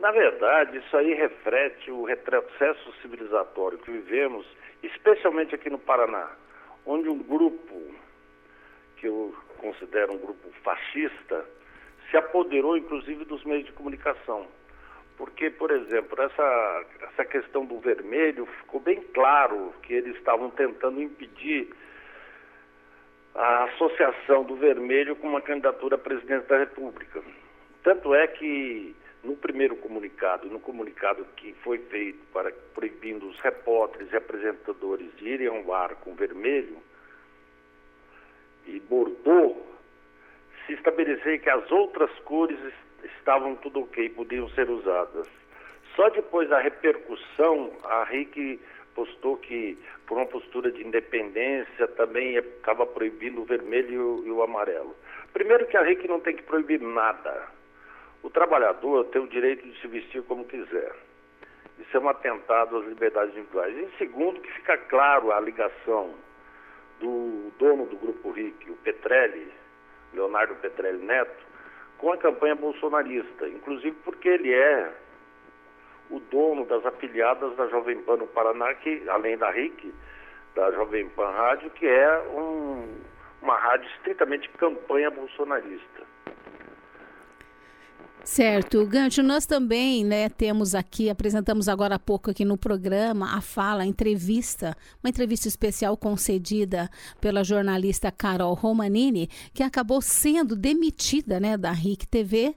Na 0.00 0.10
verdade, 0.10 0.78
isso 0.78 0.96
aí 0.96 1.12
reflete 1.12 1.90
o 1.90 2.04
retrocesso 2.04 2.92
civilizatório 3.02 3.78
que 3.78 3.90
vivemos, 3.90 4.46
especialmente 4.82 5.54
aqui 5.54 5.68
no 5.68 5.78
Paraná, 5.78 6.30
onde 6.86 7.08
um 7.10 7.18
grupo 7.18 7.94
que 8.96 9.06
eu 9.06 9.34
considera 9.56 10.12
um 10.12 10.18
grupo 10.18 10.48
fascista, 10.62 11.44
se 12.10 12.16
apoderou 12.16 12.76
inclusive 12.76 13.24
dos 13.24 13.44
meios 13.44 13.66
de 13.66 13.72
comunicação. 13.72 14.46
Porque, 15.16 15.50
por 15.50 15.70
exemplo, 15.70 16.22
essa, 16.22 16.84
essa 17.00 17.24
questão 17.24 17.64
do 17.64 17.78
vermelho 17.80 18.46
ficou 18.60 18.80
bem 18.80 19.00
claro 19.14 19.72
que 19.82 19.94
eles 19.94 20.14
estavam 20.16 20.50
tentando 20.50 21.00
impedir 21.00 21.70
a 23.34 23.64
associação 23.64 24.44
do 24.44 24.56
vermelho 24.56 25.16
com 25.16 25.28
uma 25.28 25.40
candidatura 25.40 25.96
a 25.96 25.98
presidente 25.98 26.46
da 26.46 26.58
República. 26.58 27.22
Tanto 27.82 28.14
é 28.14 28.26
que 28.26 28.94
no 29.22 29.36
primeiro 29.36 29.76
comunicado, 29.76 30.48
no 30.48 30.60
comunicado 30.60 31.24
que 31.36 31.52
foi 31.64 31.78
feito 31.78 32.24
para 32.32 32.52
proibindo 32.74 33.28
os 33.28 33.38
repórteres 33.40 34.12
e 34.12 34.16
apresentadores 34.16 35.14
de 35.16 35.28
irem 35.28 35.48
ao 35.48 35.72
ar 35.72 35.96
com 35.96 36.14
vermelho, 36.14 36.78
e 38.66 38.80
Bordeaux, 38.80 39.56
se 40.66 40.74
estabelecer 40.74 41.40
que 41.40 41.50
as 41.50 41.70
outras 41.70 42.10
cores 42.20 42.58
estavam 43.04 43.54
tudo 43.56 43.80
ok, 43.80 44.08
podiam 44.10 44.48
ser 44.50 44.68
usadas. 44.68 45.28
Só 45.94 46.08
depois 46.10 46.48
da 46.48 46.60
repercussão, 46.60 47.72
a 47.84 48.04
RIC 48.04 48.60
postou 48.94 49.36
que, 49.36 49.78
por 50.06 50.18
uma 50.18 50.26
postura 50.26 50.70
de 50.70 50.86
independência, 50.86 51.86
também 51.88 52.36
estava 52.36 52.86
proibindo 52.86 53.42
o 53.42 53.44
vermelho 53.44 54.22
e 54.26 54.30
o 54.30 54.42
amarelo. 54.42 54.94
Primeiro 55.32 55.66
que 55.66 55.76
a 55.76 55.82
RIC 55.82 56.08
não 56.08 56.20
tem 56.20 56.36
que 56.36 56.42
proibir 56.42 56.80
nada. 56.80 57.48
O 58.22 58.30
trabalhador 58.30 59.04
tem 59.06 59.22
o 59.22 59.28
direito 59.28 59.66
de 59.66 59.80
se 59.80 59.86
vestir 59.86 60.22
como 60.22 60.44
quiser. 60.44 60.92
Isso 61.78 61.96
é 61.96 62.00
um 62.00 62.08
atentado 62.08 62.78
às 62.78 62.86
liberdades 62.86 63.36
individuais. 63.36 63.76
E 63.76 63.98
segundo, 63.98 64.40
que 64.40 64.52
fica 64.52 64.76
claro 64.78 65.30
a 65.30 65.40
ligação 65.40 66.14
do 67.00 67.52
dono 67.58 67.86
do 67.86 67.96
Grupo 67.96 68.30
RIC, 68.30 68.70
o 68.70 68.76
Petrelli, 68.76 69.52
Leonardo 70.12 70.54
Petrelli 70.56 71.04
Neto, 71.04 71.44
com 71.98 72.12
a 72.12 72.16
campanha 72.16 72.54
bolsonarista, 72.54 73.48
inclusive 73.48 73.96
porque 74.04 74.28
ele 74.28 74.52
é 74.52 74.92
o 76.10 76.20
dono 76.20 76.64
das 76.66 76.84
afiliadas 76.86 77.56
da 77.56 77.66
Jovem 77.68 78.00
Pan 78.02 78.16
no 78.16 78.26
Paraná, 78.28 78.74
que 78.74 79.08
além 79.08 79.36
da 79.36 79.50
RIC, 79.50 79.92
da 80.54 80.70
Jovem 80.72 81.08
Pan 81.10 81.30
Rádio, 81.30 81.70
que 81.70 81.86
é 81.86 82.18
um, 82.28 82.88
uma 83.42 83.56
rádio 83.56 83.88
estritamente 83.96 84.48
campanha 84.50 85.10
bolsonarista. 85.10 86.06
Certo, 88.26 88.84
Gancho, 88.86 89.22
nós 89.22 89.46
também 89.46 90.04
né, 90.04 90.28
temos 90.28 90.74
aqui, 90.74 91.08
apresentamos 91.08 91.68
agora 91.68 91.94
há 91.94 91.98
pouco 91.98 92.28
aqui 92.28 92.44
no 92.44 92.58
programa 92.58 93.36
a 93.36 93.40
fala, 93.40 93.84
a 93.84 93.86
entrevista, 93.86 94.76
uma 95.02 95.08
entrevista 95.08 95.46
especial 95.46 95.96
concedida 95.96 96.90
pela 97.20 97.44
jornalista 97.44 98.10
Carol 98.10 98.52
Romanini, 98.52 99.30
que 99.54 99.62
acabou 99.62 100.02
sendo 100.02 100.56
demitida 100.56 101.38
né, 101.38 101.56
da 101.56 101.70
RIC 101.70 102.04
TV, 102.06 102.56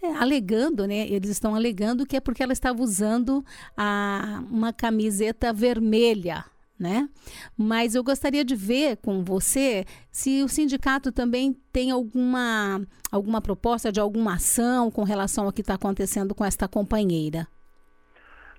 é, 0.00 0.06
alegando, 0.14 0.86
né, 0.86 1.08
eles 1.08 1.28
estão 1.28 1.56
alegando 1.56 2.06
que 2.06 2.16
é 2.16 2.20
porque 2.20 2.44
ela 2.44 2.52
estava 2.52 2.80
usando 2.80 3.44
a, 3.76 4.44
uma 4.48 4.72
camiseta 4.72 5.52
vermelha 5.52 6.44
né? 6.80 7.08
Mas 7.56 7.94
eu 7.94 8.02
gostaria 8.02 8.44
de 8.44 8.56
ver 8.56 8.96
com 8.96 9.22
você 9.22 9.84
se 10.10 10.42
o 10.42 10.48
sindicato 10.48 11.12
também 11.12 11.52
tem 11.70 11.90
alguma, 11.90 12.80
alguma 13.12 13.42
proposta 13.42 13.92
de 13.92 14.00
alguma 14.00 14.34
ação 14.34 14.90
com 14.90 15.04
relação 15.04 15.44
ao 15.44 15.52
que 15.52 15.60
está 15.60 15.74
acontecendo 15.74 16.34
com 16.34 16.44
esta 16.44 16.66
companheira. 16.66 17.46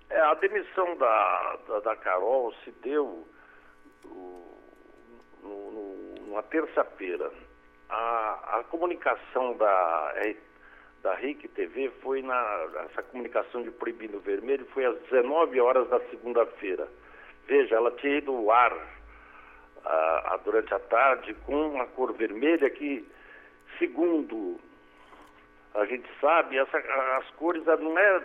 É, 0.10 0.20
a 0.20 0.34
demissão 0.36 0.98
da, 0.98 1.58
da, 1.68 1.80
da 1.80 1.96
Carol 1.96 2.54
se 2.64 2.72
deu 2.84 3.26
numa 5.44 6.44
terça-feira. 6.44 7.32
A, 7.90 8.60
a 8.60 8.64
comunicação 8.66 9.58
da, 9.58 10.14
da 11.02 11.16
RIC 11.16 11.48
TV 11.50 11.92
foi 12.02 12.22
na. 12.22 12.70
Essa 12.92 13.04
comunicação 13.04 13.64
de 13.64 13.72
proibindo 13.72 14.20
vermelho 14.20 14.66
foi 14.74 14.86
às 14.86 14.98
19 15.10 15.60
horas 15.60 15.90
da 15.90 16.00
segunda-feira. 16.10 16.88
Veja, 17.48 17.76
ela 17.76 17.92
tinha 17.92 18.18
ido 18.18 18.32
ao 18.32 18.52
ar 18.52 18.74
ah, 19.86 20.40
durante 20.44 20.74
a 20.74 20.80
tarde 20.80 21.34
com 21.46 21.70
uma 21.70 21.86
cor 21.88 22.14
vermelha 22.14 22.70
que, 22.70 23.08
segundo 23.78 24.60
a 25.74 25.86
gente 25.86 26.08
sabe, 26.20 26.58
essa, 26.58 26.78
as 27.18 27.30
cores 27.32 27.64
não 27.66 27.98
é 27.98 28.22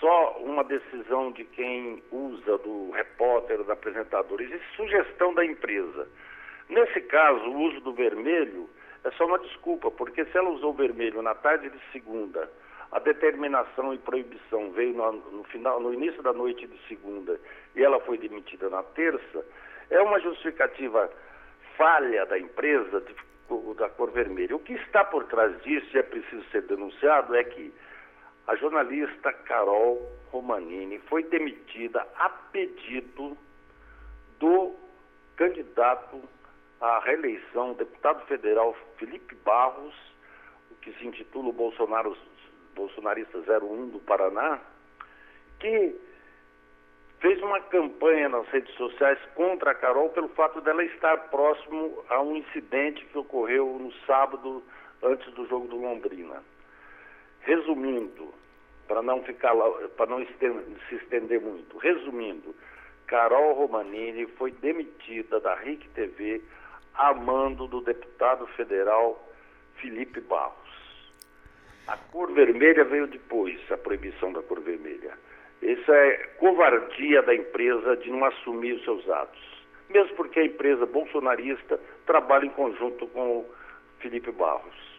só 0.00 0.38
uma 0.38 0.64
decisão 0.64 1.30
de 1.32 1.44
quem 1.44 2.02
usa, 2.10 2.56
do 2.58 2.90
repórter, 2.90 3.62
do 3.62 3.70
apresentador, 3.70 4.40
existe 4.40 4.66
sugestão 4.76 5.34
da 5.34 5.44
empresa. 5.44 6.08
Nesse 6.68 7.02
caso, 7.02 7.44
o 7.44 7.60
uso 7.60 7.80
do 7.82 7.92
vermelho 7.92 8.68
é 9.04 9.10
só 9.12 9.26
uma 9.26 9.38
desculpa, 9.38 9.90
porque 9.90 10.24
se 10.24 10.36
ela 10.36 10.48
usou 10.48 10.72
vermelho 10.72 11.20
na 11.20 11.34
tarde 11.34 11.68
de 11.68 11.78
segunda 11.92 12.50
a 12.92 12.98
determinação 12.98 13.92
e 13.92 13.98
proibição 13.98 14.70
veio 14.70 14.94
no, 14.94 15.12
no, 15.12 15.44
final, 15.44 15.80
no 15.80 15.92
início 15.92 16.22
da 16.22 16.32
noite 16.32 16.66
de 16.66 16.78
segunda 16.88 17.38
e 17.76 17.84
ela 17.84 18.00
foi 18.00 18.16
demitida 18.16 18.70
na 18.70 18.82
terça, 18.82 19.44
é 19.90 20.00
uma 20.00 20.18
justificativa 20.18 21.10
falha 21.76 22.24
da 22.26 22.38
empresa 22.38 23.02
de, 23.02 23.14
da 23.74 23.88
cor 23.90 24.10
vermelha. 24.10 24.56
O 24.56 24.60
que 24.60 24.72
está 24.72 25.04
por 25.04 25.24
trás 25.24 25.62
disso, 25.62 25.86
e 25.94 25.98
é 25.98 26.02
preciso 26.02 26.42
ser 26.50 26.62
denunciado, 26.62 27.36
é 27.36 27.44
que 27.44 27.72
a 28.46 28.56
jornalista 28.56 29.32
Carol 29.32 30.10
Romanini 30.30 30.98
foi 31.00 31.22
demitida 31.24 32.06
a 32.16 32.30
pedido 32.30 33.36
do 34.40 34.74
candidato 35.36 36.22
à 36.80 37.00
reeleição, 37.00 37.74
deputado 37.74 38.24
federal 38.26 38.74
Felipe 38.96 39.34
Barros, 39.44 39.94
o 40.70 40.74
que 40.76 40.92
se 40.94 41.06
intitula 41.06 41.52
Bolsonaro, 41.52 42.16
Bolsonarista 42.74 43.38
01 43.38 43.88
do 43.88 43.98
Paraná, 44.00 44.60
que 45.58 45.94
fez 47.20 47.40
uma 47.42 47.60
campanha 47.60 48.28
nas 48.28 48.46
redes 48.48 48.74
sociais 48.74 49.18
contra 49.34 49.70
a 49.70 49.74
Carol 49.74 50.10
pelo 50.10 50.28
fato 50.28 50.60
dela 50.60 50.84
estar 50.84 51.16
próximo 51.28 52.04
a 52.08 52.20
um 52.20 52.36
incidente 52.36 53.04
que 53.06 53.18
ocorreu 53.18 53.78
no 53.78 53.92
sábado 54.06 54.62
antes 55.02 55.32
do 55.34 55.46
jogo 55.46 55.66
do 55.68 55.76
Londrina. 55.76 56.42
Resumindo, 57.40 58.34
para 58.86 59.02
não 59.02 59.22
ficar 59.22 59.54
para 59.96 60.06
não 60.06 60.24
se 60.26 60.94
estender 60.94 61.40
muito, 61.40 61.78
resumindo, 61.78 62.54
Carol 63.06 63.54
Romanini 63.54 64.26
foi 64.26 64.50
demitida 64.50 65.40
da 65.40 65.54
RIC 65.54 65.88
TV 65.90 66.42
a 66.94 67.14
mando 67.14 67.66
do 67.66 67.80
deputado 67.80 68.46
federal 68.48 69.22
Felipe 69.76 70.20
Barros. 70.20 70.56
A 71.86 71.96
cor 71.96 72.32
vermelha 72.32 72.84
veio 72.84 73.06
depois, 73.06 73.60
a 73.70 73.76
proibição 73.76 74.32
da 74.32 74.42
cor 74.42 74.60
vermelha. 74.60 75.16
Isso 75.62 75.92
é 75.92 76.16
covardia 76.38 77.22
da 77.22 77.34
empresa 77.34 77.96
de 77.96 78.10
não 78.10 78.24
assumir 78.24 78.74
os 78.74 78.84
seus 78.84 79.08
atos. 79.08 79.40
Mesmo 79.88 80.16
porque 80.16 80.40
a 80.40 80.44
empresa 80.44 80.84
bolsonarista 80.84 81.80
trabalha 82.06 82.46
em 82.46 82.50
conjunto 82.50 83.06
com 83.08 83.38
o 83.38 83.46
Felipe 84.00 84.30
Barros. 84.32 84.95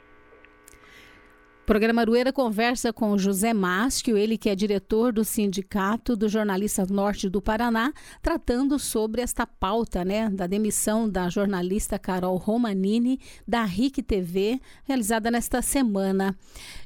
Programa 1.68 2.00
Arueira 2.00 2.32
conversa 2.32 2.94
com 2.94 3.18
José 3.18 3.54
Másquio, 3.54 4.16
ele 4.16 4.38
que 4.38 4.50
é 4.50 4.56
diretor 4.56 5.12
do 5.12 5.26
Sindicato 5.26 6.16
dos 6.16 6.32
Jornalistas 6.32 6.90
Norte 6.90 7.28
do 7.28 7.42
Paraná, 7.42 7.92
tratando 8.22 8.80
sobre 8.80 9.22
esta 9.22 9.46
pauta 9.46 10.06
né, 10.06 10.30
da 10.30 10.48
demissão 10.48 11.10
da 11.10 11.28
jornalista 11.28 12.00
Carol 12.00 12.38
Romanini 12.38 13.20
da 13.46 13.66
RIC 13.66 14.02
TV, 14.02 14.62
realizada 14.86 15.30
nesta 15.30 15.62
semana. 15.62 16.34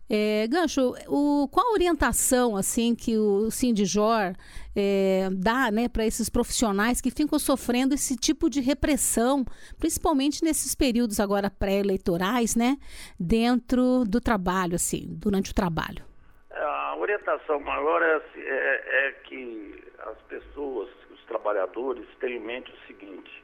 É, 0.10 0.48
Gancho, 0.48 0.96
o, 1.08 1.48
qual 1.50 1.68
a 1.68 1.74
orientação 1.74 2.58
assim 2.58 2.96
que 2.96 3.16
o 3.16 3.52
Sindijor 3.52 4.34
é, 4.76 5.30
dá 5.32 5.72
né, 5.72 5.88
para 5.90 6.06
esses 6.06 6.30
profissionais 6.30 7.02
que 7.02 7.12
ficam 7.12 7.38
sofrendo 7.38 7.94
esse 7.94 8.16
tipo 8.16 8.50
de 8.50 8.62
repressão, 8.62 9.46
principalmente 9.80 10.44
nesses 10.44 10.76
períodos 10.76 11.20
agora 11.20 11.50
pré-eleitorais, 11.50 12.56
né, 12.56 12.78
dentro 13.20 14.04
do 14.06 14.22
trabalho, 14.22 14.76
assim, 14.76 15.06
durante 15.10 15.52
o 15.52 15.56
trabalho? 15.56 16.06
A 16.52 16.96
orientação 16.98 17.60
maior 17.60 18.02
é, 18.02 18.22
é, 18.36 19.08
é 19.08 19.12
que 19.24 19.84
as 20.00 20.18
pessoas, 20.24 20.90
os 21.12 21.24
trabalhadores, 21.26 22.06
tenham 22.20 22.42
em 22.42 22.46
mente 22.46 22.72
o 22.72 22.88
seguinte: 22.88 23.44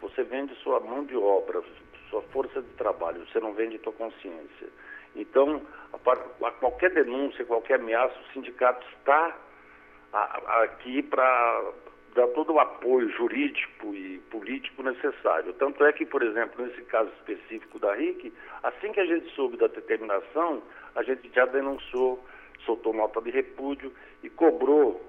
você 0.00 0.24
vende 0.24 0.54
sua 0.62 0.80
mão 0.80 1.04
de 1.04 1.16
obra, 1.16 1.62
sua 2.10 2.22
força 2.32 2.62
de 2.62 2.68
trabalho, 2.70 3.26
você 3.26 3.40
não 3.40 3.52
vende 3.54 3.78
sua 3.82 3.92
consciência. 3.92 4.68
Então, 5.14 5.62
a, 5.92 6.46
a 6.46 6.50
qualquer 6.52 6.90
denúncia, 6.92 7.44
qualquer 7.44 7.80
ameaça, 7.80 8.14
o 8.18 8.32
sindicato 8.32 8.86
está 8.98 9.36
aqui 10.12 11.02
para 11.02 11.72
dar 12.14 12.26
todo 12.28 12.54
o 12.54 12.58
apoio 12.58 13.08
jurídico 13.10 13.94
e 13.94 14.18
político 14.30 14.82
necessário. 14.82 15.52
Tanto 15.54 15.84
é 15.84 15.92
que, 15.92 16.06
por 16.06 16.22
exemplo, 16.22 16.64
nesse 16.64 16.82
caso 16.82 17.10
específico 17.18 17.78
da 17.78 17.94
RIC, 17.94 18.32
assim 18.62 18.92
que 18.92 19.00
a 19.00 19.04
gente 19.04 19.28
soube 19.34 19.58
da 19.58 19.66
determinação, 19.66 20.62
a 20.94 21.02
gente 21.02 21.30
já 21.34 21.44
denunciou, 21.44 22.24
soltou 22.64 22.94
nota 22.94 23.20
de 23.20 23.30
repúdio 23.30 23.92
e 24.22 24.30
cobrou 24.30 25.04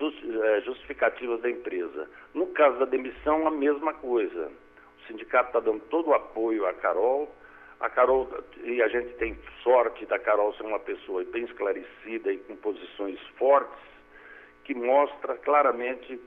é, 0.00 0.60
justificativas 0.60 1.40
da 1.40 1.50
empresa. 1.50 2.08
No 2.32 2.46
caso 2.48 2.78
da 2.78 2.84
demissão, 2.84 3.46
a 3.46 3.50
mesma 3.50 3.92
coisa. 3.94 4.50
O 4.98 5.06
sindicato 5.06 5.48
está 5.48 5.60
dando 5.60 5.80
todo 5.88 6.10
o 6.10 6.14
apoio 6.14 6.66
à 6.66 6.72
Carol, 6.74 7.34
a 7.80 7.90
Carol, 7.90 8.28
e 8.62 8.82
a 8.82 8.88
gente 8.88 9.14
tem 9.14 9.38
sorte 9.62 10.06
da 10.06 10.18
Carol 10.18 10.54
ser 10.54 10.64
uma 10.64 10.78
pessoa 10.78 11.24
bem 11.24 11.44
esclarecida 11.44 12.32
e 12.32 12.38
com 12.38 12.56
posições 12.56 13.20
fortes, 13.38 13.78
que 14.64 14.74
mostra 14.74 15.36
claramente 15.36 16.20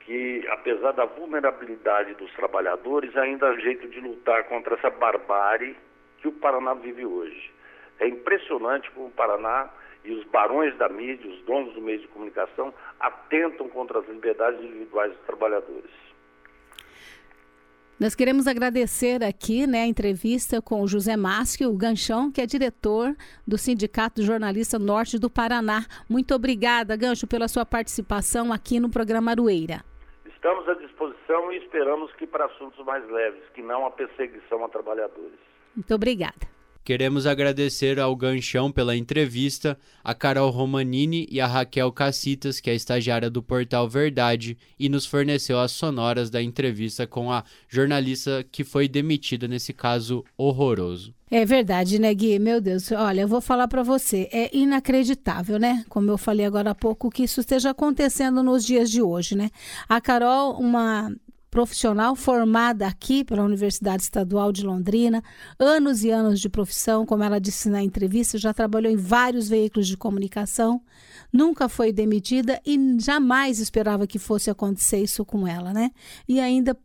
que, 0.00 0.46
apesar 0.48 0.92
da 0.92 1.04
vulnerabilidade 1.04 2.14
dos 2.14 2.32
trabalhadores, 2.34 3.16
ainda 3.16 3.48
há 3.48 3.56
jeito 3.58 3.88
de 3.88 4.00
lutar 4.00 4.44
contra 4.44 4.76
essa 4.76 4.88
barbárie 4.88 5.76
que 6.18 6.28
o 6.28 6.32
Paraná 6.32 6.74
vive 6.74 7.04
hoje. 7.04 7.52
É 7.98 8.06
impressionante 8.06 8.90
como 8.92 9.08
o 9.08 9.10
Paraná 9.10 9.68
e 10.04 10.12
os 10.12 10.24
barões 10.26 10.76
da 10.76 10.88
mídia, 10.88 11.28
os 11.28 11.40
donos 11.42 11.74
do 11.74 11.80
meio 11.80 11.98
de 11.98 12.06
comunicação, 12.08 12.72
atentam 13.00 13.68
contra 13.68 13.98
as 13.98 14.08
liberdades 14.08 14.60
individuais 14.60 15.12
dos 15.12 15.26
trabalhadores. 15.26 16.05
Nós 17.98 18.14
queremos 18.14 18.46
agradecer 18.46 19.24
aqui 19.24 19.66
né, 19.66 19.80
a 19.80 19.86
entrevista 19.86 20.60
com 20.60 20.82
o 20.82 20.86
José 20.86 21.16
Másquio, 21.16 21.70
o 21.70 21.76
Ganchão, 21.78 22.30
que 22.30 22.42
é 22.42 22.46
diretor 22.46 23.16
do 23.46 23.56
Sindicato 23.56 24.20
Jornalista 24.20 24.78
Norte 24.78 25.18
do 25.18 25.30
Paraná. 25.30 25.80
Muito 26.06 26.34
obrigada, 26.34 26.94
Gancho, 26.94 27.26
pela 27.26 27.48
sua 27.48 27.64
participação 27.64 28.52
aqui 28.52 28.78
no 28.78 28.90
programa 28.90 29.30
Arueira. 29.30 29.82
Estamos 30.26 30.68
à 30.68 30.74
disposição 30.74 31.50
e 31.50 31.56
esperamos 31.56 32.12
que 32.16 32.26
para 32.26 32.44
assuntos 32.44 32.84
mais 32.84 33.02
leves, 33.08 33.42
que 33.54 33.62
não 33.62 33.86
a 33.86 33.90
perseguição 33.90 34.62
a 34.62 34.68
trabalhadores. 34.68 35.38
Muito 35.74 35.94
obrigada. 35.94 36.55
Queremos 36.86 37.26
agradecer 37.26 37.98
ao 37.98 38.14
Ganchão 38.14 38.70
pela 38.70 38.94
entrevista, 38.94 39.76
a 40.04 40.14
Carol 40.14 40.50
Romanini 40.50 41.26
e 41.28 41.40
a 41.40 41.46
Raquel 41.48 41.90
Cacitas, 41.90 42.60
que 42.60 42.70
é 42.70 42.76
estagiária 42.76 43.28
do 43.28 43.42
portal 43.42 43.88
Verdade 43.88 44.56
e 44.78 44.88
nos 44.88 45.04
forneceu 45.04 45.58
as 45.58 45.72
sonoras 45.72 46.30
da 46.30 46.40
entrevista 46.40 47.04
com 47.04 47.32
a 47.32 47.42
jornalista 47.68 48.46
que 48.52 48.62
foi 48.62 48.86
demitida 48.86 49.48
nesse 49.48 49.72
caso 49.72 50.24
horroroso. 50.38 51.12
É 51.28 51.44
verdade, 51.44 51.98
né, 51.98 52.14
Gui? 52.14 52.38
Meu 52.38 52.60
Deus, 52.60 52.92
olha, 52.92 53.22
eu 53.22 53.28
vou 53.28 53.40
falar 53.40 53.66
para 53.66 53.82
você, 53.82 54.28
é 54.30 54.56
inacreditável, 54.56 55.58
né? 55.58 55.84
Como 55.88 56.08
eu 56.08 56.16
falei 56.16 56.46
agora 56.46 56.70
há 56.70 56.74
pouco, 56.74 57.10
que 57.10 57.24
isso 57.24 57.40
esteja 57.40 57.70
acontecendo 57.70 58.44
nos 58.44 58.64
dias 58.64 58.88
de 58.88 59.02
hoje, 59.02 59.34
né? 59.34 59.50
A 59.88 60.00
Carol, 60.00 60.52
uma 60.52 61.12
profissional 61.56 62.14
formada 62.14 62.86
aqui 62.86 63.24
pela 63.24 63.42
Universidade 63.42 64.02
Estadual 64.02 64.52
de 64.52 64.62
Londrina, 64.62 65.24
anos 65.58 66.04
e 66.04 66.10
anos 66.10 66.38
de 66.38 66.50
profissão, 66.50 67.06
como 67.06 67.24
ela 67.24 67.40
disse 67.40 67.70
na 67.70 67.82
entrevista, 67.82 68.36
já 68.36 68.52
trabalhou 68.52 68.92
em 68.92 68.96
vários 68.96 69.48
veículos 69.48 69.88
de 69.88 69.96
comunicação, 69.96 70.82
nunca 71.32 71.66
foi 71.66 71.94
demitida 71.94 72.60
e 72.66 72.98
jamais 73.00 73.58
esperava 73.58 74.06
que 74.06 74.18
fosse 74.18 74.50
acontecer 74.50 74.98
isso 74.98 75.24
com 75.24 75.48
ela, 75.48 75.72
né? 75.72 75.92
E 76.28 76.38
ainda 76.38 76.76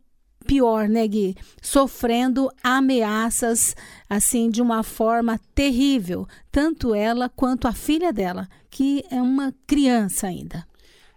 pior, 0.46 0.88
né, 0.88 1.06
Gui? 1.06 1.36
Sofrendo 1.60 2.50
ameaças, 2.64 3.76
assim, 4.08 4.48
de 4.48 4.62
uma 4.62 4.82
forma 4.82 5.38
terrível, 5.54 6.26
tanto 6.50 6.94
ela 6.94 7.28
quanto 7.28 7.68
a 7.68 7.74
filha 7.74 8.10
dela, 8.10 8.48
que 8.70 9.04
é 9.10 9.20
uma 9.20 9.54
criança 9.66 10.28
ainda. 10.28 10.66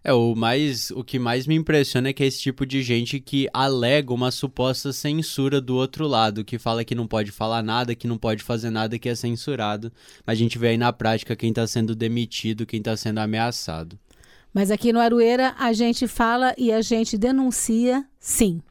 É, 0.07 0.13
o, 0.13 0.35
mais, 0.35 0.91
o 0.91 1.03
que 1.03 1.17
mais 1.17 1.47
me 1.47 1.55
impressiona 1.55 2.09
é 2.09 2.13
que 2.13 2.21
é 2.21 2.27
esse 2.27 2.39
tipo 2.39 2.63
de 2.63 2.83
gente 2.83 3.19
que 3.19 3.49
alega 3.51 4.13
uma 4.13 4.29
suposta 4.29 4.93
censura 4.93 5.59
do 5.59 5.75
outro 5.75 6.05
lado, 6.07 6.45
que 6.45 6.59
fala 6.59 6.85
que 6.85 6.93
não 6.93 7.07
pode 7.07 7.31
falar 7.31 7.63
nada, 7.63 7.95
que 7.95 8.07
não 8.07 8.15
pode 8.15 8.43
fazer 8.43 8.69
nada, 8.69 8.99
que 8.99 9.09
é 9.09 9.15
censurado. 9.15 9.91
Mas 10.23 10.37
a 10.37 10.39
gente 10.39 10.59
vê 10.59 10.67
aí 10.67 10.77
na 10.77 10.93
prática 10.93 11.35
quem 11.35 11.49
está 11.49 11.65
sendo 11.65 11.95
demitido, 11.95 12.67
quem 12.67 12.77
está 12.77 12.95
sendo 12.95 13.17
ameaçado. 13.17 13.97
Mas 14.53 14.69
aqui 14.69 14.93
no 14.93 14.99
Arueira 14.99 15.55
a 15.57 15.73
gente 15.73 16.07
fala 16.07 16.53
e 16.55 16.71
a 16.71 16.83
gente 16.83 17.17
denuncia, 17.17 18.05
sim. 18.19 18.61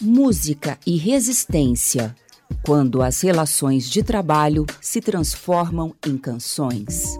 Música 0.00 0.80
e 0.84 0.96
resistência. 0.96 2.12
Quando 2.64 3.02
as 3.02 3.20
relações 3.20 3.88
de 3.88 4.02
trabalho 4.02 4.66
se 4.80 5.00
transformam 5.00 5.94
em 6.04 6.18
canções. 6.18 7.16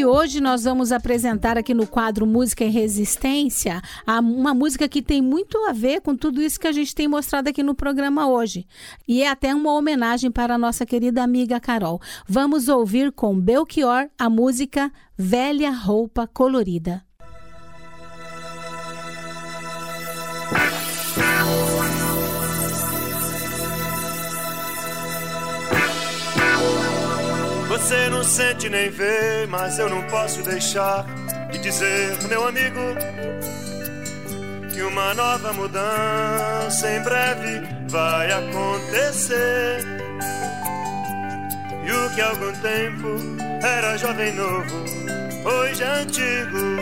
E 0.00 0.04
hoje 0.06 0.40
nós 0.40 0.64
vamos 0.64 0.92
apresentar 0.92 1.58
aqui 1.58 1.74
no 1.74 1.86
quadro 1.86 2.26
Música 2.26 2.64
em 2.64 2.70
Resistência 2.70 3.82
uma 4.06 4.54
música 4.54 4.88
que 4.88 5.02
tem 5.02 5.20
muito 5.20 5.58
a 5.66 5.74
ver 5.74 6.00
com 6.00 6.16
tudo 6.16 6.40
isso 6.40 6.58
que 6.58 6.66
a 6.66 6.72
gente 6.72 6.94
tem 6.94 7.06
mostrado 7.06 7.50
aqui 7.50 7.62
no 7.62 7.74
programa 7.74 8.26
hoje. 8.26 8.66
E 9.06 9.22
é 9.22 9.28
até 9.28 9.54
uma 9.54 9.74
homenagem 9.74 10.30
para 10.30 10.54
a 10.54 10.58
nossa 10.58 10.86
querida 10.86 11.22
amiga 11.22 11.60
Carol. 11.60 12.00
Vamos 12.26 12.66
ouvir 12.66 13.12
com 13.12 13.38
Belchior 13.38 14.08
a 14.18 14.30
música 14.30 14.90
Velha 15.18 15.70
Roupa 15.70 16.26
Colorida. 16.26 17.09
Você 27.80 28.10
não 28.10 28.22
sente 28.22 28.68
nem 28.68 28.90
vê, 28.90 29.46
mas 29.48 29.78
eu 29.78 29.88
não 29.88 30.02
posso 30.08 30.42
deixar 30.42 31.06
de 31.50 31.58
dizer, 31.60 32.14
meu 32.28 32.46
amigo, 32.46 32.78
que 34.70 34.82
uma 34.82 35.14
nova 35.14 35.50
mudança 35.54 36.90
em 36.90 37.02
breve 37.02 37.62
vai 37.88 38.30
acontecer. 38.30 39.82
E 41.82 41.90
o 41.90 42.14
que 42.14 42.20
há 42.20 42.28
algum 42.28 42.52
tempo 42.60 43.16
era 43.62 43.96
jovem 43.96 44.34
novo, 44.34 44.84
hoje 45.46 45.82
é 45.82 46.02
antigo. 46.02 46.76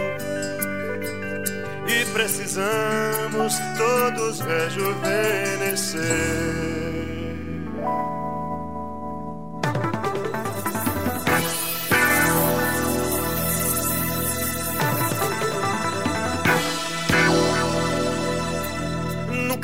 E 1.87 2.05
precisamos 2.13 3.57
todos 3.79 4.41
rejuvenescer. 4.41 5.99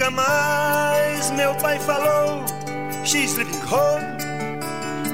Nunca 0.05 0.17
mais 0.17 1.31
meu 1.31 1.55
pai 1.55 1.79
falou. 1.79 2.45
She's 3.07 3.39
living 3.39 3.63
home 3.65 4.05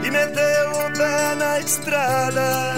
E 0.04 0.10
meteu 0.10 0.70
o 0.70 0.98
pé 0.98 1.34
na 1.36 1.60
estrada. 1.60 2.74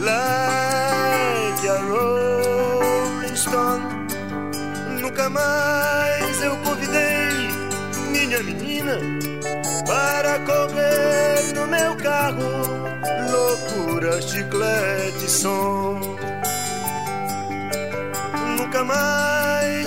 Like 0.00 1.68
a 1.68 1.76
rolling 1.90 3.36
stone. 3.36 3.84
Nunca 4.98 5.28
mais 5.28 6.42
eu 6.42 6.56
convidei 6.64 7.50
minha 8.10 8.42
menina 8.42 8.98
Para 9.86 10.38
correr 10.38 11.52
no 11.54 11.66
meu 11.66 11.94
carro. 11.96 12.40
Loucura, 13.30 14.22
chiclete, 14.22 15.30
som. 15.30 16.00
Nunca 18.56 18.82
mais 18.84 19.45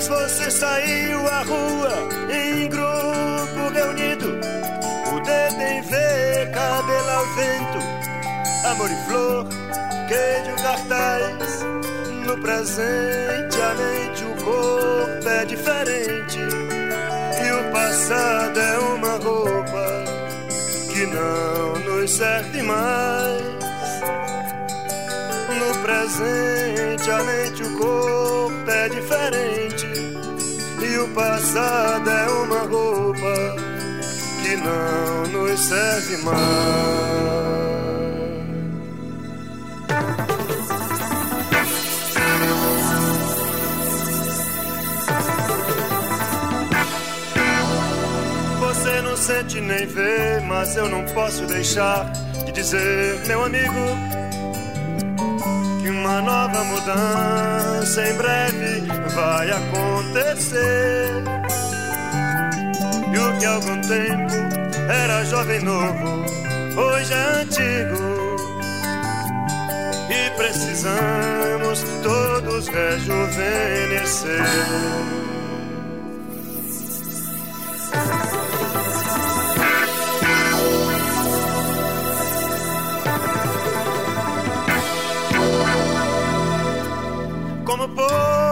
você 0.09 0.49
saiu 0.49 1.19
à 1.27 1.43
rua 1.43 2.09
em 2.33 2.67
grupo 2.67 3.71
reunido. 3.71 4.39
O 5.13 5.19
dedo 5.19 5.61
em 5.61 5.81
V, 5.83 6.51
cabelo 6.51 7.09
ao 7.11 7.25
vento, 7.35 7.77
amor 8.65 8.89
e 8.89 8.95
flor, 9.05 9.45
queijo, 10.07 10.63
cartaz. 10.63 11.63
No 12.25 12.41
presente, 12.41 13.61
a 13.61 13.75
mente, 13.75 14.23
o 14.23 14.43
corpo 14.43 15.29
é 15.29 15.45
diferente. 15.45 16.39
E 16.39 17.51
o 17.51 17.71
passado 17.71 18.59
é 18.59 18.79
uma 18.79 19.17
roupa 19.17 20.03
que 20.91 21.05
não 21.05 21.79
nos 21.85 22.11
serve 22.11 22.63
mais 22.63 23.59
no 25.59 25.77
presente, 25.81 27.11
a 27.11 27.23
mente, 27.23 27.63
o 27.63 27.77
corpo 27.77 28.69
é 28.71 28.89
diferente. 28.89 29.88
O 31.01 31.07
passado 31.09 32.09
é 32.09 32.29
uma 32.29 32.59
roupa 32.59 33.55
que 34.41 34.55
não 34.57 35.27
nos 35.31 35.59
serve 35.61 36.17
mais. 36.17 36.35
Você 48.59 49.01
não 49.01 49.15
sente 49.15 49.61
nem 49.61 49.85
vê, 49.87 50.41
mas 50.45 50.75
eu 50.75 50.89
não 50.89 51.05
posso 51.13 51.45
deixar 51.45 52.11
de 52.45 52.51
dizer, 52.51 53.25
meu 53.25 53.45
amigo 53.45 54.19
uma 55.99 56.21
nova 56.21 56.63
mudança 56.63 58.07
em 58.07 58.13
breve 58.15 58.98
vai 59.19 59.51
acontecer. 59.51 61.23
E 63.13 63.17
o 63.17 63.37
que 63.37 63.45
algum 63.45 63.81
tempo 63.81 64.33
era 64.89 65.23
jovem 65.25 65.61
novo, 65.61 66.25
hoje 66.77 67.13
é 67.13 67.41
antigo. 67.41 68.35
E 70.09 70.29
precisamos 70.37 71.83
todos 72.03 72.67
rejuvenescer. 72.67 74.43
como 87.65 87.87
povo 87.89 88.48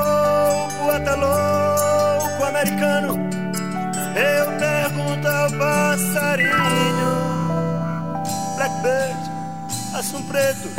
até 0.97 1.15
louco 1.15 2.43
americano, 2.43 3.17
eu 4.15 4.45
pergunto 4.57 5.27
ao 5.27 5.51
passarinho, 5.51 7.11
Blackbird, 8.55 9.31
assum 9.93 10.23
preto, 10.23 10.69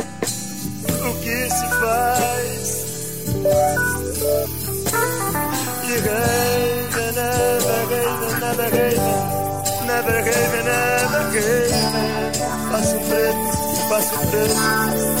o 1.07 1.13
que 1.21 1.49
se 1.49 1.67
faz? 1.79 2.85
E 5.87 5.93
Raven, 5.99 7.13
never 7.15 7.59
Raven, 7.65 8.11
never 8.39 8.69
Raven, 8.69 8.99
never 9.87 10.19
Raven, 10.25 10.63
never 10.65 11.25
Raven, 11.33 11.91
passo 12.71 12.97
preto, 13.07 13.47
passo 13.87 14.13
preto, 14.29 14.59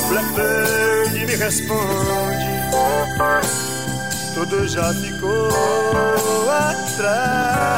Blackbird 0.09 1.25
me 1.25 1.35
responde 1.35 2.49
tudo 4.33 4.67
já 4.67 4.93
ficou 4.93 5.49
atrás. 6.49 7.69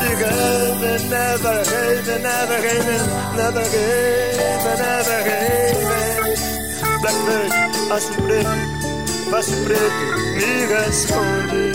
Never, 0.00 0.98
never, 1.08 2.18
never, 2.18 2.18
never, 2.20 2.60
never, 3.36 3.66
never, 4.56 4.76
never, 4.78 5.42
Blackbird, 7.02 7.52
aço 7.90 8.12
preto, 8.22 8.50
passo 9.30 9.56
preto, 9.64 10.02
me 10.36 10.66
responde. 10.66 11.72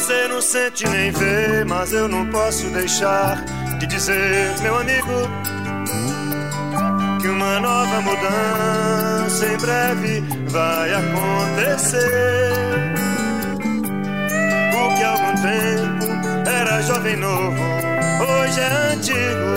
Você 0.01 0.27
não 0.27 0.41
sente 0.41 0.85
nem 0.89 1.11
vê, 1.11 1.63
mas 1.63 1.93
eu 1.93 2.07
não 2.07 2.25
posso 2.31 2.67
deixar 2.71 3.45
de 3.77 3.85
dizer, 3.85 4.59
meu 4.63 4.79
amigo, 4.79 5.29
que 7.21 7.27
uma 7.27 7.59
nova 7.59 8.01
mudança 8.01 9.45
em 9.45 9.57
breve 9.57 10.21
vai 10.47 10.91
acontecer. 10.91 12.51
O 14.73 14.95
que 14.95 15.03
há 15.03 15.11
algum 15.11 15.35
tempo 15.35 16.07
era 16.49 16.81
jovem 16.81 17.17
novo, 17.17 17.61
hoje 18.27 18.59
é 18.59 18.93
antigo. 18.93 19.53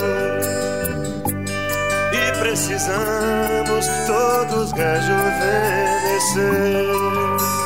E 2.13 2.33
precisamos 2.39 3.87
todos 4.07 4.73
rejuvenescer 4.73 7.64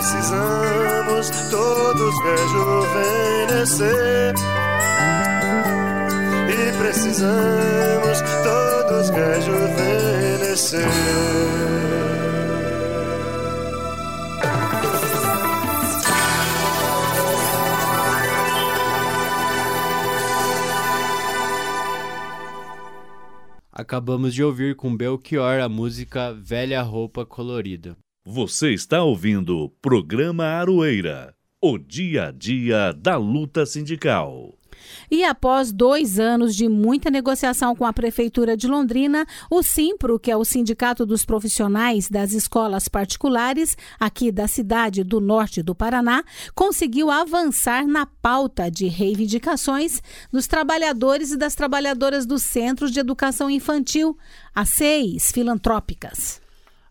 precisamos 0.00 1.30
todos 1.50 2.14
rejuvenescer. 2.24 4.34
E 6.48 6.72
precisamos 6.78 8.22
todos 8.42 9.10
rejuvenescer. 9.10 10.88
Acabamos 23.70 24.32
de 24.34 24.42
ouvir 24.42 24.74
com 24.76 24.96
Belchior 24.96 25.60
a 25.60 25.68
música 25.68 26.32
Velha 26.32 26.80
Roupa 26.82 27.26
Colorida. 27.26 27.94
Você 28.32 28.70
está 28.70 29.02
ouvindo 29.02 29.58
o 29.58 29.68
programa 29.68 30.44
Aroeira, 30.44 31.34
o 31.60 31.76
dia 31.76 32.28
a 32.28 32.30
dia 32.30 32.92
da 32.92 33.16
luta 33.16 33.66
sindical. 33.66 34.56
E 35.10 35.24
após 35.24 35.72
dois 35.72 36.20
anos 36.20 36.54
de 36.54 36.68
muita 36.68 37.10
negociação 37.10 37.74
com 37.74 37.84
a 37.84 37.92
Prefeitura 37.92 38.56
de 38.56 38.68
Londrina, 38.68 39.26
o 39.50 39.64
Simpro, 39.64 40.16
que 40.16 40.30
é 40.30 40.36
o 40.36 40.44
Sindicato 40.44 41.04
dos 41.04 41.24
Profissionais 41.24 42.08
das 42.08 42.32
Escolas 42.32 42.86
Particulares, 42.86 43.76
aqui 43.98 44.30
da 44.30 44.46
cidade 44.46 45.02
do 45.02 45.20
norte 45.20 45.60
do 45.60 45.74
Paraná, 45.74 46.22
conseguiu 46.54 47.10
avançar 47.10 47.84
na 47.84 48.06
pauta 48.06 48.70
de 48.70 48.86
reivindicações 48.86 50.00
dos 50.30 50.46
trabalhadores 50.46 51.32
e 51.32 51.36
das 51.36 51.56
trabalhadoras 51.56 52.24
dos 52.24 52.44
Centros 52.44 52.92
de 52.92 53.00
Educação 53.00 53.50
Infantil, 53.50 54.16
as 54.54 54.68
CEIs 54.68 55.32
filantrópicas. 55.32 56.39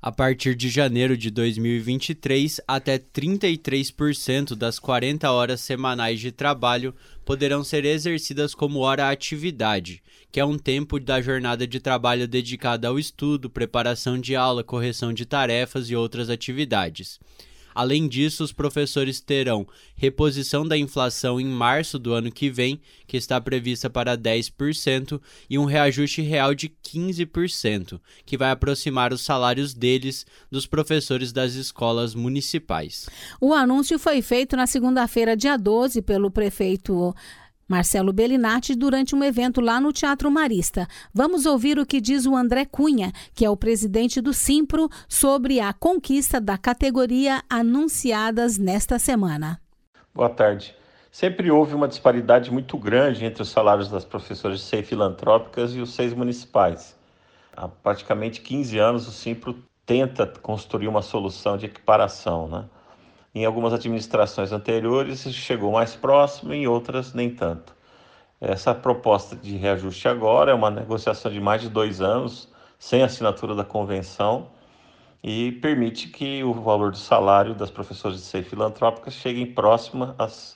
A 0.02 0.14
partir 0.14 0.56
de 0.56 0.70
janeiro 0.70 1.18
de 1.18 1.30
2023, 1.30 2.62
até 2.66 2.98
33% 2.98 4.56
das 4.56 4.80
40 4.80 5.30
horas 5.30 5.60
semanais 5.60 6.22
de 6.22 6.32
trabalho 6.32 6.96
poderão 7.26 7.66
ser 7.66 7.84
exercidas 7.84 8.56
como 8.56 8.80
hora 8.80 9.10
atividade, 9.10 10.02
que 10.32 10.40
é 10.40 10.46
um 10.46 10.58
tempo 10.58 11.02
da 11.02 11.20
jornada 11.20 11.68
de 11.68 11.82
trabalho 11.82 12.30
dedicada 12.30 12.88
ao 12.88 12.98
estudo, 12.98 13.50
preparação 13.50 14.18
de 14.18 14.38
aula, 14.38 14.64
correção 14.64 15.12
de 15.12 15.26
tarefas 15.26 15.90
e 15.90 15.96
outras 15.98 16.30
atividades. 16.30 17.20
Além 17.80 18.10
disso, 18.10 18.44
os 18.44 18.52
professores 18.52 19.22
terão 19.22 19.66
reposição 19.96 20.68
da 20.68 20.78
inflação 20.78 21.40
em 21.40 21.46
março 21.46 21.98
do 21.98 22.12
ano 22.12 22.30
que 22.30 22.50
vem, 22.50 22.82
que 23.08 23.16
está 23.16 23.40
prevista 23.40 23.90
para 23.90 24.18
10%, 24.18 25.22
e 25.50 25.58
um 25.58 25.64
reajuste 25.64 26.22
real 26.22 26.54
de 26.54 26.68
15%, 26.68 27.98
que 28.26 28.38
vai 28.38 28.52
aproximar 28.52 29.14
os 29.14 29.22
salários 29.22 29.74
deles 29.74 30.26
dos 30.52 30.66
professores 30.66 31.32
das 31.32 31.54
escolas 31.54 32.14
municipais. 32.14 33.08
O 33.40 33.54
anúncio 33.54 33.98
foi 33.98 34.22
feito 34.22 34.58
na 34.58 34.68
segunda-feira, 34.68 35.38
dia 35.38 35.56
12, 35.56 36.02
pelo 36.02 36.30
prefeito 36.30 37.16
Marcelo 37.70 38.12
Bellinati 38.12 38.74
durante 38.74 39.16
um 39.16 39.24
evento 39.24 39.62
lá 39.62 39.80
no 39.80 39.94
Teatro 39.94 40.32
Marista. 40.32 40.88
Vamos 41.14 41.46
ouvir 41.46 41.78
o 41.78 41.86
que 41.86 42.02
diz 42.02 42.26
o 42.26 42.36
André 42.36 42.66
Cunha, 42.66 43.12
que 43.36 43.46
é 43.46 43.50
o 43.50 43.56
presidente 43.56 44.20
do 44.20 44.34
Simpro, 44.34 44.90
sobre 45.08 45.60
a 45.60 45.72
conquista 45.72 46.42
da 46.42 46.58
categoria 46.58 47.44
anunciadas 47.48 48.58
nesta 48.58 48.98
semana. 48.98 49.62
Boa 50.16 50.30
tarde. 50.30 50.76
Sempre 51.12 51.52
houve 51.52 51.76
uma 51.76 51.88
disparidade 51.88 52.52
muito 52.52 52.78
grande 52.78 53.24
entre 53.24 53.44
os 53.44 53.50
salários 53.50 53.90
das 53.90 54.04
professoras 54.04 54.60
de 54.60 54.66
SEI 54.66 54.82
filantrópicas 54.82 55.76
e 55.76 55.80
os 55.80 55.94
seis 55.94 56.14
municipais. 56.14 56.98
Há 57.56 57.68
praticamente 57.68 58.42
15 58.42 58.80
anos 58.80 59.08
o 59.08 59.12
Simpro 59.12 59.64
tenta 59.86 60.26
construir 60.26 60.88
uma 60.88 61.02
solução 61.02 61.58
de 61.58 61.66
equiparação, 61.66 62.48
né? 62.48 62.66
Em 63.34 63.46
algumas 63.46 63.74
administrações 63.74 64.52
anteriores 64.52 65.22
chegou 65.34 65.72
mais 65.72 65.96
próximo, 65.96 66.54
em 66.54 66.68
outras 66.68 67.14
nem 67.14 67.30
tanto. 67.30 67.76
Essa 68.42 68.74
proposta 68.74 69.36
de 69.36 69.56
reajuste 69.58 70.08
agora 70.08 70.52
é 70.52 70.54
uma 70.54 70.72
negociação 70.72 71.32
de 71.32 71.40
mais 71.40 71.62
de 71.62 71.70
dois 71.70 72.02
anos, 72.02 72.50
sem 72.80 73.04
assinatura 73.04 73.54
da 73.54 73.66
convenção, 73.66 74.50
e 75.22 75.52
permite 75.54 76.08
que 76.08 76.44
o 76.44 76.54
valor 76.54 76.92
do 76.92 76.98
salário 76.98 77.54
das 77.54 77.70
professoras 77.70 78.18
de 78.18 78.24
SEI 78.24 78.44
filantrópicas 78.44 79.14
chegue 79.14 79.46
próxima 79.46 80.16
às, 80.18 80.56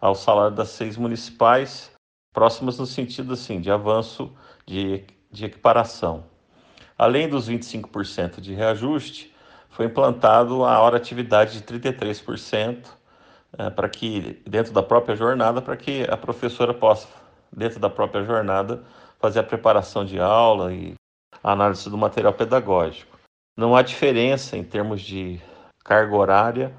ao 0.00 0.14
salário 0.14 0.54
das 0.54 0.70
seis 0.70 0.96
municipais, 0.96 1.92
próximas 2.32 2.78
no 2.78 2.86
sentido 2.86 3.32
assim, 3.32 3.60
de 3.60 3.70
avanço 3.70 4.32
de, 4.66 5.04
de 5.30 5.44
equiparação. 5.44 6.24
Além 6.98 7.28
dos 7.28 7.48
25% 7.48 8.40
de 8.40 8.52
reajuste, 8.52 9.29
foi 9.70 9.86
implantado 9.86 10.64
a 10.64 10.78
hora 10.80 10.96
atividade 10.96 11.60
de 11.60 11.64
33% 11.64 12.86
é, 13.58 13.70
para 13.70 13.88
que 13.88 14.42
dentro 14.46 14.72
da 14.72 14.82
própria 14.82 15.16
jornada, 15.16 15.62
para 15.62 15.76
que 15.76 16.04
a 16.08 16.16
professora 16.16 16.74
possa 16.74 17.08
dentro 17.52 17.80
da 17.80 17.90
própria 17.90 18.22
jornada 18.24 18.82
fazer 19.18 19.40
a 19.40 19.44
preparação 19.44 20.04
de 20.04 20.20
aula 20.20 20.72
e 20.72 20.94
a 21.42 21.52
análise 21.52 21.88
do 21.90 21.98
material 21.98 22.32
pedagógico. 22.32 23.18
Não 23.56 23.74
há 23.74 23.82
diferença 23.82 24.56
em 24.56 24.64
termos 24.64 25.02
de 25.02 25.40
carga 25.84 26.14
horária 26.14 26.74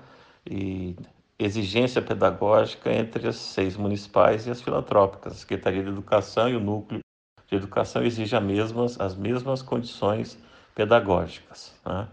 e 0.50 0.96
exigência 1.38 2.02
pedagógica 2.02 2.92
entre 2.92 3.28
as 3.28 3.36
seis 3.36 3.76
municipais 3.76 4.48
e 4.48 4.52
as 4.52 4.62
filantrópicas. 4.62 5.34
A 5.34 5.36
Secretaria 5.36 5.84
de 5.84 5.90
Educação 5.90 6.50
e 6.50 6.56
o 6.56 6.60
Núcleo 6.60 7.02
de 7.48 7.56
Educação 7.56 8.04
exigem 8.04 8.38
as 8.38 8.46
mesmas, 8.46 9.00
as 9.00 9.16
mesmas 9.16 9.62
condições 9.62 10.38
pedagógicas. 10.74 11.76
Né? 11.86 12.08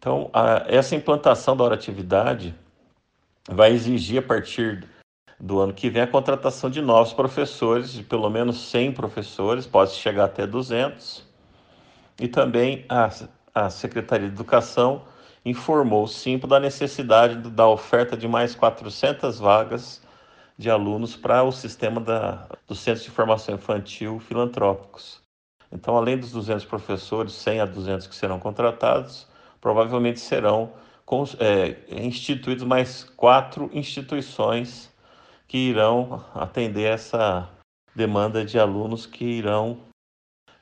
Então, 0.00 0.30
a, 0.32 0.64
essa 0.66 0.96
implantação 0.96 1.54
da 1.54 1.62
hora-atividade 1.62 2.54
vai 3.46 3.70
exigir, 3.70 4.20
a 4.20 4.22
partir 4.22 4.88
do 5.38 5.60
ano 5.60 5.74
que 5.74 5.90
vem, 5.90 6.00
a 6.00 6.06
contratação 6.06 6.70
de 6.70 6.80
novos 6.80 7.12
professores, 7.12 7.92
de 7.92 8.02
pelo 8.02 8.30
menos 8.30 8.70
100 8.70 8.92
professores, 8.92 9.66
pode 9.66 9.92
chegar 9.92 10.24
até 10.24 10.46
200. 10.46 11.28
E 12.18 12.26
também 12.26 12.86
a, 12.88 13.10
a 13.54 13.68
Secretaria 13.68 14.26
de 14.26 14.34
Educação 14.34 15.02
informou 15.44 16.04
o 16.04 16.08
Simpo 16.08 16.46
da 16.46 16.58
necessidade 16.58 17.36
da 17.50 17.68
oferta 17.68 18.16
de 18.16 18.26
mais 18.26 18.54
400 18.54 19.38
vagas 19.38 20.00
de 20.56 20.70
alunos 20.70 21.14
para 21.14 21.42
o 21.42 21.52
sistema 21.52 22.00
da, 22.00 22.46
dos 22.66 22.80
Centros 22.80 23.04
de 23.04 23.10
Formação 23.10 23.54
Infantil 23.54 24.18
filantrópicos. 24.18 25.20
Então, 25.70 25.94
além 25.94 26.16
dos 26.16 26.32
200 26.32 26.64
professores, 26.64 27.34
100 27.34 27.60
a 27.60 27.66
200 27.66 28.06
que 28.06 28.14
serão 28.14 28.38
contratados, 28.40 29.28
provavelmente 29.60 30.20
serão 30.20 30.72
é, 31.38 31.76
instituídos 32.04 32.64
mais 32.64 33.04
quatro 33.16 33.68
instituições 33.72 34.90
que 35.48 35.58
irão 35.58 36.24
atender 36.34 36.84
essa 36.84 37.48
demanda 37.94 38.44
de 38.44 38.58
alunos 38.58 39.06
que 39.06 39.24
irão 39.24 39.78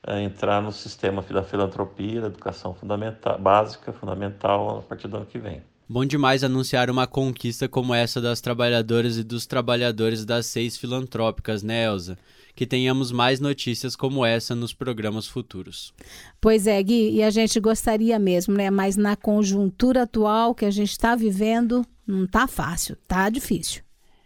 é, 0.05 0.21
entrar 0.21 0.61
no 0.61 0.71
sistema 0.71 1.21
da 1.21 1.43
filantropia, 1.43 2.21
da 2.21 2.27
educação 2.27 2.73
fundamental, 2.73 3.37
básica, 3.37 3.93
fundamental, 3.93 4.79
a 4.79 4.81
partir 4.81 5.07
do 5.07 5.17
ano 5.17 5.25
que 5.25 5.37
vem. 5.37 5.61
Bom 5.87 6.05
demais 6.05 6.43
anunciar 6.43 6.89
uma 6.89 7.07
conquista 7.07 7.67
como 7.67 7.93
essa 7.93 8.21
das 8.21 8.41
trabalhadoras 8.41 9.17
e 9.17 9.23
dos 9.23 9.45
trabalhadores 9.45 10.23
das 10.23 10.45
seis 10.45 10.77
filantrópicas, 10.77 11.63
né, 11.63 11.85
Elza? 11.85 12.17
Que 12.59 12.67
tenhamos 12.67 13.09
mais 13.09 13.39
notícias 13.39 13.95
como 13.95 14.25
essa 14.25 14.53
nos 14.53 14.73
programas 14.73 15.25
futuros. 15.25 15.93
Pois 16.41 16.67
é, 16.67 16.83
Gui, 16.83 17.11
e 17.11 17.23
a 17.23 17.29
gente 17.29 17.57
gostaria 17.57 18.19
mesmo, 18.19 18.53
né? 18.53 18.69
Mas 18.69 18.97
na 18.97 19.15
conjuntura 19.15 20.03
atual 20.03 20.53
que 20.53 20.65
a 20.65 20.69
gente 20.69 20.91
está 20.91 21.15
vivendo, 21.15 21.85
não 22.05 22.27
tá 22.27 22.47
fácil, 22.47 22.97
tá 23.07 23.29
difícil. 23.29 23.81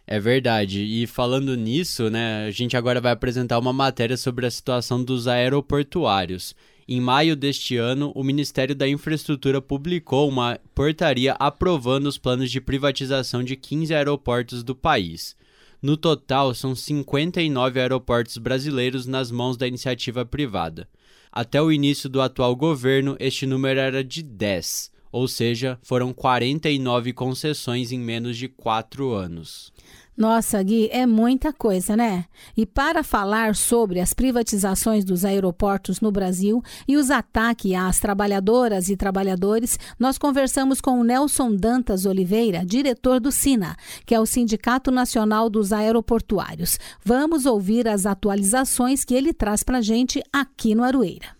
É 0.07 0.19
verdade. 0.19 0.81
E 0.81 1.05
falando 1.05 1.55
nisso, 1.55 2.09
né, 2.09 2.47
a 2.47 2.49
gente 2.49 2.75
agora 2.75 2.99
vai 2.99 3.11
apresentar 3.11 3.59
uma 3.59 3.71
matéria 3.71 4.17
sobre 4.17 4.47
a 4.47 4.51
situação 4.51 5.03
dos 5.03 5.27
aeroportuários. 5.27 6.55
Em 6.87 6.99
maio 6.99 7.35
deste 7.35 7.77
ano, 7.77 8.11
o 8.15 8.23
Ministério 8.23 8.73
da 8.73 8.87
Infraestrutura 8.87 9.61
publicou 9.61 10.27
uma 10.27 10.59
portaria 10.73 11.33
aprovando 11.33 12.07
os 12.07 12.17
planos 12.17 12.49
de 12.49 12.59
privatização 12.59 13.43
de 13.43 13.55
15 13.55 13.93
aeroportos 13.93 14.63
do 14.63 14.73
país. 14.73 15.35
No 15.83 15.97
total, 15.97 16.55
são 16.55 16.73
59 16.73 17.77
aeroportos 17.77 18.37
brasileiros 18.37 19.05
nas 19.05 19.29
mãos 19.29 19.57
da 19.57 19.67
iniciativa 19.67 20.25
privada. 20.25 20.87
Até 21.29 21.61
o 21.61 21.73
início 21.73 22.07
do 22.07 22.21
atual 22.21 22.55
governo, 22.55 23.17
este 23.19 23.45
número 23.45 23.81
era 23.81 24.01
de 24.01 24.23
10, 24.23 24.92
ou 25.13 25.27
seja, 25.27 25.77
foram 25.83 26.11
49 26.11 27.13
concessões 27.13 27.91
em 27.91 27.99
menos 27.99 28.35
de 28.35 28.47
quatro 28.47 29.13
anos. 29.13 29.71
Nossa, 30.17 30.61
Gui, 30.61 30.89
é 30.91 31.07
muita 31.07 31.51
coisa, 31.51 31.95
né? 31.95 32.25
E 32.55 32.65
para 32.65 33.03
falar 33.03 33.55
sobre 33.55 33.99
as 33.99 34.13
privatizações 34.13 35.03
dos 35.03 35.23
aeroportos 35.25 36.01
no 36.01 36.11
Brasil 36.11 36.61
e 36.87 36.97
os 36.97 37.09
ataques 37.09 37.73
às 37.73 37.99
trabalhadoras 37.99 38.89
e 38.89 38.97
trabalhadores, 38.97 39.77
nós 39.99 40.17
conversamos 40.17 40.81
com 40.81 40.99
o 40.99 41.03
Nelson 41.03 41.55
Dantas 41.55 42.05
Oliveira, 42.05 42.63
diretor 42.65 43.19
do 43.19 43.31
SINA, 43.31 43.75
que 44.05 44.13
é 44.13 44.19
o 44.19 44.25
Sindicato 44.25 44.91
Nacional 44.91 45.49
dos 45.49 45.73
Aeroportuários. 45.73 46.79
Vamos 47.03 47.47
ouvir 47.47 47.87
as 47.87 48.05
atualizações 48.05 49.03
que 49.03 49.15
ele 49.15 49.33
traz 49.33 49.63
para 49.63 49.79
a 49.79 49.81
gente 49.81 50.23
aqui 50.31 50.75
no 50.75 50.83
Aroeira. 50.83 51.35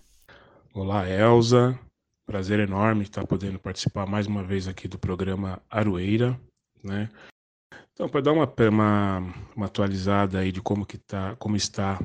Olá, 0.74 1.08
Elza. 1.08 1.78
Prazer 2.26 2.60
enorme 2.60 3.04
estar 3.04 3.26
podendo 3.28 3.60
participar 3.60 4.06
mais 4.06 4.28
uma 4.28 4.44
vez 4.44 4.68
aqui 4.68 4.88
do 4.88 4.98
programa 4.98 5.62
Aroeira, 5.70 6.40
né? 6.84 7.10
Então, 7.92 8.08
para 8.10 8.22
dar 8.22 8.32
uma, 8.32 8.52
uma, 8.70 9.20
uma, 9.56 9.66
atualizada 9.66 10.40
aí 10.40 10.52
de 10.52 10.62
como, 10.62 10.86
que 10.86 10.98
tá, 10.98 11.36
como 11.36 11.56
está 11.56 12.00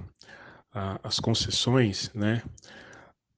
a, 0.73 1.01
as 1.03 1.21
concessões, 1.21 2.13
né? 2.13 2.43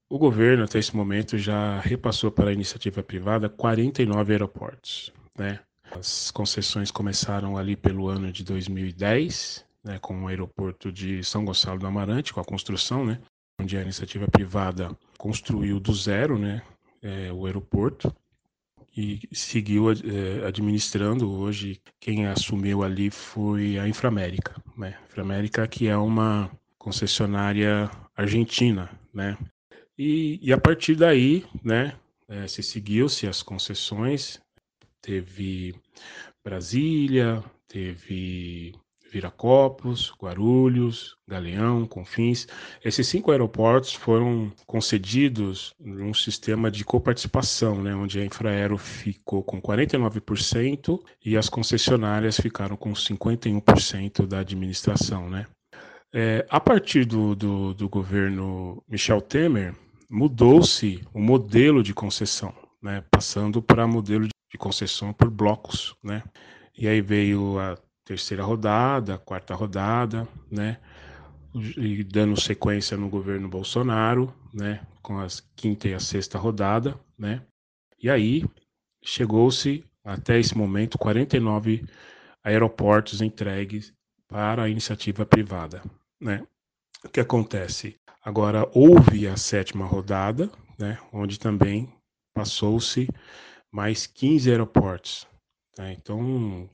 O 0.09 0.19
governo, 0.19 0.65
até 0.65 0.79
esse 0.79 0.97
momento, 0.97 1.39
já 1.39 1.79
repassou 1.81 2.31
para 2.33 2.51
a 2.51 2.53
iniciativa 2.53 3.03
privada 3.03 3.49
49 3.49 4.33
aeroportos, 4.33 5.13
né? 5.39 5.61
As 5.93 6.31
concessões 6.31 6.91
começaram 6.91 7.57
ali 7.57 7.77
pelo 7.77 8.09
ano 8.09 8.33
de 8.33 8.43
2010, 8.43 9.65
né, 9.83 9.99
com 9.99 10.25
o 10.25 10.29
aeroporto 10.29 10.93
de 10.93 11.23
São 11.25 11.45
Gonçalo 11.45 11.79
do 11.79 11.87
Amarante, 11.87 12.33
com 12.33 12.41
a 12.41 12.45
construção, 12.45 13.05
né, 13.05 13.21
onde 13.61 13.77
a 13.77 13.83
iniciativa 13.83 14.27
privada 14.27 14.97
construiu 15.19 15.79
do 15.79 15.95
zero, 15.95 16.39
né, 16.39 16.63
é, 17.03 17.33
o 17.33 17.47
aeroporto 17.47 18.15
e 18.97 19.21
seguiu 19.33 19.91
é, 19.91 20.47
administrando. 20.47 21.31
Hoje, 21.31 21.81
quem 22.01 22.27
assumiu 22.27 22.83
ali 22.83 23.11
foi 23.11 23.79
a 23.79 23.87
Inframérica, 23.87 24.61
né? 24.77 24.99
Inframérica, 25.07 25.67
que 25.69 25.87
é 25.87 25.97
uma 25.97 26.51
concessionária 26.77 27.91
argentina, 28.17 28.91
né? 29.15 29.39
E, 29.97 30.41
e 30.43 30.53
a 30.53 30.59
partir 30.59 30.97
daí, 30.97 31.45
né, 31.63 31.95
é, 32.29 32.47
se 32.49 32.63
seguiu-se 32.63 33.27
as 33.27 33.43
concessões, 33.43 34.41
teve 35.01 35.75
Brasília, 36.43 37.45
teve 37.69 38.75
Viracopos, 39.11 40.13
Guarulhos, 40.21 41.17
Galeão, 41.27 41.87
Confins. 41.87 42.47
Esses 42.85 43.07
cinco 43.07 43.31
aeroportos 43.31 43.93
foram 43.93 44.53
concedidos 44.67 45.75
num 45.79 46.15
sistema 46.15 46.71
de 46.71 46.85
coparticipação, 46.85 47.83
né, 47.83 47.95
onde 47.95 48.21
a 48.21 48.25
Infraero 48.25 48.79
ficou 48.79 49.43
com 49.43 49.61
49% 49.61 51.01
e 51.25 51.37
as 51.37 51.49
concessionárias 51.49 52.39
ficaram 52.39 52.77
com 52.77 52.93
51% 52.93 54.27
da 54.27 54.41
administração. 54.41 55.29
Né. 55.29 55.47
É, 56.13 56.47
a 56.49 56.61
partir 56.61 57.05
do, 57.05 57.35
do, 57.35 57.75
do 57.75 57.89
governo 57.89 58.83
Michel 58.89 59.21
Temer, 59.21 59.75
mudou-se 60.09 61.01
o 61.15 61.21
modelo 61.21 61.83
de 61.83 61.95
concessão, 61.95 62.53
né, 62.83 63.05
passando 63.11 63.63
para 63.63 63.87
modelo 63.87 64.27
de 64.27 64.59
concessão 64.59 65.13
por 65.13 65.31
blocos. 65.31 65.95
Né. 66.03 66.23
E 66.77 66.89
aí 66.89 67.01
veio 67.01 67.59
a 67.59 67.77
terceira 68.11 68.43
rodada, 68.43 69.19
quarta 69.19 69.55
rodada, 69.55 70.27
né? 70.51 70.79
E 71.77 72.03
dando 72.03 72.41
sequência 72.41 72.97
no 72.97 73.09
governo 73.09 73.49
Bolsonaro, 73.49 74.35
né? 74.53 74.85
Com 75.01 75.21
as 75.21 75.41
quinta 75.55 75.89
e 75.89 75.95
a 75.95 76.01
sexta 76.01 76.37
rodada, 76.37 76.99
né? 77.17 77.41
E 78.03 78.11
aí 78.11 78.45
chegou-se 79.05 79.85
até 80.05 80.41
esse 80.41 80.59
momento 80.59 80.99
49 80.99 81.87
aeroportos 82.43 83.23
entregues 83.23 83.93
para 84.27 84.65
a 84.65 84.69
iniciativa 84.69 85.25
privada, 85.25 85.81
né? 86.21 86.45
O 87.05 87.09
que 87.09 87.21
acontece? 87.21 87.95
Agora 88.25 88.69
houve 88.75 89.29
a 89.29 89.37
sétima 89.37 89.87
rodada, 89.87 90.51
né? 90.77 90.99
Onde 91.13 91.39
também 91.39 91.89
passou-se 92.35 93.09
mais 93.71 94.05
15 94.05 94.51
aeroportos. 94.51 95.29
Né? 95.79 95.93
Então, 95.93 96.69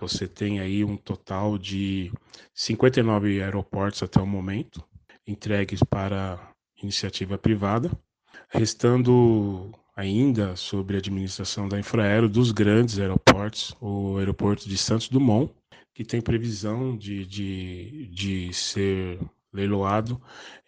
você 0.00 0.26
tem 0.26 0.60
aí 0.60 0.84
um 0.84 0.96
total 0.96 1.58
de 1.58 2.12
59 2.54 3.42
aeroportos 3.42 4.02
até 4.02 4.20
o 4.20 4.26
momento 4.26 4.82
entregues 5.26 5.80
para 5.82 6.52
iniciativa 6.82 7.36
privada, 7.36 7.90
restando 8.48 9.70
ainda 9.94 10.56
sobre 10.56 10.96
a 10.96 10.98
administração 10.98 11.68
da 11.68 11.78
Infraero 11.78 12.28
dos 12.28 12.52
grandes 12.52 12.98
aeroportos, 12.98 13.74
o 13.80 14.16
aeroporto 14.16 14.68
de 14.68 14.78
Santos 14.78 15.08
Dumont, 15.08 15.52
que 15.92 16.04
tem 16.04 16.20
previsão 16.20 16.96
de, 16.96 17.26
de, 17.26 18.08
de 18.12 18.52
ser 18.54 19.18
leiloado 19.52 20.20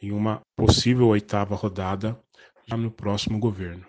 em 0.03 0.11
uma 0.11 0.41
possível 0.57 1.07
oitava 1.09 1.55
rodada 1.55 2.19
já 2.67 2.77
no 2.77 2.91
próximo 2.91 3.39
governo. 3.39 3.87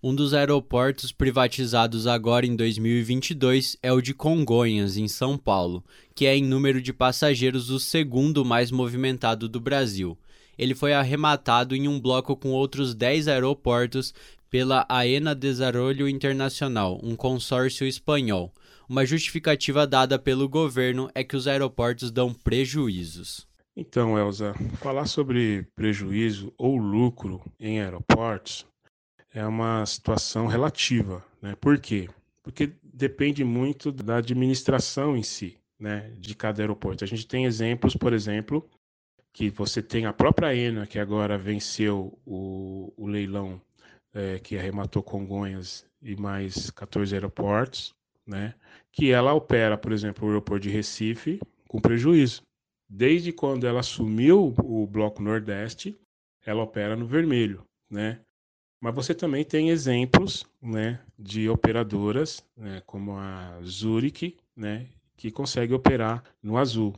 Um 0.00 0.14
dos 0.14 0.32
aeroportos 0.32 1.10
privatizados 1.10 2.06
agora 2.06 2.46
em 2.46 2.54
2022 2.54 3.76
é 3.82 3.92
o 3.92 4.00
de 4.00 4.14
Congonhas, 4.14 4.96
em 4.96 5.08
São 5.08 5.36
Paulo, 5.36 5.84
que 6.14 6.24
é 6.24 6.36
em 6.36 6.44
número 6.44 6.80
de 6.80 6.92
passageiros 6.92 7.68
o 7.68 7.80
segundo 7.80 8.44
mais 8.44 8.70
movimentado 8.70 9.48
do 9.48 9.58
Brasil. 9.58 10.16
Ele 10.56 10.72
foi 10.72 10.92
arrematado 10.92 11.74
em 11.74 11.88
um 11.88 11.98
bloco 11.98 12.36
com 12.36 12.50
outros 12.50 12.94
10 12.94 13.26
aeroportos 13.26 14.14
pela 14.48 14.86
AENA 14.88 15.34
Desarrollo 15.34 16.08
Internacional, 16.08 17.00
um 17.02 17.16
consórcio 17.16 17.84
espanhol. 17.84 18.54
Uma 18.88 19.04
justificativa 19.04 19.84
dada 19.84 20.16
pelo 20.16 20.48
governo 20.48 21.10
é 21.12 21.24
que 21.24 21.36
os 21.36 21.48
aeroportos 21.48 22.12
dão 22.12 22.32
prejuízos. 22.32 23.48
Então, 23.76 24.16
Elza, 24.16 24.54
falar 24.76 25.06
sobre 25.06 25.66
prejuízo 25.74 26.52
ou 26.56 26.76
lucro 26.76 27.42
em 27.58 27.80
aeroportos 27.80 28.64
é 29.32 29.46
uma 29.46 29.84
situação 29.86 30.46
relativa. 30.46 31.24
Né? 31.40 31.54
Por 31.60 31.78
quê? 31.78 32.08
Porque 32.42 32.72
depende 32.82 33.44
muito 33.44 33.92
da 33.92 34.16
administração 34.16 35.16
em 35.16 35.22
si, 35.22 35.58
né, 35.78 36.12
de 36.18 36.34
cada 36.34 36.62
aeroporto. 36.62 37.04
A 37.04 37.06
gente 37.06 37.26
tem 37.26 37.44
exemplos, 37.44 37.94
por 37.94 38.12
exemplo, 38.12 38.68
que 39.32 39.50
você 39.50 39.82
tem 39.82 40.06
a 40.06 40.12
própria 40.12 40.54
ENA, 40.54 40.86
que 40.86 40.98
agora 40.98 41.38
venceu 41.38 42.18
o, 42.26 42.92
o 42.96 43.06
leilão 43.06 43.60
é, 44.12 44.38
que 44.38 44.58
arrematou 44.58 45.02
Congonhas 45.02 45.86
e 46.02 46.16
mais 46.16 46.70
14 46.70 47.14
aeroportos, 47.14 47.94
né, 48.26 48.54
que 48.90 49.10
ela 49.10 49.32
opera, 49.32 49.76
por 49.78 49.92
exemplo, 49.92 50.26
o 50.26 50.28
aeroporto 50.28 50.64
de 50.64 50.70
Recife 50.70 51.40
com 51.68 51.80
prejuízo. 51.80 52.42
Desde 52.88 53.32
quando 53.32 53.66
ela 53.66 53.80
assumiu 53.80 54.54
o 54.64 54.86
Bloco 54.86 55.22
Nordeste, 55.22 55.96
ela 56.44 56.62
opera 56.62 56.96
no 56.96 57.06
vermelho, 57.06 57.62
né? 57.90 58.20
Mas 58.80 58.94
você 58.94 59.14
também 59.14 59.44
tem 59.44 59.70
exemplos 59.70 60.46
né, 60.62 61.00
de 61.18 61.48
operadoras, 61.48 62.44
né, 62.56 62.80
como 62.86 63.16
a 63.16 63.60
Zurich, 63.64 64.36
né, 64.56 64.86
que 65.16 65.30
consegue 65.30 65.74
operar 65.74 66.22
no 66.42 66.56
azul. 66.56 66.94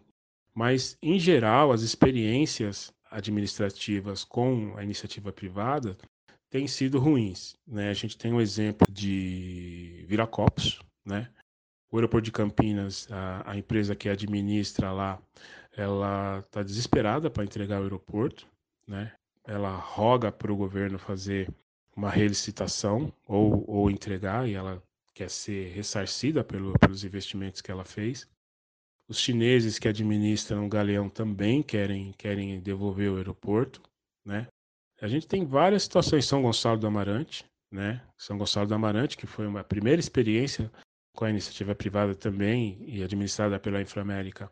Mas, 0.54 0.98
em 1.00 1.18
geral, 1.18 1.72
as 1.72 1.80
experiências 1.80 2.92
administrativas 3.10 4.24
com 4.24 4.74
a 4.76 4.84
iniciativa 4.84 5.32
privada 5.32 5.96
têm 6.50 6.66
sido 6.66 6.98
ruins. 6.98 7.56
Né? 7.66 7.88
A 7.88 7.94
gente 7.94 8.18
tem 8.18 8.32
um 8.32 8.40
exemplo 8.40 8.86
de 8.90 10.04
Viracopos, 10.06 10.80
né? 11.04 11.30
o 11.90 11.96
aeroporto 11.96 12.26
de 12.26 12.32
Campinas, 12.32 13.08
a, 13.10 13.52
a 13.52 13.56
empresa 13.56 13.96
que 13.96 14.08
administra 14.08 14.92
lá, 14.92 15.20
ela 15.76 16.40
está 16.40 16.62
desesperada 16.62 17.30
para 17.30 17.44
entregar 17.44 17.80
o 17.80 17.84
aeroporto, 17.84 18.46
né? 18.86 19.12
ela 19.44 19.74
roga 19.74 20.30
para 20.30 20.52
o 20.52 20.56
governo 20.56 20.98
fazer 20.98 21.48
uma 22.00 22.10
relicitação 22.10 23.12
ou, 23.28 23.62
ou 23.68 23.90
entregar 23.90 24.48
e 24.48 24.54
ela 24.54 24.82
quer 25.12 25.28
ser 25.28 25.70
ressarcida 25.74 26.42
pelo, 26.42 26.72
pelos 26.78 27.04
investimentos 27.04 27.60
que 27.60 27.70
ela 27.70 27.84
fez. 27.84 28.26
Os 29.06 29.18
chineses 29.18 29.78
que 29.78 29.86
administram 29.86 30.64
o 30.64 30.68
Galeão 30.68 31.10
também 31.10 31.62
querem, 31.62 32.12
querem 32.16 32.58
devolver 32.60 33.10
o 33.10 33.16
aeroporto, 33.16 33.82
né? 34.24 34.46
A 35.02 35.08
gente 35.08 35.26
tem 35.26 35.44
várias 35.44 35.82
situações. 35.82 36.24
São 36.24 36.42
Gonçalo 36.42 36.78
do 36.78 36.86
Amarante, 36.86 37.44
né? 37.70 38.02
São 38.16 38.38
Gonçalo 38.38 38.66
do 38.66 38.74
Amarante, 38.74 39.16
que 39.16 39.26
foi 39.26 39.46
uma 39.46 39.62
primeira 39.62 40.00
experiência 40.00 40.70
com 41.14 41.26
a 41.26 41.30
iniciativa 41.30 41.74
privada 41.74 42.14
também 42.14 42.78
e 42.86 43.02
administrada 43.02 43.58
pela 43.58 43.82
Inframérica, 43.82 44.50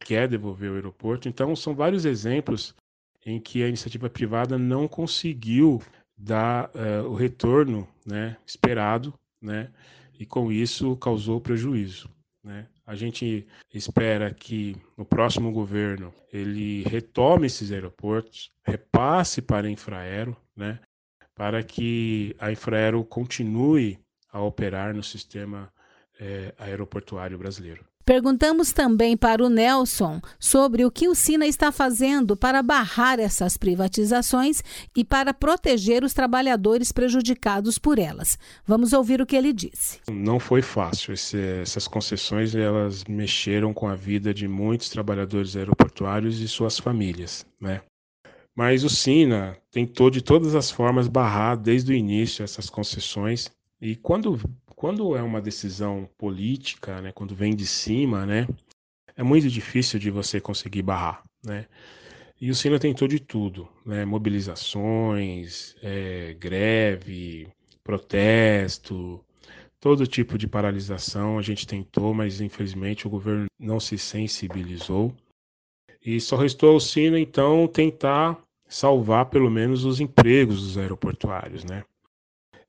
quer 0.00 0.28
devolver 0.28 0.70
o 0.70 0.74
aeroporto. 0.74 1.28
Então, 1.28 1.54
são 1.56 1.74
vários 1.74 2.04
exemplos 2.04 2.74
em 3.24 3.40
que 3.40 3.62
a 3.62 3.68
iniciativa 3.68 4.10
privada 4.10 4.58
não 4.58 4.86
conseguiu 4.86 5.80
dar 6.16 6.70
uh, 6.74 7.08
o 7.08 7.14
retorno 7.14 7.88
né, 8.06 8.36
esperado, 8.46 9.12
né, 9.40 9.70
e 10.18 10.24
com 10.24 10.50
isso 10.50 10.96
causou 10.96 11.40
prejuízo. 11.40 12.08
Né? 12.42 12.66
A 12.86 12.94
gente 12.94 13.46
espera 13.72 14.32
que 14.32 14.76
no 14.96 15.04
próximo 15.04 15.50
governo 15.50 16.12
ele 16.32 16.82
retome 16.84 17.46
esses 17.46 17.72
aeroportos, 17.72 18.52
repasse 18.62 19.40
para 19.40 19.66
a 19.66 19.70
Infraero, 19.70 20.36
né, 20.54 20.78
para 21.34 21.62
que 21.62 22.36
a 22.38 22.52
Infraero 22.52 23.04
continue 23.04 23.98
a 24.30 24.40
operar 24.40 24.94
no 24.94 25.02
sistema 25.02 25.72
é, 26.20 26.54
aeroportuário 26.58 27.38
brasileiro. 27.38 27.84
Perguntamos 28.04 28.72
também 28.72 29.16
para 29.16 29.42
o 29.42 29.48
Nelson 29.48 30.20
sobre 30.38 30.84
o 30.84 30.90
que 30.90 31.08
o 31.08 31.14
Sina 31.14 31.46
está 31.46 31.72
fazendo 31.72 32.36
para 32.36 32.62
barrar 32.62 33.18
essas 33.18 33.56
privatizações 33.56 34.62
e 34.94 35.02
para 35.02 35.32
proteger 35.32 36.04
os 36.04 36.12
trabalhadores 36.12 36.92
prejudicados 36.92 37.78
por 37.78 37.98
elas. 37.98 38.38
Vamos 38.66 38.92
ouvir 38.92 39.22
o 39.22 39.26
que 39.26 39.36
ele 39.36 39.52
disse. 39.52 40.00
Não 40.10 40.38
foi 40.38 40.60
fácil. 40.60 41.14
Esse, 41.14 41.38
essas 41.62 41.88
concessões 41.88 42.54
elas 42.54 43.04
mexeram 43.04 43.72
com 43.72 43.88
a 43.88 43.94
vida 43.94 44.34
de 44.34 44.46
muitos 44.46 44.90
trabalhadores 44.90 45.56
aeroportuários 45.56 46.40
e 46.40 46.48
suas 46.48 46.78
famílias, 46.78 47.46
né? 47.60 47.80
Mas 48.54 48.84
o 48.84 48.90
Sina 48.90 49.56
tentou 49.70 50.10
de 50.10 50.22
todas 50.22 50.54
as 50.54 50.70
formas 50.70 51.08
barrar 51.08 51.56
desde 51.56 51.90
o 51.92 51.94
início 51.94 52.44
essas 52.44 52.70
concessões 52.70 53.50
e 53.80 53.96
quando 53.96 54.38
quando 54.76 55.16
é 55.16 55.22
uma 55.22 55.40
decisão 55.40 56.08
política, 56.18 57.00
né, 57.00 57.12
quando 57.12 57.34
vem 57.34 57.54
de 57.54 57.66
cima, 57.66 58.26
né, 58.26 58.46
é 59.16 59.22
muito 59.22 59.48
difícil 59.48 59.98
de 59.98 60.10
você 60.10 60.40
conseguir 60.40 60.82
barrar, 60.82 61.22
né? 61.44 61.66
E 62.40 62.50
o 62.50 62.54
Sina 62.54 62.78
tentou 62.78 63.06
de 63.06 63.20
tudo, 63.20 63.68
né? 63.86 64.04
Mobilizações, 64.04 65.76
é, 65.82 66.34
greve, 66.34 67.48
protesto, 67.82 69.24
todo 69.80 70.06
tipo 70.06 70.36
de 70.36 70.48
paralisação 70.48 71.38
a 71.38 71.42
gente 71.42 71.66
tentou, 71.66 72.12
mas 72.12 72.40
infelizmente 72.40 73.06
o 73.06 73.10
governo 73.10 73.46
não 73.58 73.78
se 73.78 73.96
sensibilizou. 73.96 75.14
E 76.04 76.20
só 76.20 76.36
restou 76.36 76.72
ao 76.72 76.80
Sina, 76.80 77.18
então, 77.18 77.66
tentar 77.66 78.42
salvar 78.68 79.26
pelo 79.26 79.50
menos 79.50 79.84
os 79.84 80.00
empregos 80.00 80.60
dos 80.62 80.76
aeroportuários, 80.76 81.64
né? 81.64 81.84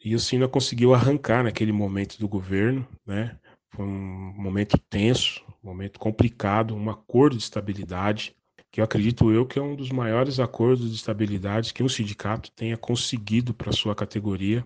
E 0.06 0.14
o 0.14 0.20
Sina 0.20 0.48
conseguiu 0.48 0.94
arrancar 0.94 1.44
naquele 1.44 1.72
momento 1.72 2.20
do 2.20 2.28
governo, 2.28 2.88
né? 3.04 3.40
Foi 3.74 3.84
um 3.84 4.34
momento 4.38 4.78
tenso, 4.78 5.44
um 5.64 5.68
momento 5.68 6.00
complicado, 6.00 6.76
um 6.76 6.92
acordo 6.92 7.36
de 7.36 7.42
estabilidade, 7.42 8.36
que 8.72 8.80
eu 8.80 8.86
acredito 8.86 9.32
eu 9.32 9.48
que 9.48 9.58
é 9.58 9.62
um 9.64 9.76
dos 9.76 9.90
maiores 9.90 10.40
acordos 10.40 10.92
de 10.92 10.96
estabilidade 10.96 11.74
que 11.74 11.82
um 11.82 11.90
sindicato 11.90 12.52
tenha 12.52 12.78
conseguido 12.78 13.52
para 13.52 13.72
sua 13.72 13.96
categoria. 13.96 14.64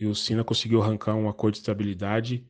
E 0.00 0.04
o 0.04 0.16
Sina 0.16 0.42
conseguiu 0.42 0.82
arrancar 0.82 1.14
um 1.14 1.28
acordo 1.28 1.54
de 1.54 1.60
estabilidade 1.60 2.44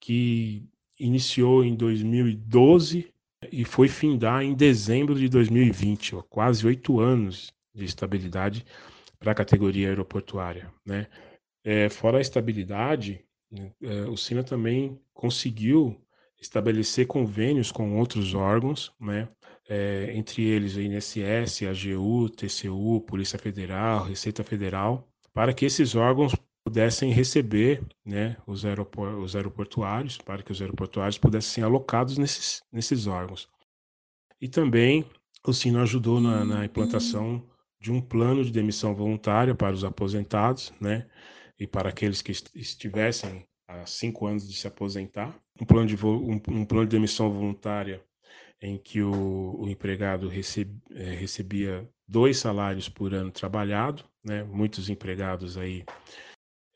que 0.00 0.68
iniciou 0.98 1.64
em 1.64 1.76
2012 1.76 3.14
e 3.52 3.64
foi 3.64 3.86
findar 3.86 4.42
em 4.42 4.54
dezembro 4.54 5.14
de 5.14 5.28
2020, 5.28 6.16
ó, 6.16 6.22
quase 6.22 6.66
oito 6.66 6.98
anos 6.98 7.52
de 7.72 7.84
estabilidade 7.84 8.66
para 9.20 9.30
a 9.30 9.36
categoria 9.36 9.88
aeroportuária. 9.88 10.68
Né? 10.84 11.06
É, 11.64 11.88
fora 11.88 12.18
a 12.18 12.20
estabilidade, 12.20 13.24
é, 13.82 14.02
o 14.02 14.16
Sina 14.16 14.42
também 14.42 14.98
conseguiu 15.12 16.00
estabelecer 16.40 17.06
convênios 17.06 17.70
com 17.70 17.98
outros 17.98 18.34
órgãos, 18.34 18.92
né? 18.98 19.28
É, 19.68 20.12
entre 20.16 20.42
eles 20.42 20.74
o 20.74 20.80
INSS, 20.80 21.62
AGU, 21.62 22.28
TCU, 22.30 23.00
Polícia 23.02 23.38
Federal, 23.38 24.04
Receita 24.04 24.42
Federal, 24.42 25.08
para 25.32 25.52
que 25.52 25.64
esses 25.64 25.94
órgãos 25.94 26.34
pudessem 26.64 27.12
receber 27.12 27.82
né, 28.04 28.36
os, 28.46 28.64
aeropor 28.64 29.14
os 29.18 29.36
aeroportuários, 29.36 30.18
para 30.18 30.42
que 30.42 30.50
os 30.50 30.60
aeroportuários 30.60 31.18
pudessem 31.18 31.54
ser 31.54 31.62
alocados 31.62 32.18
nesses, 32.18 32.62
nesses 32.72 33.06
órgãos. 33.06 33.48
E 34.40 34.48
também 34.48 35.04
o 35.46 35.52
Sino 35.52 35.80
ajudou 35.80 36.20
na, 36.20 36.44
na 36.44 36.64
implantação 36.64 37.46
de 37.80 37.92
um 37.92 38.00
plano 38.00 38.44
de 38.44 38.50
demissão 38.50 38.94
voluntária 38.94 39.54
para 39.54 39.72
os 39.72 39.84
aposentados, 39.84 40.72
né, 40.80 41.06
e 41.60 41.66
para 41.66 41.90
aqueles 41.90 42.22
que 42.22 42.32
estivessem 42.54 43.46
há 43.68 43.84
cinco 43.84 44.26
anos 44.26 44.48
de 44.48 44.54
se 44.54 44.66
aposentar, 44.66 45.38
um 45.60 45.66
plano 45.66 45.86
de, 45.86 46.06
um, 46.06 46.40
um 46.48 46.64
plano 46.64 46.86
de 46.86 46.96
demissão 46.96 47.30
voluntária 47.30 48.02
em 48.62 48.78
que 48.78 49.02
o, 49.02 49.60
o 49.60 49.68
empregado 49.68 50.26
receb, 50.26 50.74
é, 50.90 51.12
recebia 51.12 51.88
dois 52.08 52.38
salários 52.38 52.88
por 52.88 53.14
ano 53.14 53.30
trabalhado, 53.30 54.04
né, 54.24 54.42
muitos 54.42 54.88
empregados 54.88 55.58
aí 55.58 55.84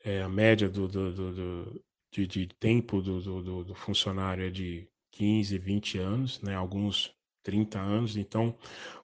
é, 0.03 0.21
a 0.21 0.29
média 0.29 0.69
do, 0.69 0.87
do, 0.87 1.11
do, 1.11 1.33
do 1.33 1.83
de, 2.13 2.27
de, 2.27 2.47
tempo 2.59 3.01
do, 3.01 3.75
funcionário 3.75 4.45
é 4.45 4.49
de 4.49 4.87
15, 5.11 5.57
20 5.57 5.97
anos, 5.97 6.41
né? 6.41 6.55
alguns 6.55 7.13
30 7.43 7.79
anos, 7.79 8.15
então 8.15 8.55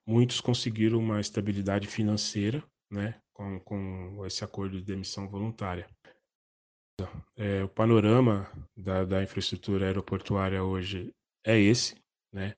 muitos 0.05 0.39
conseguiram 0.39 0.99
uma 0.99 1.19
estabilidade 1.19 1.87
financeira 1.87 2.63
né? 2.91 3.15
Com, 3.41 3.59
com 3.59 4.25
esse 4.25 4.43
acordo 4.43 4.77
de 4.77 4.83
demissão 4.83 5.27
voluntária. 5.27 5.87
É, 7.35 7.63
o 7.63 7.69
panorama 7.69 8.49
da, 8.77 9.03
da 9.03 9.23
infraestrutura 9.23 9.87
aeroportuária 9.87 10.63
hoje 10.63 11.11
é 11.45 11.59
esse, 11.59 11.95
né? 12.31 12.53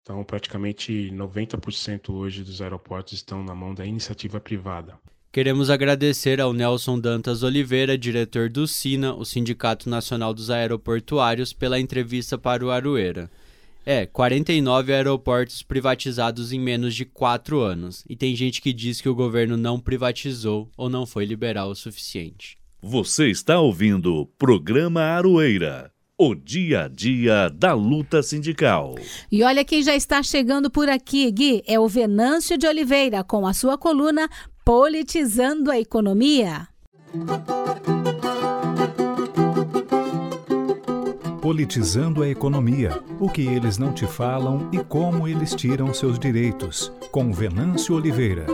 Então, 0.00 0.24
praticamente 0.24 1.10
90% 1.12 2.10
hoje 2.10 2.42
dos 2.42 2.60
aeroportos 2.60 3.12
estão 3.12 3.44
na 3.44 3.54
mão 3.54 3.72
da 3.72 3.86
iniciativa 3.86 4.40
privada. 4.40 4.98
Queremos 5.30 5.70
agradecer 5.70 6.40
ao 6.40 6.52
Nelson 6.52 6.98
Dantas 6.98 7.42
Oliveira, 7.42 7.96
diretor 7.96 8.50
do 8.50 8.66
SINA, 8.66 9.14
o 9.14 9.24
Sindicato 9.24 9.88
Nacional 9.88 10.34
dos 10.34 10.50
Aeroportuários, 10.50 11.52
pela 11.52 11.80
entrevista 11.80 12.36
para 12.36 12.64
o 12.64 12.70
Aroeira. 12.70 13.30
É, 13.84 14.06
49 14.06 14.92
aeroportos 14.92 15.62
privatizados 15.62 16.52
em 16.52 16.60
menos 16.60 16.94
de 16.94 17.04
4 17.04 17.60
anos. 17.60 18.04
E 18.08 18.14
tem 18.14 18.34
gente 18.36 18.60
que 18.60 18.72
diz 18.72 19.00
que 19.00 19.08
o 19.08 19.14
governo 19.14 19.56
não 19.56 19.80
privatizou 19.80 20.70
ou 20.76 20.88
não 20.88 21.04
foi 21.04 21.24
liberal 21.24 21.70
o 21.70 21.74
suficiente. 21.74 22.56
Você 22.80 23.28
está 23.28 23.60
ouvindo 23.60 24.14
o 24.14 24.26
programa 24.26 25.02
Aroeira. 25.02 25.92
O 26.18 26.34
dia 26.34 26.84
a 26.84 26.88
dia 26.88 27.48
da 27.48 27.72
luta 27.74 28.22
sindical. 28.22 28.94
E 29.30 29.42
olha 29.42 29.64
quem 29.64 29.82
já 29.82 29.94
está 29.94 30.22
chegando 30.22 30.70
por 30.70 30.88
aqui, 30.88 31.30
Gui. 31.30 31.62
É 31.66 31.80
o 31.80 31.88
Venâncio 31.88 32.56
de 32.56 32.66
Oliveira 32.66 33.24
com 33.24 33.46
a 33.46 33.52
sua 33.52 33.76
coluna 33.76 34.28
Politizando 34.64 35.70
a 35.70 35.80
Economia. 35.80 36.68
Politizando 41.42 42.22
a 42.22 42.28
Economia. 42.28 43.02
O 43.18 43.28
que 43.28 43.44
eles 43.44 43.76
não 43.76 43.92
te 43.92 44.06
falam 44.06 44.70
e 44.72 44.78
como 44.84 45.26
eles 45.26 45.56
tiram 45.56 45.92
seus 45.92 46.16
direitos. 46.16 46.92
Com 47.10 47.32
Venâncio 47.32 47.96
Oliveira. 47.96 48.46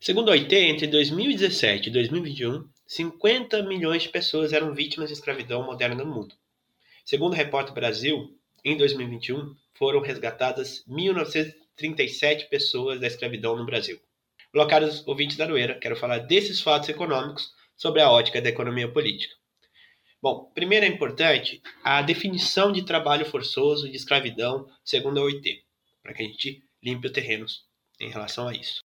Segundo 0.00 0.28
a 0.28 0.34
OIT, 0.34 0.54
entre 0.54 0.86
2017 0.86 1.88
e 1.88 1.92
2021, 1.92 2.64
50 2.86 3.64
milhões 3.64 4.04
de 4.04 4.08
pessoas 4.10 4.52
eram 4.52 4.72
vítimas 4.72 5.08
de 5.08 5.14
escravidão 5.14 5.66
moderna 5.66 6.04
no 6.04 6.14
mundo. 6.14 6.32
Segundo 7.04 7.32
o 7.32 7.36
Repórter 7.36 7.74
Brasil, 7.74 8.38
em 8.64 8.76
2021, 8.76 9.52
foram 9.74 10.00
resgatadas 10.00 10.84
1.937 10.88 12.48
pessoas 12.48 13.00
da 13.00 13.08
escravidão 13.08 13.56
no 13.56 13.66
Brasil. 13.66 13.98
Olá, 14.54 14.68
ouvintes 15.06 15.36
da 15.36 15.48
Noeira, 15.48 15.74
quero 15.74 15.96
falar 15.96 16.18
desses 16.18 16.60
fatos 16.60 16.88
econômicos 16.88 17.58
sobre 17.80 18.02
a 18.02 18.10
ótica 18.10 18.42
da 18.42 18.50
economia 18.50 18.92
política. 18.92 19.34
Bom, 20.20 20.52
primeiro 20.54 20.84
é 20.84 20.88
importante 20.88 21.62
a 21.82 22.02
definição 22.02 22.70
de 22.70 22.84
trabalho 22.84 23.24
forçoso 23.24 23.86
e 23.86 23.90
de 23.90 23.96
escravidão 23.96 24.68
segundo 24.84 25.18
a 25.18 25.22
OIT, 25.22 25.64
para 26.02 26.12
que 26.12 26.22
a 26.22 26.26
gente 26.26 26.62
limpe 26.82 27.08
o 27.08 27.12
terreno 27.12 27.46
em 27.98 28.10
relação 28.10 28.46
a 28.46 28.52
isso. 28.52 28.80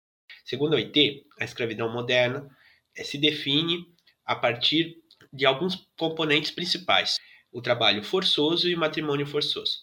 Segundo 0.44 0.74
a 0.74 0.76
OIT, 0.76 1.24
a 1.40 1.44
escravidão 1.44 1.90
moderna 1.90 2.46
eh, 2.94 3.02
se 3.02 3.16
define 3.16 3.86
a 4.26 4.36
partir 4.36 4.98
de 5.32 5.46
alguns 5.46 5.88
componentes 5.96 6.50
principais: 6.50 7.18
o 7.50 7.62
trabalho 7.62 8.04
forçoso 8.04 8.68
e 8.68 8.74
o 8.74 8.78
matrimônio 8.78 9.26
forçoso. 9.26 9.78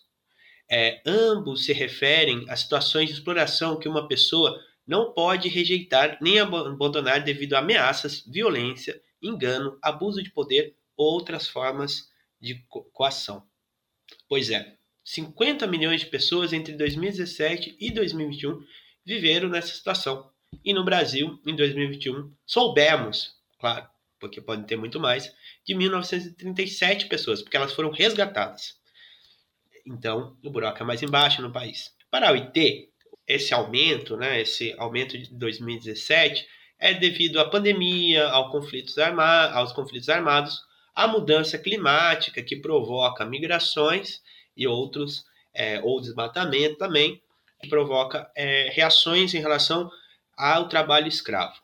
É, 0.69 1.01
ambos 1.03 1.65
se 1.65 1.73
referem 1.73 2.45
a 2.47 2.55
situações 2.55 3.09
de 3.09 3.15
exploração 3.15 3.79
que 3.79 3.89
uma 3.89 4.07
pessoa 4.07 4.63
não 4.89 5.13
pode 5.13 5.47
rejeitar 5.49 6.17
nem 6.19 6.39
abandonar 6.39 7.23
devido 7.23 7.53
a 7.53 7.59
ameaças, 7.59 8.23
violência, 8.25 8.99
engano, 9.21 9.77
abuso 9.83 10.23
de 10.23 10.31
poder 10.31 10.75
ou 10.97 11.13
outras 11.13 11.47
formas 11.47 12.09
de 12.41 12.55
co 12.67 12.83
coação. 12.85 13.47
Pois 14.27 14.49
é, 14.49 14.75
50 15.03 15.67
milhões 15.67 16.01
de 16.01 16.07
pessoas 16.07 16.53
entre 16.53 16.73
2017 16.73 17.77
e 17.79 17.91
2021 17.91 18.65
viveram 19.05 19.47
nessa 19.47 19.75
situação. 19.75 20.31
E 20.65 20.73
no 20.73 20.83
Brasil, 20.83 21.39
em 21.45 21.55
2021, 21.55 22.33
soubemos, 22.43 23.35
claro, 23.59 23.87
porque 24.19 24.41
podem 24.41 24.65
ter 24.65 24.75
muito 24.75 24.99
mais, 24.99 25.31
de 25.63 25.75
1937 25.75 27.05
pessoas, 27.05 27.43
porque 27.43 27.55
elas 27.55 27.73
foram 27.73 27.91
resgatadas. 27.91 28.75
Então, 29.85 30.35
o 30.43 30.49
buraco 30.49 30.81
é 30.81 30.85
mais 30.85 31.03
embaixo 31.03 31.43
no 31.43 31.53
país. 31.53 31.93
Para 32.09 32.29
a 32.29 32.31
OIT, 32.31 32.88
esse 33.29 33.53
aumento, 33.53 34.17
né, 34.17 34.41
esse 34.41 34.73
aumento 34.79 35.15
de 35.15 35.31
2017, 35.31 36.47
é 36.79 36.95
devido 36.95 37.39
à 37.39 37.47
pandemia, 37.47 38.27
ao 38.27 38.49
conflitos 38.49 38.97
arma 38.97 39.51
aos 39.51 39.71
conflitos 39.71 40.09
armados, 40.09 40.59
à 40.95 41.07
mudança 41.07 41.57
climática 41.59 42.41
que 42.41 42.55
provoca 42.55 43.23
migrações 43.23 44.19
e 44.57 44.65
outros, 44.65 45.25
é, 45.53 45.79
ou 45.81 46.01
desmatamento 46.01 46.77
também, 46.77 47.21
que 47.61 47.69
provoca 47.69 48.29
é, 48.35 48.69
reações 48.73 49.33
em 49.35 49.39
relação 49.39 49.91
ao 50.35 50.67
trabalho 50.67 51.07
escravo. 51.07 51.55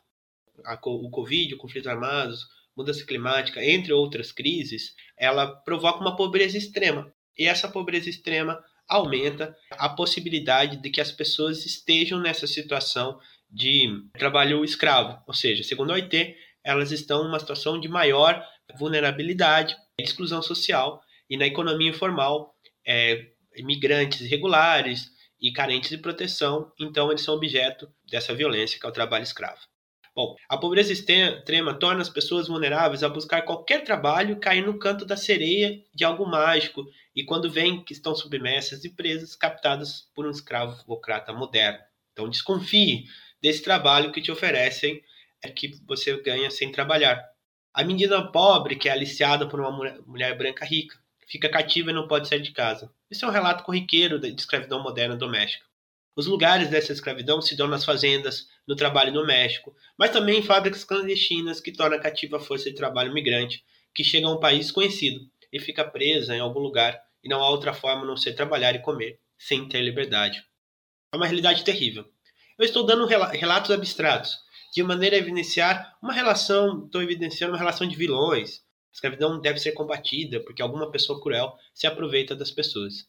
A, 0.64 0.78
o 0.84 1.10
Covid, 1.10 1.56
conflitos 1.56 1.88
armados, 1.88 2.46
mudança 2.76 3.04
climática, 3.04 3.64
entre 3.64 3.92
outras 3.92 4.30
crises, 4.30 4.94
ela 5.16 5.48
provoca 5.48 5.98
uma 5.98 6.14
pobreza 6.14 6.56
extrema. 6.56 7.12
E 7.36 7.46
essa 7.46 7.68
pobreza 7.68 8.08
extrema 8.08 8.62
aumenta 8.88 9.54
a 9.72 9.88
possibilidade 9.88 10.76
de 10.76 10.90
que 10.90 11.00
as 11.00 11.10
pessoas 11.10 11.64
estejam 11.66 12.20
nessa 12.20 12.46
situação 12.46 13.18
de 13.50 13.88
trabalho 14.12 14.64
escravo, 14.64 15.22
ou 15.26 15.34
seja, 15.34 15.62
segundo 15.62 15.90
a 15.90 15.94
OIT, 15.94 16.34
elas 16.64 16.90
estão 16.90 17.24
numa 17.24 17.38
situação 17.38 17.80
de 17.80 17.88
maior 17.88 18.44
vulnerabilidade, 18.76 19.76
exclusão 19.98 20.42
social 20.42 21.00
e 21.30 21.36
na 21.36 21.46
economia 21.46 21.90
informal, 21.90 22.54
é, 22.86 23.26
imigrantes 23.56 24.20
irregulares 24.20 25.10
e 25.40 25.52
carentes 25.52 25.90
de 25.90 25.98
proteção, 25.98 26.72
então 26.80 27.10
eles 27.10 27.22
são 27.22 27.34
objeto 27.34 27.88
dessa 28.10 28.34
violência 28.34 28.78
que 28.78 28.86
é 28.86 28.88
o 28.88 28.92
trabalho 28.92 29.22
escravo. 29.22 29.60
Bom, 30.14 30.34
a 30.48 30.56
pobreza 30.56 30.92
extrema 30.92 31.74
torna 31.74 32.00
as 32.00 32.08
pessoas 32.08 32.48
vulneráveis 32.48 33.02
a 33.02 33.08
buscar 33.08 33.42
qualquer 33.42 33.84
trabalho 33.84 34.32
e 34.32 34.40
cair 34.40 34.64
no 34.64 34.78
canto 34.78 35.04
da 35.04 35.16
sereia 35.16 35.78
de 35.94 36.04
algo 36.04 36.24
mágico, 36.24 36.82
e 37.16 37.24
quando 37.24 37.50
veem 37.50 37.82
que 37.82 37.94
estão 37.94 38.14
submersas 38.14 38.84
e 38.84 38.90
presas, 38.90 39.34
captadas 39.34 40.10
por 40.14 40.26
um 40.26 40.30
escravocrata 40.30 41.32
moderno. 41.32 41.78
Então 42.12 42.28
desconfie 42.28 43.06
desse 43.40 43.62
trabalho 43.62 44.12
que 44.12 44.20
te 44.20 44.30
oferecem, 44.30 45.02
é 45.42 45.48
que 45.48 45.80
você 45.86 46.14
ganha 46.20 46.50
sem 46.50 46.70
trabalhar. 46.70 47.24
A 47.72 47.82
menina 47.82 48.30
pobre, 48.30 48.76
que 48.76 48.88
é 48.88 48.92
aliciada 48.92 49.48
por 49.48 49.60
uma 49.60 49.70
mulher 50.06 50.36
branca 50.36 50.64
rica, 50.64 50.98
fica 51.26 51.48
cativa 51.48 51.90
e 51.90 51.94
não 51.94 52.06
pode 52.06 52.28
sair 52.28 52.42
de 52.42 52.52
casa. 52.52 52.92
Isso 53.10 53.24
é 53.24 53.28
um 53.28 53.32
relato 53.32 53.64
corriqueiro 53.64 54.18
de 54.18 54.28
escravidão 54.28 54.82
moderna 54.82 55.16
doméstica. 55.16 55.64
Os 56.14 56.26
lugares 56.26 56.68
dessa 56.68 56.92
escravidão 56.92 57.42
se 57.42 57.56
dão 57.56 57.66
nas 57.66 57.84
fazendas, 57.84 58.48
no 58.66 58.74
trabalho 58.74 59.12
no 59.12 59.26
México, 59.26 59.74
mas 59.98 60.10
também 60.10 60.38
em 60.38 60.42
fábricas 60.42 60.84
clandestinas 60.84 61.60
que 61.60 61.72
tornam 61.72 62.00
cativa 62.00 62.38
a 62.38 62.40
força 62.40 62.70
de 62.70 62.76
trabalho 62.76 63.12
migrante, 63.12 63.62
que 63.94 64.02
chega 64.02 64.26
a 64.26 64.32
um 64.32 64.40
país 64.40 64.70
conhecido 64.70 65.28
e 65.52 65.60
fica 65.60 65.84
presa 65.84 66.34
em 66.34 66.40
algum 66.40 66.60
lugar 66.60 67.05
e 67.26 67.28
não 67.28 67.42
há 67.42 67.50
outra 67.50 67.74
forma 67.74 68.04
a 68.04 68.06
não 68.06 68.16
ser 68.16 68.34
trabalhar 68.34 68.76
e 68.76 68.78
comer, 68.78 69.18
sem 69.36 69.68
ter 69.68 69.82
liberdade. 69.82 70.44
É 71.12 71.16
uma 71.16 71.26
realidade 71.26 71.64
terrível. 71.64 72.08
Eu 72.56 72.64
estou 72.64 72.86
dando 72.86 73.04
relatos 73.04 73.72
abstratos, 73.72 74.38
de 74.72 74.80
maneira 74.84 75.16
a 75.16 75.18
evidenciar 75.18 75.98
uma 76.00 76.12
relação, 76.12 76.84
estou 76.86 77.02
evidenciando 77.02 77.52
uma 77.52 77.58
relação 77.58 77.84
de 77.84 77.96
vilões. 77.96 78.58
A 78.92 78.94
escravidão 78.94 79.40
deve 79.40 79.58
ser 79.58 79.72
combatida 79.72 80.38
porque 80.38 80.62
alguma 80.62 80.88
pessoa 80.88 81.20
cruel 81.20 81.52
se 81.74 81.88
aproveita 81.88 82.36
das 82.36 82.52
pessoas, 82.52 83.08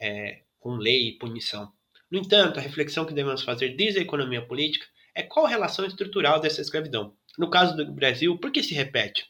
é, 0.00 0.40
com 0.58 0.76
lei 0.76 1.08
e 1.08 1.18
punição. 1.18 1.70
No 2.10 2.18
entanto, 2.18 2.58
a 2.58 2.62
reflexão 2.62 3.04
que 3.04 3.12
devemos 3.12 3.42
fazer 3.42 3.76
desde 3.76 3.98
a 3.98 4.02
economia 4.02 4.40
política 4.40 4.86
é 5.14 5.22
qual 5.22 5.44
a 5.44 5.50
relação 5.50 5.84
estrutural 5.84 6.40
dessa 6.40 6.62
escravidão. 6.62 7.14
No 7.36 7.50
caso 7.50 7.76
do 7.76 7.92
Brasil, 7.92 8.38
por 8.38 8.50
que 8.50 8.62
se 8.62 8.72
repete? 8.72 9.26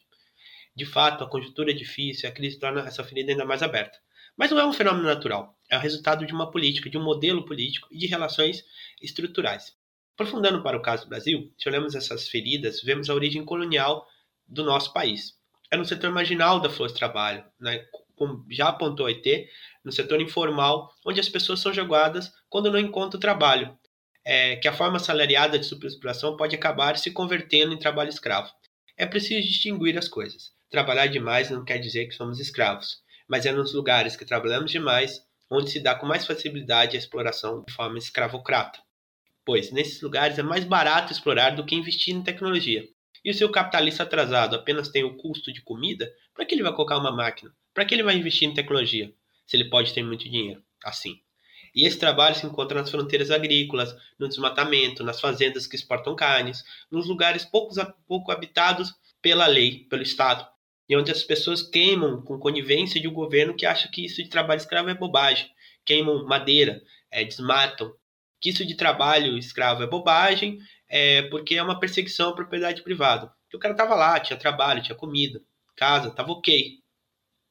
De 0.73 0.85
fato, 0.85 1.21
a 1.21 1.29
conjuntura 1.29 1.71
é 1.71 1.73
difícil 1.73 2.29
a 2.29 2.31
crise 2.31 2.57
torna 2.57 2.87
essa 2.87 3.03
ferida 3.03 3.31
ainda 3.31 3.43
mais 3.43 3.61
aberta. 3.61 3.99
Mas 4.37 4.51
não 4.51 4.59
é 4.59 4.65
um 4.65 4.73
fenômeno 4.73 5.05
natural, 5.05 5.57
é 5.69 5.77
o 5.77 5.81
resultado 5.81 6.25
de 6.25 6.33
uma 6.33 6.49
política, 6.49 6.89
de 6.89 6.97
um 6.97 7.03
modelo 7.03 7.45
político 7.45 7.87
e 7.91 7.97
de 7.97 8.07
relações 8.07 8.63
estruturais. 9.01 9.75
Aprofundando 10.13 10.61
para 10.61 10.77
o 10.77 10.81
caso 10.81 11.03
do 11.03 11.09
Brasil, 11.09 11.51
se 11.57 11.69
olhamos 11.69 11.95
essas 11.95 12.27
feridas, 12.27 12.81
vemos 12.81 13.09
a 13.09 13.13
origem 13.13 13.43
colonial 13.43 14.05
do 14.47 14.63
nosso 14.63 14.93
país. 14.93 15.33
É 15.71 15.77
no 15.77 15.85
setor 15.85 16.11
marginal 16.11 16.59
da 16.59 16.69
força 16.69 16.93
de 16.93 16.99
trabalho, 16.99 17.43
né? 17.59 17.85
como 18.15 18.45
já 18.51 18.67
apontou 18.67 19.07
a 19.07 19.09
IT, 19.09 19.49
no 19.83 19.91
setor 19.91 20.21
informal, 20.21 20.93
onde 21.03 21.19
as 21.19 21.27
pessoas 21.27 21.59
são 21.59 21.73
jogadas 21.73 22.31
quando 22.49 22.71
não 22.71 22.77
encontram 22.77 23.19
trabalho, 23.19 23.75
é, 24.23 24.57
que 24.57 24.67
a 24.67 24.73
forma 24.73 24.99
salariada 24.99 25.57
de 25.57 25.65
superexploração 25.65 26.37
pode 26.37 26.55
acabar 26.55 26.97
se 26.97 27.09
convertendo 27.09 27.73
em 27.73 27.79
trabalho 27.79 28.09
escravo. 28.09 28.51
É 28.95 29.07
preciso 29.07 29.47
distinguir 29.47 29.97
as 29.97 30.07
coisas. 30.07 30.51
Trabalhar 30.69 31.07
demais 31.07 31.49
não 31.49 31.65
quer 31.65 31.79
dizer 31.79 32.05
que 32.05 32.13
somos 32.13 32.39
escravos, 32.39 33.01
mas 33.31 33.47
é 33.47 33.51
nos 33.51 33.73
lugares 33.73 34.15
que 34.15 34.25
trabalhamos 34.25 34.69
demais 34.69 35.25
onde 35.49 35.71
se 35.71 35.79
dá 35.79 35.95
com 35.95 36.05
mais 36.05 36.27
facilidade 36.27 36.95
a 36.95 36.99
exploração 36.99 37.63
de 37.65 37.73
forma 37.73 37.97
escravocrata 37.97 38.79
pois 39.45 39.71
nesses 39.71 40.01
lugares 40.01 40.37
é 40.37 40.43
mais 40.43 40.65
barato 40.65 41.11
explorar 41.11 41.51
do 41.51 41.65
que 41.65 41.75
investir 41.75 42.15
em 42.15 42.21
tecnologia. 42.21 42.87
E 43.23 43.29
o 43.29 43.33
seu 43.33 43.49
capitalista 43.51 44.03
atrasado 44.03 44.55
apenas 44.55 44.89
tem 44.89 45.03
o 45.03 45.15
custo 45.15 45.51
de 45.51 45.61
comida, 45.61 46.11
para 46.33 46.45
que 46.45 46.55
ele 46.55 46.63
vai 46.63 46.73
colocar 46.73 46.97
uma 46.97 47.11
máquina? 47.11 47.53
Para 47.73 47.85
que 47.85 47.93
ele 47.93 48.03
vai 48.03 48.15
investir 48.15 48.47
em 48.47 48.53
tecnologia, 48.53 49.13
se 49.45 49.55
ele 49.55 49.69
pode 49.69 49.93
ter 49.93 50.03
muito 50.03 50.29
dinheiro? 50.29 50.63
Assim. 50.83 51.19
E 51.73 51.85
esse 51.85 51.97
trabalho 51.97 52.35
se 52.35 52.45
encontra 52.45 52.79
nas 52.79 52.89
fronteiras 52.89 53.31
agrícolas, 53.31 53.95
no 54.19 54.27
desmatamento, 54.27 55.03
nas 55.03 55.21
fazendas 55.21 55.67
que 55.67 55.75
exportam 55.75 56.15
carnes, 56.15 56.63
nos 56.89 57.07
lugares 57.07 57.45
poucos, 57.45 57.77
pouco 58.07 58.31
habitados 58.31 58.93
pela 59.21 59.45
lei, 59.45 59.85
pelo 59.89 60.01
Estado, 60.01 60.45
e 60.91 60.95
onde 60.97 61.09
as 61.09 61.23
pessoas 61.23 61.61
queimam 61.61 62.21
com 62.21 62.37
conivência 62.37 62.99
de 62.99 63.07
um 63.07 63.13
governo 63.13 63.55
que 63.55 63.65
acha 63.65 63.87
que 63.87 64.03
isso 64.03 64.21
de 64.21 64.27
trabalho 64.27 64.57
escravo 64.57 64.89
é 64.89 64.93
bobagem. 64.93 65.49
Queimam 65.85 66.25
madeira, 66.25 66.81
é, 67.09 67.23
desmatam, 67.23 67.93
que 68.41 68.49
isso 68.49 68.65
de 68.65 68.75
trabalho 68.75 69.37
escravo 69.37 69.81
é 69.83 69.87
bobagem, 69.87 70.59
é, 70.89 71.21
porque 71.29 71.55
é 71.55 71.63
uma 71.63 71.79
perseguição 71.79 72.31
à 72.31 72.35
propriedade 72.35 72.81
privada. 72.81 73.31
O 73.53 73.57
cara 73.57 73.73
tava 73.73 73.95
lá, 73.95 74.19
tinha 74.19 74.37
trabalho, 74.37 74.83
tinha 74.83 74.93
comida, 74.93 75.41
casa, 75.77 76.11
tava 76.11 76.33
ok. 76.33 76.79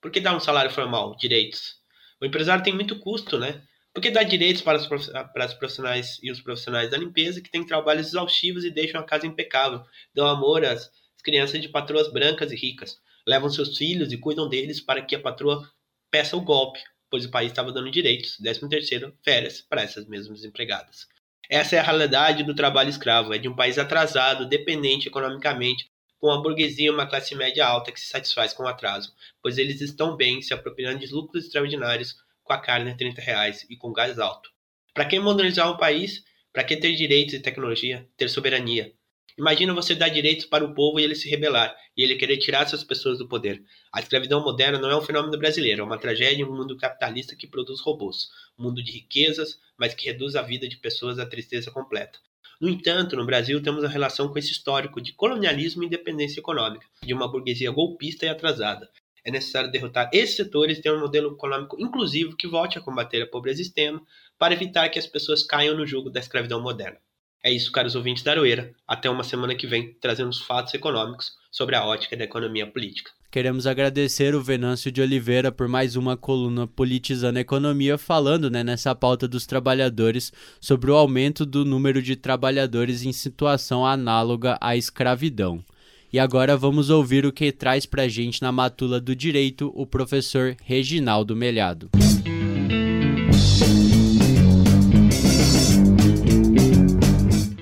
Por 0.03 0.11
que 0.11 0.20
dar 0.20 0.36
um 0.36 0.41
salário 0.41 0.70
formal, 0.70 1.16
direitos? 1.16 1.76
O 2.20 2.26
empresário 2.26 2.62
tem 2.62 2.74
muito 2.74 2.99
custo, 2.99 3.38
né? 3.38 3.62
Por 3.95 4.03
que 4.03 4.11
dá 4.11 4.22
direitos 4.22 4.61
para 4.61 4.76
os, 4.76 4.86
para 4.86 5.47
os 5.47 5.55
profissionais 5.55 6.18
e 6.22 6.30
os 6.30 6.43
profissionais 6.43 6.91
da 6.91 6.99
limpeza 6.99 7.41
que 7.41 7.51
têm 7.51 7.64
trabalhos 7.64 8.09
exaustivos 8.09 8.66
e 8.66 8.70
deixam 8.70 9.01
a 9.01 9.05
casa 9.05 9.26
impecável, 9.26 9.82
dão 10.14 10.26
amor 10.26 10.62
às 10.62 10.91
crianças 11.24 11.62
de 11.62 11.70
patroas 11.70 12.12
brancas 12.12 12.53
e 12.53 12.57
ricas, 12.57 13.01
levam 13.27 13.51
seus 13.51 13.77
filhos 13.77 14.12
e 14.12 14.18
cuidam 14.18 14.49
deles 14.49 14.81
para 14.81 15.03
que 15.03 15.14
a 15.14 15.21
patroa 15.21 15.68
peça 16.11 16.37
o 16.37 16.41
golpe, 16.41 16.81
pois 17.11 17.25
o 17.25 17.31
país 17.31 17.51
estava 17.51 17.73
dando 17.73 17.91
direitos, 17.91 18.37
13 18.37 18.68
terceiro, 18.68 19.14
férias 19.25 19.61
para 19.61 19.83
essas 19.83 20.07
mesmas 20.07 20.45
empregadas. 20.45 21.07
Essa 21.49 21.77
é 21.77 21.79
a 21.81 21.83
realidade 21.83 22.45
do 22.45 22.55
trabalho 22.55 22.91
escravo, 22.91 23.35
é 23.35 23.39
de 23.39 23.49
um 23.49 23.57
país 23.57 23.79
atrasado, 23.79 24.49
dependente 24.49 25.09
economicamente, 25.09 25.91
com 26.21 26.31
a 26.31 26.41
burguesia 26.41 26.87
e 26.87 26.91
uma 26.91 27.07
classe 27.07 27.35
média 27.35 27.66
alta 27.66 27.91
que 27.91 27.99
se 27.99 28.07
satisfaz 28.07 28.53
com 28.53 28.62
o 28.62 28.68
atraso, 28.68 29.12
pois 29.43 29.59
eles 29.59 29.81
estão 29.81 30.16
bem 30.16 30.41
se 30.43 30.55
apropriando 30.55 31.01
de 31.01 31.12
lucros 31.12 31.47
extraordinários 31.47 32.14
com 32.45 32.53
a 32.53 32.59
carne 32.59 32.91
a 32.91 32.95
30 32.95 33.21
reais 33.21 33.66
e 33.68 33.77
com 33.77 33.93
gás 33.93 34.18
alto. 34.18 34.51
Para 34.95 35.07
que 35.07 35.18
modernizar 35.18 35.73
um 35.73 35.77
país? 35.77 36.23
Para 36.53 36.64
que 36.64 36.77
ter 36.77 36.95
direitos 36.95 37.35
e 37.35 37.41
tecnologia? 37.41 38.07
Ter 38.16 38.29
soberania? 38.29 38.93
Imagina 39.41 39.72
você 39.72 39.95
dar 39.95 40.11
direitos 40.11 40.45
para 40.45 40.62
o 40.62 40.74
povo 40.74 41.01
e 41.01 41.03
ele 41.03 41.14
se 41.14 41.26
rebelar, 41.26 41.74
e 41.97 42.03
ele 42.03 42.16
querer 42.16 42.36
tirar 42.36 42.61
essas 42.61 42.84
pessoas 42.84 43.16
do 43.16 43.26
poder. 43.26 43.64
A 43.91 43.99
escravidão 43.99 44.45
moderna 44.45 44.78
não 44.78 44.91
é 44.91 44.95
um 44.95 45.01
fenômeno 45.01 45.38
brasileiro, 45.38 45.80
é 45.80 45.82
uma 45.82 45.97
tragédia 45.97 46.43
em 46.43 46.45
um 46.45 46.55
mundo 46.55 46.76
capitalista 46.76 47.34
que 47.34 47.47
produz 47.47 47.80
robôs, 47.80 48.28
um 48.59 48.64
mundo 48.64 48.82
de 48.82 48.93
riquezas, 48.93 49.59
mas 49.78 49.95
que 49.95 50.05
reduz 50.05 50.36
a 50.36 50.43
vida 50.43 50.68
de 50.68 50.76
pessoas 50.76 51.18
à 51.18 51.24
tristeza 51.24 51.70
completa. 51.70 52.18
No 52.61 52.68
entanto, 52.68 53.16
no 53.16 53.24
Brasil 53.24 53.62
temos 53.62 53.82
a 53.82 53.88
relação 53.88 54.28
com 54.28 54.38
esse 54.38 54.53
histórico 54.53 55.01
de 55.01 55.14
colonialismo 55.14 55.82
e 55.82 55.86
independência 55.86 56.41
econômica, 56.41 56.86
de 57.03 57.14
uma 57.14 57.26
burguesia 57.26 57.70
golpista 57.70 58.26
e 58.26 58.28
atrasada. 58.28 58.91
É 59.24 59.30
necessário 59.30 59.72
derrotar 59.72 60.11
esses 60.12 60.36
setores 60.36 60.76
e 60.76 60.82
ter 60.82 60.93
um 60.93 61.01
modelo 61.01 61.32
econômico 61.32 61.80
inclusivo 61.80 62.36
que 62.36 62.47
volte 62.47 62.76
a 62.76 62.82
combater 62.82 63.22
a 63.22 63.26
pobreza 63.26 63.62
extrema 63.62 64.03
para 64.38 64.53
evitar 64.53 64.91
que 64.91 64.99
as 64.99 65.07
pessoas 65.07 65.43
caiam 65.43 65.78
no 65.78 65.86
jugo 65.86 66.11
da 66.11 66.20
escravidão 66.20 66.61
moderna. 66.62 66.99
É 67.43 67.51
isso, 67.51 67.72
caros 67.72 67.95
ouvintes 67.95 68.22
da 68.22 68.32
Aroeira. 68.32 68.72
Até 68.86 69.09
uma 69.09 69.24
semana 69.24 69.55
que 69.55 69.66
vem, 69.66 69.95
trazendo 70.01 70.28
os 70.28 70.41
fatos 70.41 70.74
econômicos 70.74 71.32
sobre 71.51 71.74
a 71.74 71.84
ótica 71.84 72.16
da 72.16 72.24
economia 72.24 72.66
política. 72.66 73.11
Queremos 73.30 73.64
agradecer 73.66 74.34
o 74.34 74.43
Venâncio 74.43 74.91
de 74.91 75.01
Oliveira 75.01 75.53
por 75.53 75.68
mais 75.68 75.95
uma 75.95 76.16
coluna 76.16 76.66
Politizando 76.66 77.38
a 77.38 77.41
Economia, 77.41 77.97
falando 77.97 78.51
né, 78.51 78.64
nessa 78.64 78.93
pauta 78.93 79.28
dos 79.28 79.47
trabalhadores 79.47 80.32
sobre 80.61 80.91
o 80.91 80.97
aumento 80.97 81.47
do 81.47 81.64
número 81.64 82.03
de 82.03 82.16
trabalhadores 82.16 83.05
em 83.05 83.12
situação 83.12 83.86
análoga 83.86 84.59
à 84.61 84.76
escravidão. 84.76 85.64
E 86.12 86.18
agora 86.18 86.57
vamos 86.57 86.91
ouvir 86.91 87.24
o 87.24 87.32
que 87.32 87.53
traz 87.53 87.86
para 87.86 88.09
gente 88.09 88.43
na 88.43 88.51
matula 88.51 89.01
do 89.01 89.14
direito 89.14 89.72
o 89.76 89.86
professor 89.86 90.57
Reginaldo 90.64 91.36
Melhado. 91.36 91.88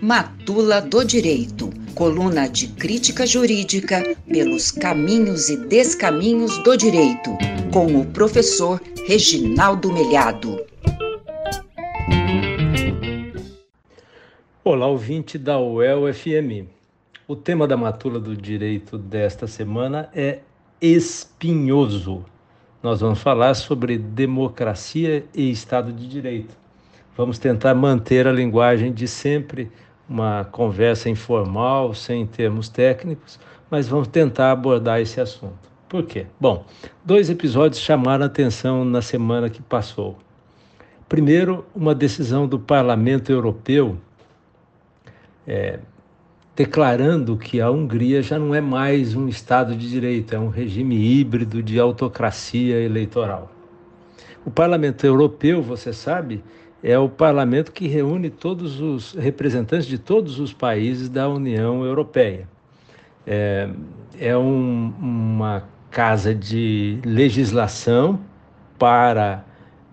Matula 0.08 0.80
do 0.80 1.04
Direito, 1.04 1.68
coluna 1.94 2.48
de 2.48 2.68
crítica 2.68 3.26
jurídica 3.26 4.16
pelos 4.26 4.70
caminhos 4.70 5.50
e 5.50 5.56
descaminhos 5.66 6.56
do 6.62 6.78
direito, 6.78 7.36
com 7.70 7.94
o 8.00 8.06
professor 8.06 8.80
Reginaldo 9.06 9.92
Melhado. 9.92 10.64
Olá, 14.64 14.86
ouvinte 14.86 15.36
da 15.36 15.60
UEL 15.60 16.10
FM. 16.14 16.66
O 17.26 17.36
tema 17.36 17.68
da 17.68 17.76
Matula 17.76 18.18
do 18.18 18.34
Direito 18.34 18.96
desta 18.96 19.46
semana 19.46 20.08
é 20.14 20.38
espinhoso. 20.80 22.24
Nós 22.82 23.02
vamos 23.02 23.20
falar 23.20 23.52
sobre 23.52 23.98
democracia 23.98 25.26
e 25.34 25.50
Estado 25.50 25.92
de 25.92 26.08
Direito. 26.08 26.56
Vamos 27.14 27.38
tentar 27.38 27.74
manter 27.74 28.26
a 28.26 28.32
linguagem 28.32 28.90
de 28.90 29.06
sempre 29.06 29.70
uma 30.08 30.44
conversa 30.44 31.10
informal, 31.10 31.94
sem 31.94 32.26
termos 32.26 32.68
técnicos, 32.68 33.38
mas 33.70 33.86
vamos 33.86 34.08
tentar 34.08 34.52
abordar 34.52 35.00
esse 35.00 35.20
assunto. 35.20 35.68
Por 35.88 36.04
quê? 36.04 36.26
Bom, 36.40 36.64
dois 37.04 37.30
episódios 37.30 37.80
chamaram 37.80 38.24
atenção 38.24 38.84
na 38.84 39.02
semana 39.02 39.48
que 39.48 39.62
passou. 39.62 40.18
Primeiro, 41.08 41.64
uma 41.74 41.94
decisão 41.94 42.46
do 42.46 42.58
Parlamento 42.58 43.32
Europeu 43.32 43.98
é, 45.46 45.78
declarando 46.54 47.36
que 47.36 47.60
a 47.60 47.70
Hungria 47.70 48.20
já 48.20 48.38
não 48.38 48.54
é 48.54 48.60
mais 48.60 49.14
um 49.14 49.28
Estado 49.28 49.74
de 49.76 49.88
Direito, 49.88 50.34
é 50.34 50.38
um 50.38 50.48
regime 50.48 50.96
híbrido 50.96 51.62
de 51.62 51.78
autocracia 51.78 52.80
eleitoral. 52.80 53.50
O 54.44 54.50
Parlamento 54.50 55.06
Europeu, 55.06 55.62
você 55.62 55.92
sabe, 55.92 56.42
é 56.82 56.98
o 56.98 57.08
parlamento 57.08 57.72
que 57.72 57.88
reúne 57.88 58.30
todos 58.30 58.80
os 58.80 59.14
representantes 59.14 59.86
de 59.86 59.98
todos 59.98 60.38
os 60.38 60.52
países 60.52 61.08
da 61.08 61.28
União 61.28 61.84
Europeia. 61.84 62.48
É, 63.26 63.68
é 64.18 64.36
um, 64.36 64.92
uma 64.98 65.64
casa 65.90 66.34
de 66.34 67.00
legislação 67.04 68.20
para 68.78 69.44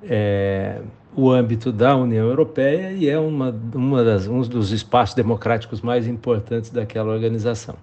é, 0.04 0.82
o 1.16 1.32
âmbito 1.32 1.72
da 1.72 1.96
União 1.96 2.28
Europeia 2.28 2.92
e 2.92 3.10
é 3.10 3.18
uma, 3.18 3.56
uma 3.74 4.04
das, 4.04 4.28
um 4.28 4.42
dos 4.42 4.72
espaços 4.72 5.16
democráticos 5.16 5.82
mais 5.82 6.08
importantes 6.08 6.70
daquela 6.70 7.12
organização. 7.12 7.76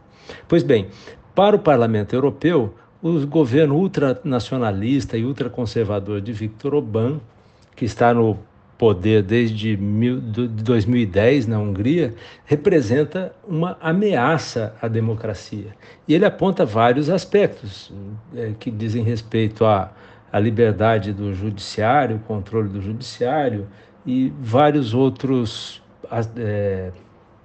Pois 0.47 0.63
bem, 0.63 0.89
para 1.35 1.57
o 1.57 1.59
Parlamento 1.59 2.15
Europeu, 2.15 2.75
o 3.03 3.27
governo 3.27 3.77
ultranacionalista 3.77 5.17
e 5.17 5.25
ultraconservador 5.25 6.21
de 6.21 6.33
Viktor 6.33 6.75
Orbán, 6.75 7.21
que 7.75 7.85
está 7.85 8.15
no 8.15 8.39
poder 8.83 9.23
desde 9.23 9.77
mil, 9.77 10.21
de 10.21 10.49
2010 10.49 11.47
na 11.47 11.57
Hungria, 11.57 12.17
representa 12.45 13.33
uma 13.47 13.79
ameaça 13.81 14.75
à 14.83 14.89
democracia. 14.89 15.69
E 16.09 16.13
ele 16.13 16.25
aponta 16.25 16.65
vários 16.67 17.09
aspectos 17.09 17.93
é, 18.35 18.55
que 18.59 18.73
dizem 18.73 19.05
respeito 19.05 19.65
à, 19.65 19.93
à 20.33 20.41
liberdade 20.41 21.13
do 21.13 21.33
judiciário, 21.33 22.19
controle 22.27 22.71
do 22.71 22.81
judiciário 22.83 23.69
e 24.05 24.33
vários 24.41 24.95
outros 24.95 25.81
é, 26.37 26.91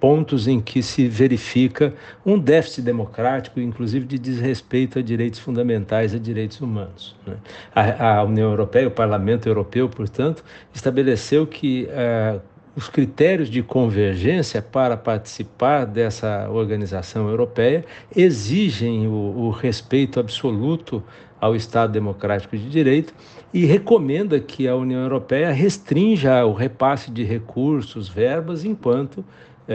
pontos 0.00 0.46
em 0.46 0.60
que 0.60 0.82
se 0.82 1.08
verifica 1.08 1.92
um 2.24 2.38
déficit 2.38 2.82
democrático, 2.82 3.60
inclusive 3.60 4.06
de 4.06 4.18
desrespeito 4.18 4.98
a 4.98 5.02
direitos 5.02 5.40
fundamentais, 5.40 6.14
a 6.14 6.18
direitos 6.18 6.60
humanos. 6.60 7.16
Né? 7.26 7.34
A, 7.74 8.18
a, 8.18 8.24
União 8.24 8.50
Europeia, 8.50 8.88
o 8.88 8.90
Parlamento 8.90 9.48
Europeu, 9.48 9.88
portanto, 9.88 10.44
estabeleceu 10.72 11.46
que 11.46 11.88
uh, 11.88 12.40
os 12.76 12.88
critérios 12.88 13.50
de 13.50 13.60
convergência 13.60 14.62
para 14.62 14.96
participar 14.96 15.84
dessa 15.84 16.48
organização 16.48 17.28
europeia 17.28 17.84
exigem 18.14 19.08
o, 19.08 19.10
o 19.10 19.50
respeito 19.50 20.20
absoluto 20.20 21.02
ao 21.40 21.56
Estado 21.56 21.92
Democrático 21.92 22.56
de 22.56 22.68
Direito 22.68 23.12
e 23.52 23.64
recomenda 23.64 24.38
que 24.38 24.68
a 24.68 24.76
União 24.76 25.00
Europeia 25.00 25.50
restrinja 25.50 26.44
o 26.44 26.52
repasse 26.52 27.10
de 27.10 27.24
recursos, 27.24 28.08
verbas, 28.08 28.64
enquanto 28.64 29.24
é, 29.68 29.74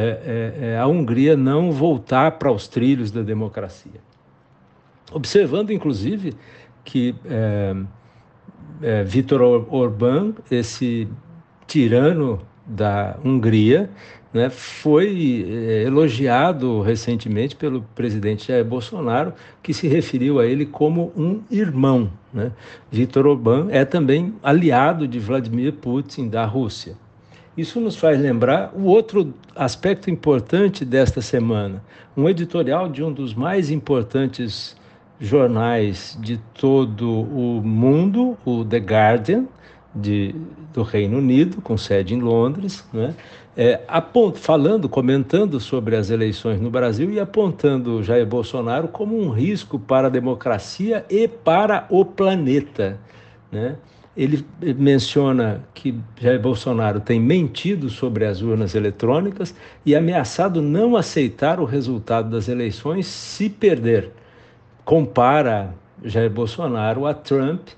é, 0.59 0.65
é, 0.69 0.77
a 0.79 0.87
Hungria 0.87 1.37
não 1.37 1.71
voltar 1.71 2.31
para 2.31 2.51
os 2.51 2.67
trilhos 2.67 3.11
da 3.11 3.21
democracia. 3.21 4.01
Observando, 5.11 5.69
inclusive, 5.69 6.33
que 6.83 7.13
é, 7.25 7.75
é, 8.81 9.03
Viktor 9.03 9.41
Orbán, 9.69 10.33
esse 10.49 11.07
tirano 11.67 12.41
da 12.65 13.15
Hungria, 13.23 13.89
né, 14.33 14.49
foi 14.49 15.45
é, 15.47 15.83
elogiado 15.83 16.81
recentemente 16.81 17.55
pelo 17.55 17.83
presidente 17.93 18.47
Jair 18.47 18.65
Bolsonaro, 18.65 19.33
que 19.61 19.75
se 19.75 19.87
referiu 19.87 20.39
a 20.39 20.45
ele 20.47 20.65
como 20.65 21.13
um 21.15 21.41
irmão. 21.51 22.09
Né? 22.33 22.51
Viktor 22.91 23.27
Orbán 23.27 23.67
é 23.69 23.85
também 23.85 24.33
aliado 24.41 25.07
de 25.07 25.19
Vladimir 25.19 25.73
Putin 25.73 26.29
da 26.29 26.45
Rússia. 26.45 26.95
Isso 27.55 27.79
nos 27.79 27.95
faz 27.95 28.19
lembrar 28.19 28.71
o 28.75 28.85
outro 28.85 29.33
aspecto 29.55 30.09
importante 30.09 30.83
desta 30.83 31.21
semana, 31.21 31.83
um 32.17 32.27
editorial 32.27 32.89
de 32.89 33.03
um 33.03 33.11
dos 33.11 33.33
mais 33.33 33.69
importantes 33.69 34.75
jornais 35.19 36.17
de 36.19 36.37
todo 36.55 37.09
o 37.09 37.61
mundo, 37.63 38.35
o 38.43 38.65
The 38.65 38.77
Guardian, 38.77 39.45
de, 39.93 40.33
do 40.73 40.81
Reino 40.81 41.19
Unido, 41.19 41.61
com 41.61 41.77
sede 41.77 42.15
em 42.15 42.19
Londres, 42.19 42.83
né? 42.91 43.13
É, 43.55 43.81
apont, 43.87 44.39
falando, 44.39 44.89
comentando 44.89 45.59
sobre 45.59 45.95
as 45.95 46.09
eleições 46.09 46.59
no 46.59 46.71
Brasil 46.71 47.11
e 47.11 47.19
apontando 47.19 48.01
Jair 48.01 48.25
Bolsonaro 48.25 48.87
como 48.87 49.15
um 49.15 49.29
risco 49.29 49.77
para 49.77 50.07
a 50.07 50.09
democracia 50.09 51.05
e 51.07 51.27
para 51.27 51.85
o 51.87 52.03
planeta. 52.03 52.97
Né? 53.51 53.75
Ele 54.15 54.45
menciona 54.77 55.63
que 55.73 55.99
Jair 56.19 56.39
Bolsonaro 56.39 56.99
tem 56.99 57.19
mentido 57.19 57.89
sobre 57.89 58.25
as 58.25 58.41
urnas 58.41 58.75
eletrônicas 58.75 59.55
e 59.83 59.95
ameaçado 59.95 60.61
não 60.61 60.95
aceitar 60.95 61.59
o 61.59 61.65
resultado 61.65 62.29
das 62.29 62.47
eleições 62.47 63.07
se 63.07 63.49
perder. 63.49 64.11
Compara 64.85 65.73
Jair 66.03 66.29
Bolsonaro 66.29 67.07
a 67.07 67.13
Trump 67.13 67.69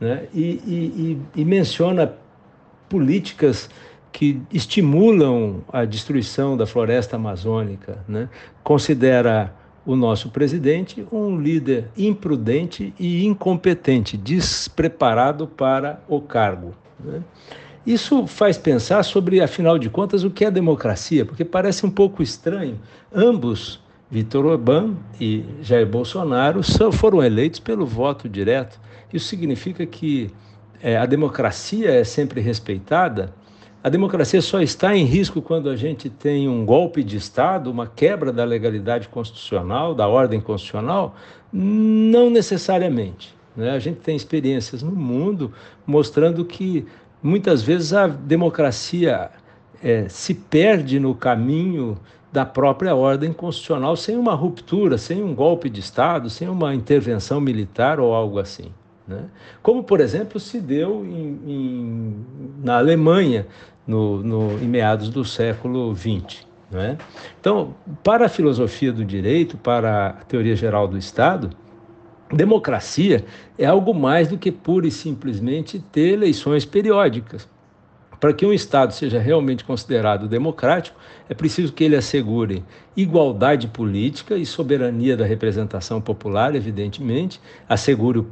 né? 0.00 0.26
e, 0.34 0.60
e, 0.66 1.18
e, 1.36 1.40
e 1.42 1.44
menciona 1.44 2.12
políticas 2.88 3.70
que 4.10 4.40
estimulam 4.52 5.62
a 5.72 5.84
destruição 5.84 6.56
da 6.56 6.66
floresta 6.66 7.16
amazônica. 7.16 7.98
Né? 8.08 8.28
Considera 8.62 9.52
o 9.86 9.94
nosso 9.94 10.30
presidente 10.30 11.06
um 11.12 11.38
líder 11.38 11.90
imprudente 11.96 12.94
e 12.98 13.24
incompetente, 13.24 14.16
despreparado 14.16 15.46
para 15.46 16.00
o 16.08 16.20
cargo. 16.20 16.74
Né? 16.98 17.22
Isso 17.86 18.26
faz 18.26 18.56
pensar 18.56 19.02
sobre, 19.02 19.42
afinal 19.42 19.78
de 19.78 19.90
contas, 19.90 20.24
o 20.24 20.30
que 20.30 20.44
é 20.44 20.50
democracia, 20.50 21.24
porque 21.26 21.44
parece 21.44 21.84
um 21.84 21.90
pouco 21.90 22.22
estranho. 22.22 22.80
Ambos, 23.12 23.78
Vitor 24.10 24.46
Orbán 24.46 24.94
e 25.20 25.44
Jair 25.60 25.86
Bolsonaro, 25.86 26.60
foram 26.92 27.22
eleitos 27.22 27.60
pelo 27.60 27.84
voto 27.84 28.26
direto. 28.26 28.80
Isso 29.12 29.26
significa 29.26 29.84
que 29.84 30.30
é, 30.82 30.96
a 30.96 31.04
democracia 31.04 31.90
é 31.90 32.04
sempre 32.04 32.40
respeitada 32.40 33.34
a 33.84 33.90
democracia 33.90 34.40
só 34.40 34.62
está 34.62 34.96
em 34.96 35.04
risco 35.04 35.42
quando 35.42 35.68
a 35.68 35.76
gente 35.76 36.08
tem 36.08 36.48
um 36.48 36.64
golpe 36.64 37.04
de 37.04 37.18
Estado, 37.18 37.70
uma 37.70 37.86
quebra 37.86 38.32
da 38.32 38.42
legalidade 38.42 39.08
constitucional, 39.08 39.94
da 39.94 40.08
ordem 40.08 40.40
constitucional? 40.40 41.14
Não 41.52 42.30
necessariamente. 42.30 43.36
Né? 43.54 43.72
A 43.72 43.78
gente 43.78 44.00
tem 44.00 44.16
experiências 44.16 44.82
no 44.82 44.92
mundo 44.92 45.52
mostrando 45.86 46.46
que 46.46 46.86
muitas 47.22 47.62
vezes 47.62 47.92
a 47.92 48.06
democracia 48.06 49.30
é, 49.82 50.08
se 50.08 50.32
perde 50.32 50.98
no 50.98 51.14
caminho 51.14 51.98
da 52.32 52.46
própria 52.46 52.94
ordem 52.94 53.34
constitucional 53.34 53.96
sem 53.96 54.16
uma 54.16 54.32
ruptura, 54.32 54.96
sem 54.96 55.22
um 55.22 55.34
golpe 55.34 55.68
de 55.68 55.80
Estado, 55.80 56.30
sem 56.30 56.48
uma 56.48 56.74
intervenção 56.74 57.38
militar 57.38 58.00
ou 58.00 58.14
algo 58.14 58.38
assim. 58.38 58.72
Né? 59.06 59.26
Como, 59.62 59.84
por 59.84 60.00
exemplo, 60.00 60.40
se 60.40 60.58
deu 60.58 61.04
em, 61.04 61.38
em, 61.46 62.26
na 62.62 62.78
Alemanha 62.78 63.46
no, 63.86 64.22
no, 64.22 64.58
em 64.62 64.66
meados 64.66 65.08
do 65.08 65.24
século 65.24 65.94
XX. 65.94 66.46
Né? 66.70 66.98
Então, 67.40 67.74
para 68.02 68.26
a 68.26 68.28
filosofia 68.28 68.92
do 68.92 69.04
direito, 69.04 69.56
para 69.56 70.08
a 70.08 70.12
teoria 70.24 70.56
geral 70.56 70.88
do 70.88 70.98
Estado, 70.98 71.50
democracia 72.32 73.24
é 73.58 73.66
algo 73.66 73.94
mais 73.94 74.28
do 74.28 74.38
que 74.38 74.50
pura 74.50 74.86
e 74.86 74.90
simplesmente 74.90 75.78
ter 75.78 76.12
eleições 76.14 76.64
periódicas. 76.64 77.48
Para 78.24 78.32
que 78.32 78.46
um 78.46 78.54
Estado 78.54 78.94
seja 78.94 79.18
realmente 79.18 79.62
considerado 79.64 80.26
democrático, 80.26 80.98
é 81.28 81.34
preciso 81.34 81.74
que 81.74 81.84
ele 81.84 81.94
assegure 81.94 82.64
igualdade 82.96 83.68
política 83.68 84.34
e 84.38 84.46
soberania 84.46 85.14
da 85.14 85.26
representação 85.26 86.00
popular, 86.00 86.54
evidentemente, 86.54 87.38
assegure 87.68 88.18
o 88.18 88.26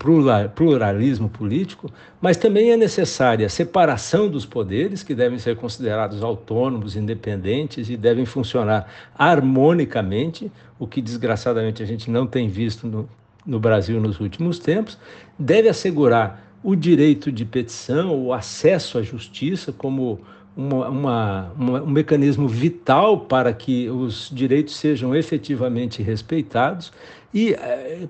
pluralismo 0.54 1.28
político, 1.28 1.92
mas 2.22 2.38
também 2.38 2.70
é 2.70 2.76
necessária 2.78 3.44
a 3.44 3.50
separação 3.50 4.30
dos 4.30 4.46
poderes, 4.46 5.02
que 5.02 5.14
devem 5.14 5.38
ser 5.38 5.56
considerados 5.56 6.22
autônomos, 6.22 6.96
independentes 6.96 7.90
e 7.90 7.96
devem 7.98 8.24
funcionar 8.24 8.88
harmonicamente, 9.14 10.50
o 10.78 10.86
que 10.86 11.02
desgraçadamente 11.02 11.82
a 11.82 11.86
gente 11.86 12.10
não 12.10 12.26
tem 12.26 12.48
visto 12.48 12.86
no, 12.86 13.06
no 13.44 13.60
Brasil 13.60 14.00
nos 14.00 14.20
últimos 14.20 14.58
tempos, 14.58 14.96
deve 15.38 15.68
assegurar 15.68 16.50
o 16.62 16.76
direito 16.76 17.32
de 17.32 17.44
petição, 17.44 18.14
o 18.14 18.32
acesso 18.32 18.98
à 18.98 19.02
justiça 19.02 19.72
como 19.72 20.20
uma, 20.56 20.88
uma, 20.88 21.52
uma, 21.56 21.82
um 21.82 21.90
mecanismo 21.90 22.46
vital 22.46 23.20
para 23.20 23.52
que 23.52 23.88
os 23.88 24.30
direitos 24.32 24.76
sejam 24.76 25.14
efetivamente 25.14 26.02
respeitados 26.02 26.92
e 27.32 27.54
é, 27.54 28.06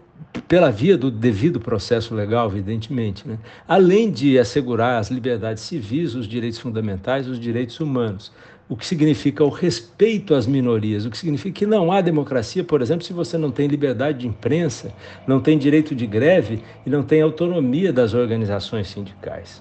pela 0.48 0.70
via 0.70 0.98
do 0.98 1.10
devido 1.10 1.60
processo 1.60 2.14
legal, 2.14 2.48
evidentemente, 2.48 3.26
né? 3.26 3.38
além 3.68 4.10
de 4.10 4.38
assegurar 4.38 4.98
as 4.98 5.10
liberdades 5.10 5.62
civis, 5.62 6.14
os 6.14 6.26
direitos 6.26 6.58
fundamentais, 6.58 7.28
os 7.28 7.38
direitos 7.38 7.78
humanos 7.78 8.32
o 8.68 8.76
que 8.76 8.86
significa 8.86 9.44
o 9.44 9.48
respeito 9.48 10.34
às 10.34 10.46
minorias, 10.46 11.04
o 11.04 11.10
que 11.10 11.18
significa 11.18 11.58
que 11.58 11.66
não 11.66 11.92
há 11.92 12.00
democracia, 12.00 12.64
por 12.64 12.80
exemplo, 12.80 13.04
se 13.04 13.12
você 13.12 13.36
não 13.36 13.50
tem 13.50 13.66
liberdade 13.66 14.20
de 14.20 14.26
imprensa, 14.26 14.92
não 15.26 15.40
tem 15.40 15.58
direito 15.58 15.94
de 15.94 16.06
greve 16.06 16.62
e 16.86 16.90
não 16.90 17.02
tem 17.02 17.20
autonomia 17.20 17.92
das 17.92 18.14
organizações 18.14 18.88
sindicais. 18.88 19.60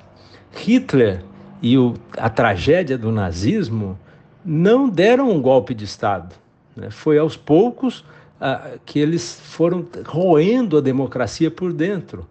Hitler 0.51 1.23
e 1.61 1.77
o, 1.77 1.93
a 2.17 2.29
tragédia 2.29 2.97
do 2.97 3.11
nazismo 3.11 3.97
não 4.43 4.89
deram 4.89 5.29
um 5.29 5.41
golpe 5.41 5.73
de 5.73 5.85
Estado. 5.85 6.35
Né? 6.75 6.89
Foi 6.89 7.17
aos 7.17 7.37
poucos 7.37 8.03
ah, 8.39 8.71
que 8.85 8.99
eles 8.99 9.39
foram 9.43 9.85
roendo 10.05 10.77
a 10.77 10.81
democracia 10.81 11.51
por 11.51 11.71
dentro, 11.71 12.27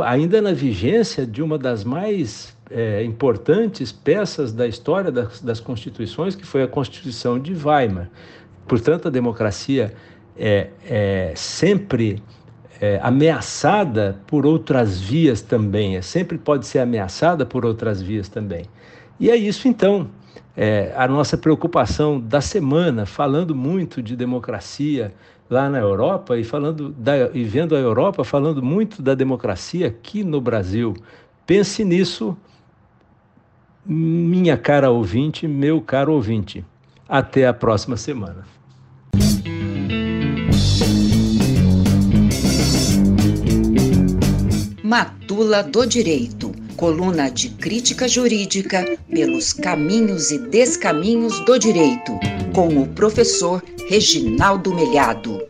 ainda 0.00 0.40
na 0.40 0.52
vigência 0.52 1.26
de 1.26 1.42
uma 1.42 1.58
das 1.58 1.84
mais 1.84 2.51
é, 2.72 3.04
importantes 3.04 3.92
peças 3.92 4.52
da 4.52 4.66
história 4.66 5.10
das, 5.10 5.40
das, 5.40 5.60
constituições, 5.60 6.34
que 6.34 6.46
foi 6.46 6.62
a 6.62 6.68
Constituição 6.68 7.38
de 7.38 7.52
Weimar. 7.52 8.10
Portanto, 8.66 9.08
a 9.08 9.10
democracia 9.10 9.94
é, 10.36 10.70
é 10.84 11.32
sempre 11.36 12.22
é, 12.80 12.98
ameaçada 13.02 14.18
por 14.26 14.46
outras 14.46 15.00
vias 15.00 15.42
também, 15.42 15.96
é, 15.96 16.02
sempre 16.02 16.38
pode 16.38 16.66
ser 16.66 16.78
ameaçada 16.78 17.44
por 17.44 17.64
outras 17.64 18.00
vias 18.00 18.28
também. 18.28 18.64
E 19.20 19.30
é 19.30 19.36
isso, 19.36 19.68
então, 19.68 20.08
é, 20.56 20.92
a 20.96 21.06
nossa 21.06 21.36
preocupação 21.36 22.18
da 22.18 22.40
semana, 22.40 23.06
falando 23.06 23.54
muito 23.54 24.02
de 24.02 24.16
democracia 24.16 25.12
lá 25.48 25.68
na 25.68 25.78
Europa 25.78 26.38
e, 26.38 26.44
falando 26.44 26.88
da, 26.90 27.30
e 27.34 27.44
vendo 27.44 27.76
a 27.76 27.78
Europa 27.78 28.24
falando 28.24 28.62
muito 28.62 29.02
da 29.02 29.14
democracia 29.14 29.86
aqui 29.86 30.24
no 30.24 30.40
Brasil. 30.40 30.94
Pense 31.46 31.84
nisso 31.84 32.36
minha 33.84 34.56
cara 34.56 34.90
ouvinte, 34.90 35.46
meu 35.46 35.80
caro 35.80 36.12
ouvinte. 36.12 36.64
Até 37.08 37.46
a 37.46 37.52
próxima 37.52 37.96
semana. 37.96 38.46
Matula 44.82 45.62
do 45.62 45.86
Direito, 45.86 46.52
coluna 46.76 47.30
de 47.30 47.48
crítica 47.50 48.06
jurídica 48.06 48.98
pelos 49.10 49.52
caminhos 49.52 50.30
e 50.30 50.38
descaminhos 50.38 51.40
do 51.46 51.58
direito, 51.58 52.12
com 52.54 52.68
o 52.78 52.86
professor 52.86 53.62
Reginaldo 53.88 54.74
Melhado. 54.74 55.40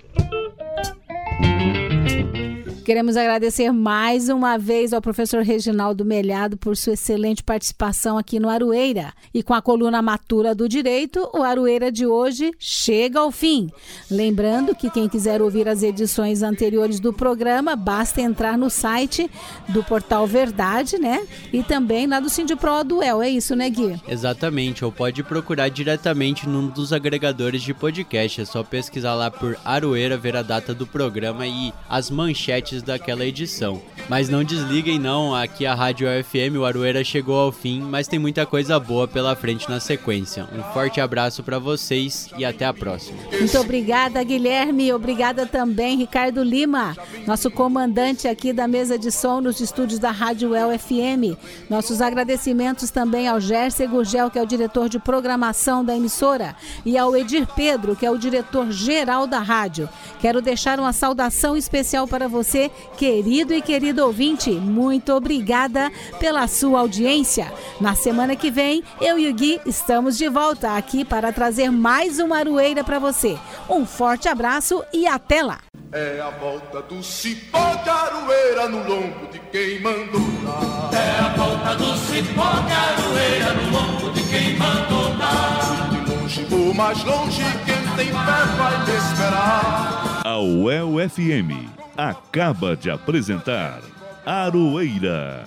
Queremos 2.93 3.17
agradecer 3.17 3.73
mais 3.73 4.29
uma 4.29 4.59
vez 4.59 4.93
ao 4.93 5.01
professor 5.01 5.43
Reginaldo 5.43 6.05
Melhado 6.05 6.59
por 6.59 6.77
sua 6.77 6.93
excelente 6.93 7.43
participação 7.43 8.19
aqui 8.19 8.39
no 8.39 8.51
Aroeira. 8.51 9.15
E 9.33 9.43
com 9.43 9.55
a 9.55 9.63
coluna 9.63 10.03
Matura 10.03 10.55
do 10.55 10.69
Direito, 10.69 11.27
o 11.33 11.43
Aroeira 11.43 11.91
de 11.91 12.05
hoje 12.05 12.53
chega 12.59 13.19
ao 13.19 13.33
fim. 13.33 13.71
Lembrando 14.11 14.75
que 14.75 14.91
quem 14.91 15.09
quiser 15.09 15.41
ouvir 15.41 15.71
as 15.71 15.83
edições 15.83 16.43
anteriores 16.43 17.01
do 17.01 17.15
programa, 17.15 17.75
basta 17.75 18.21
entrar 18.21 18.59
no 18.59 18.69
site 18.69 19.31
do 19.71 19.83
Portal 19.83 20.27
Verdade, 20.27 20.99
né? 20.99 21.27
E 21.51 21.63
também 21.63 22.07
lá 22.07 22.21
do 22.21 22.29
Sindipro 22.29 22.85
Duel. 22.85 23.23
É 23.23 23.31
isso, 23.31 23.57
né, 23.57 23.71
Gui? 23.71 23.99
Exatamente. 24.07 24.85
Ou 24.85 24.93
pode 24.93 25.23
procurar 25.23 25.71
diretamente 25.71 26.47
num 26.47 26.69
dos 26.69 26.93
agregadores 26.93 27.63
de 27.63 27.73
podcast. 27.73 28.43
É 28.43 28.45
só 28.45 28.63
pesquisar 28.63 29.15
lá 29.15 29.31
por 29.31 29.57
Aroeira, 29.65 30.19
ver 30.19 30.37
a 30.37 30.43
data 30.43 30.75
do 30.75 30.87
programa 30.87 31.47
e 31.47 31.73
as 31.89 32.11
manchetes 32.11 32.82
daquela 32.83 33.25
edição. 33.25 33.81
Mas 34.09 34.29
não 34.29 34.43
desliguem 34.45 34.99
não, 34.99 35.35
aqui 35.35 35.65
a 35.65 35.75
Rádio 35.75 36.09
FM, 36.25 36.57
o 36.59 36.65
Aroeira 36.65 37.05
chegou 37.05 37.39
ao 37.39 37.53
fim, 37.53 37.81
mas 37.81 38.09
tem 38.09 38.19
muita 38.19 38.45
coisa 38.45 38.79
boa 38.79 39.07
pela 39.07 39.35
frente 39.37 39.69
na 39.71 39.81
sequência. 39.81 40.47
Um 40.53 40.63
forte 40.73 41.01
abraço 41.01 41.43
para 41.43 41.59
vocês 41.59 42.29
e 42.37 42.45
até 42.45 42.65
a 42.65 42.75
próxima. 42.75 43.19
Muito 43.39 43.59
obrigada, 43.59 44.23
Guilherme. 44.23 44.93
Obrigada 44.93 45.47
também, 45.47 45.97
Ricardo 45.97 46.43
Lima, 46.43 46.97
nosso 47.27 47.51
comandante 47.51 48.27
aqui 48.29 48.53
da 48.53 48.67
mesa 48.67 48.99
de 48.99 49.11
som 49.11 49.41
nos 49.41 49.61
estúdios 49.61 49.99
da 49.99 50.11
Rádio 50.11 50.51
FM. 50.79 51.39
Nossos 51.71 52.01
agradecimentos 52.01 52.91
também 52.91 53.29
ao 53.29 53.41
Gerson 53.41 53.87
Gurgel, 53.87 54.31
que 54.31 54.39
é 54.39 54.43
o 54.43 54.47
diretor 54.47 54.89
de 54.89 54.99
programação 54.99 55.85
da 55.85 55.97
emissora, 55.97 56.55
e 56.85 56.99
ao 56.99 57.17
Edir 57.17 57.47
Pedro, 57.55 57.97
que 57.97 58.05
é 58.05 58.11
o 58.11 58.19
diretor 58.19 58.71
geral 58.71 59.27
da 59.27 59.39
rádio. 59.39 59.89
Quero 60.21 60.43
deixar 60.43 60.79
uma 60.79 60.93
saudação 60.93 61.57
especial 61.57 62.07
para 62.07 62.29
você, 62.29 62.62
querido 62.97 63.55
e 63.55 63.63
querido 63.63 64.05
ouvinte. 64.05 64.51
Muito 64.51 65.13
obrigada 65.13 65.91
pela 66.19 66.47
sua 66.47 66.81
audiência. 66.81 67.53
Na 67.81 67.95
semana 67.95 68.37
que 68.37 68.51
vem, 68.51 68.83
eu 69.01 69.19
e 69.19 69.29
o 69.29 69.35
Gui 69.35 69.61
estamos 69.67 70.19
de 70.19 70.29
volta 70.29 70.77
aqui 70.77 71.05
para 71.05 71.33
trazer 71.33 71.71
mais 71.71 72.19
uma 72.19 72.39
aroeira 72.39 72.85
para 72.85 72.99
você. 72.99 73.39
Um 73.69 73.87
forte 73.87 74.29
abraço 74.29 74.85
e 74.93 75.07
até 75.07 75.43
lá. 75.43 75.61
É 75.93 76.21
a 76.21 76.31
volta 76.31 76.81
do 76.83 77.03
cipó 77.03 77.75
de 77.83 77.91
aroeira 77.91 78.67
no 78.69 78.79
lombo 78.89 79.27
de 79.31 79.39
quem 79.51 79.81
mandou 79.81 80.23
dar. 80.43 80.91
É 80.99 81.19
a 81.21 81.29
volta 81.37 81.75
do 81.75 81.97
cipó 81.99 82.51
de 82.67 82.73
aroeira 82.73 83.53
no 83.53 83.71
lombo 83.71 84.11
de 84.13 84.23
quem 84.23 84.57
mandou 84.57 85.15
dar. 85.17 85.91
De 85.91 86.11
longe 86.11 86.47
ou 86.51 86.73
mais 86.73 87.05
longe, 87.05 87.43
quem 87.67 87.97
tem 87.97 88.07
fé 88.07 88.45
vai 88.57 88.85
te 88.87 88.91
esperar. 88.93 90.23
A 90.25 90.39
UEL 90.39 90.95
FM 91.11 91.82
acaba 91.97 92.77
de 92.77 92.91
apresentar 92.91 93.81
Aroeira, 94.25 95.47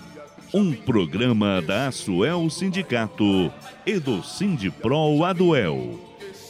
um 0.54 0.74
programa 0.74 1.62
da 1.62 1.88
Asuel 1.88 2.50
Sindicato 2.50 3.52
e 3.86 4.00
do 4.00 4.22
Sindipro 4.22 5.24
Aduel. 5.24 6.00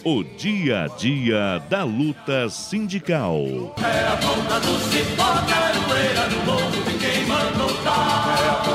O 0.03 0.23
dia 0.23 0.83
a 0.83 0.87
dia 0.87 1.59
da 1.69 1.83
luta 1.83 2.47
sindical. 2.49 3.75
É 3.77 4.07
a 4.07 4.15
volta 4.15 4.59
do 4.59 4.79
cipó 4.91 5.33
de 5.41 5.53
aroeira 5.53 6.29
no 6.29 6.51
lombo 6.51 6.83
de 6.83 6.97
quem 6.97 7.25
mandou 7.25 7.83
dar. 7.83 8.74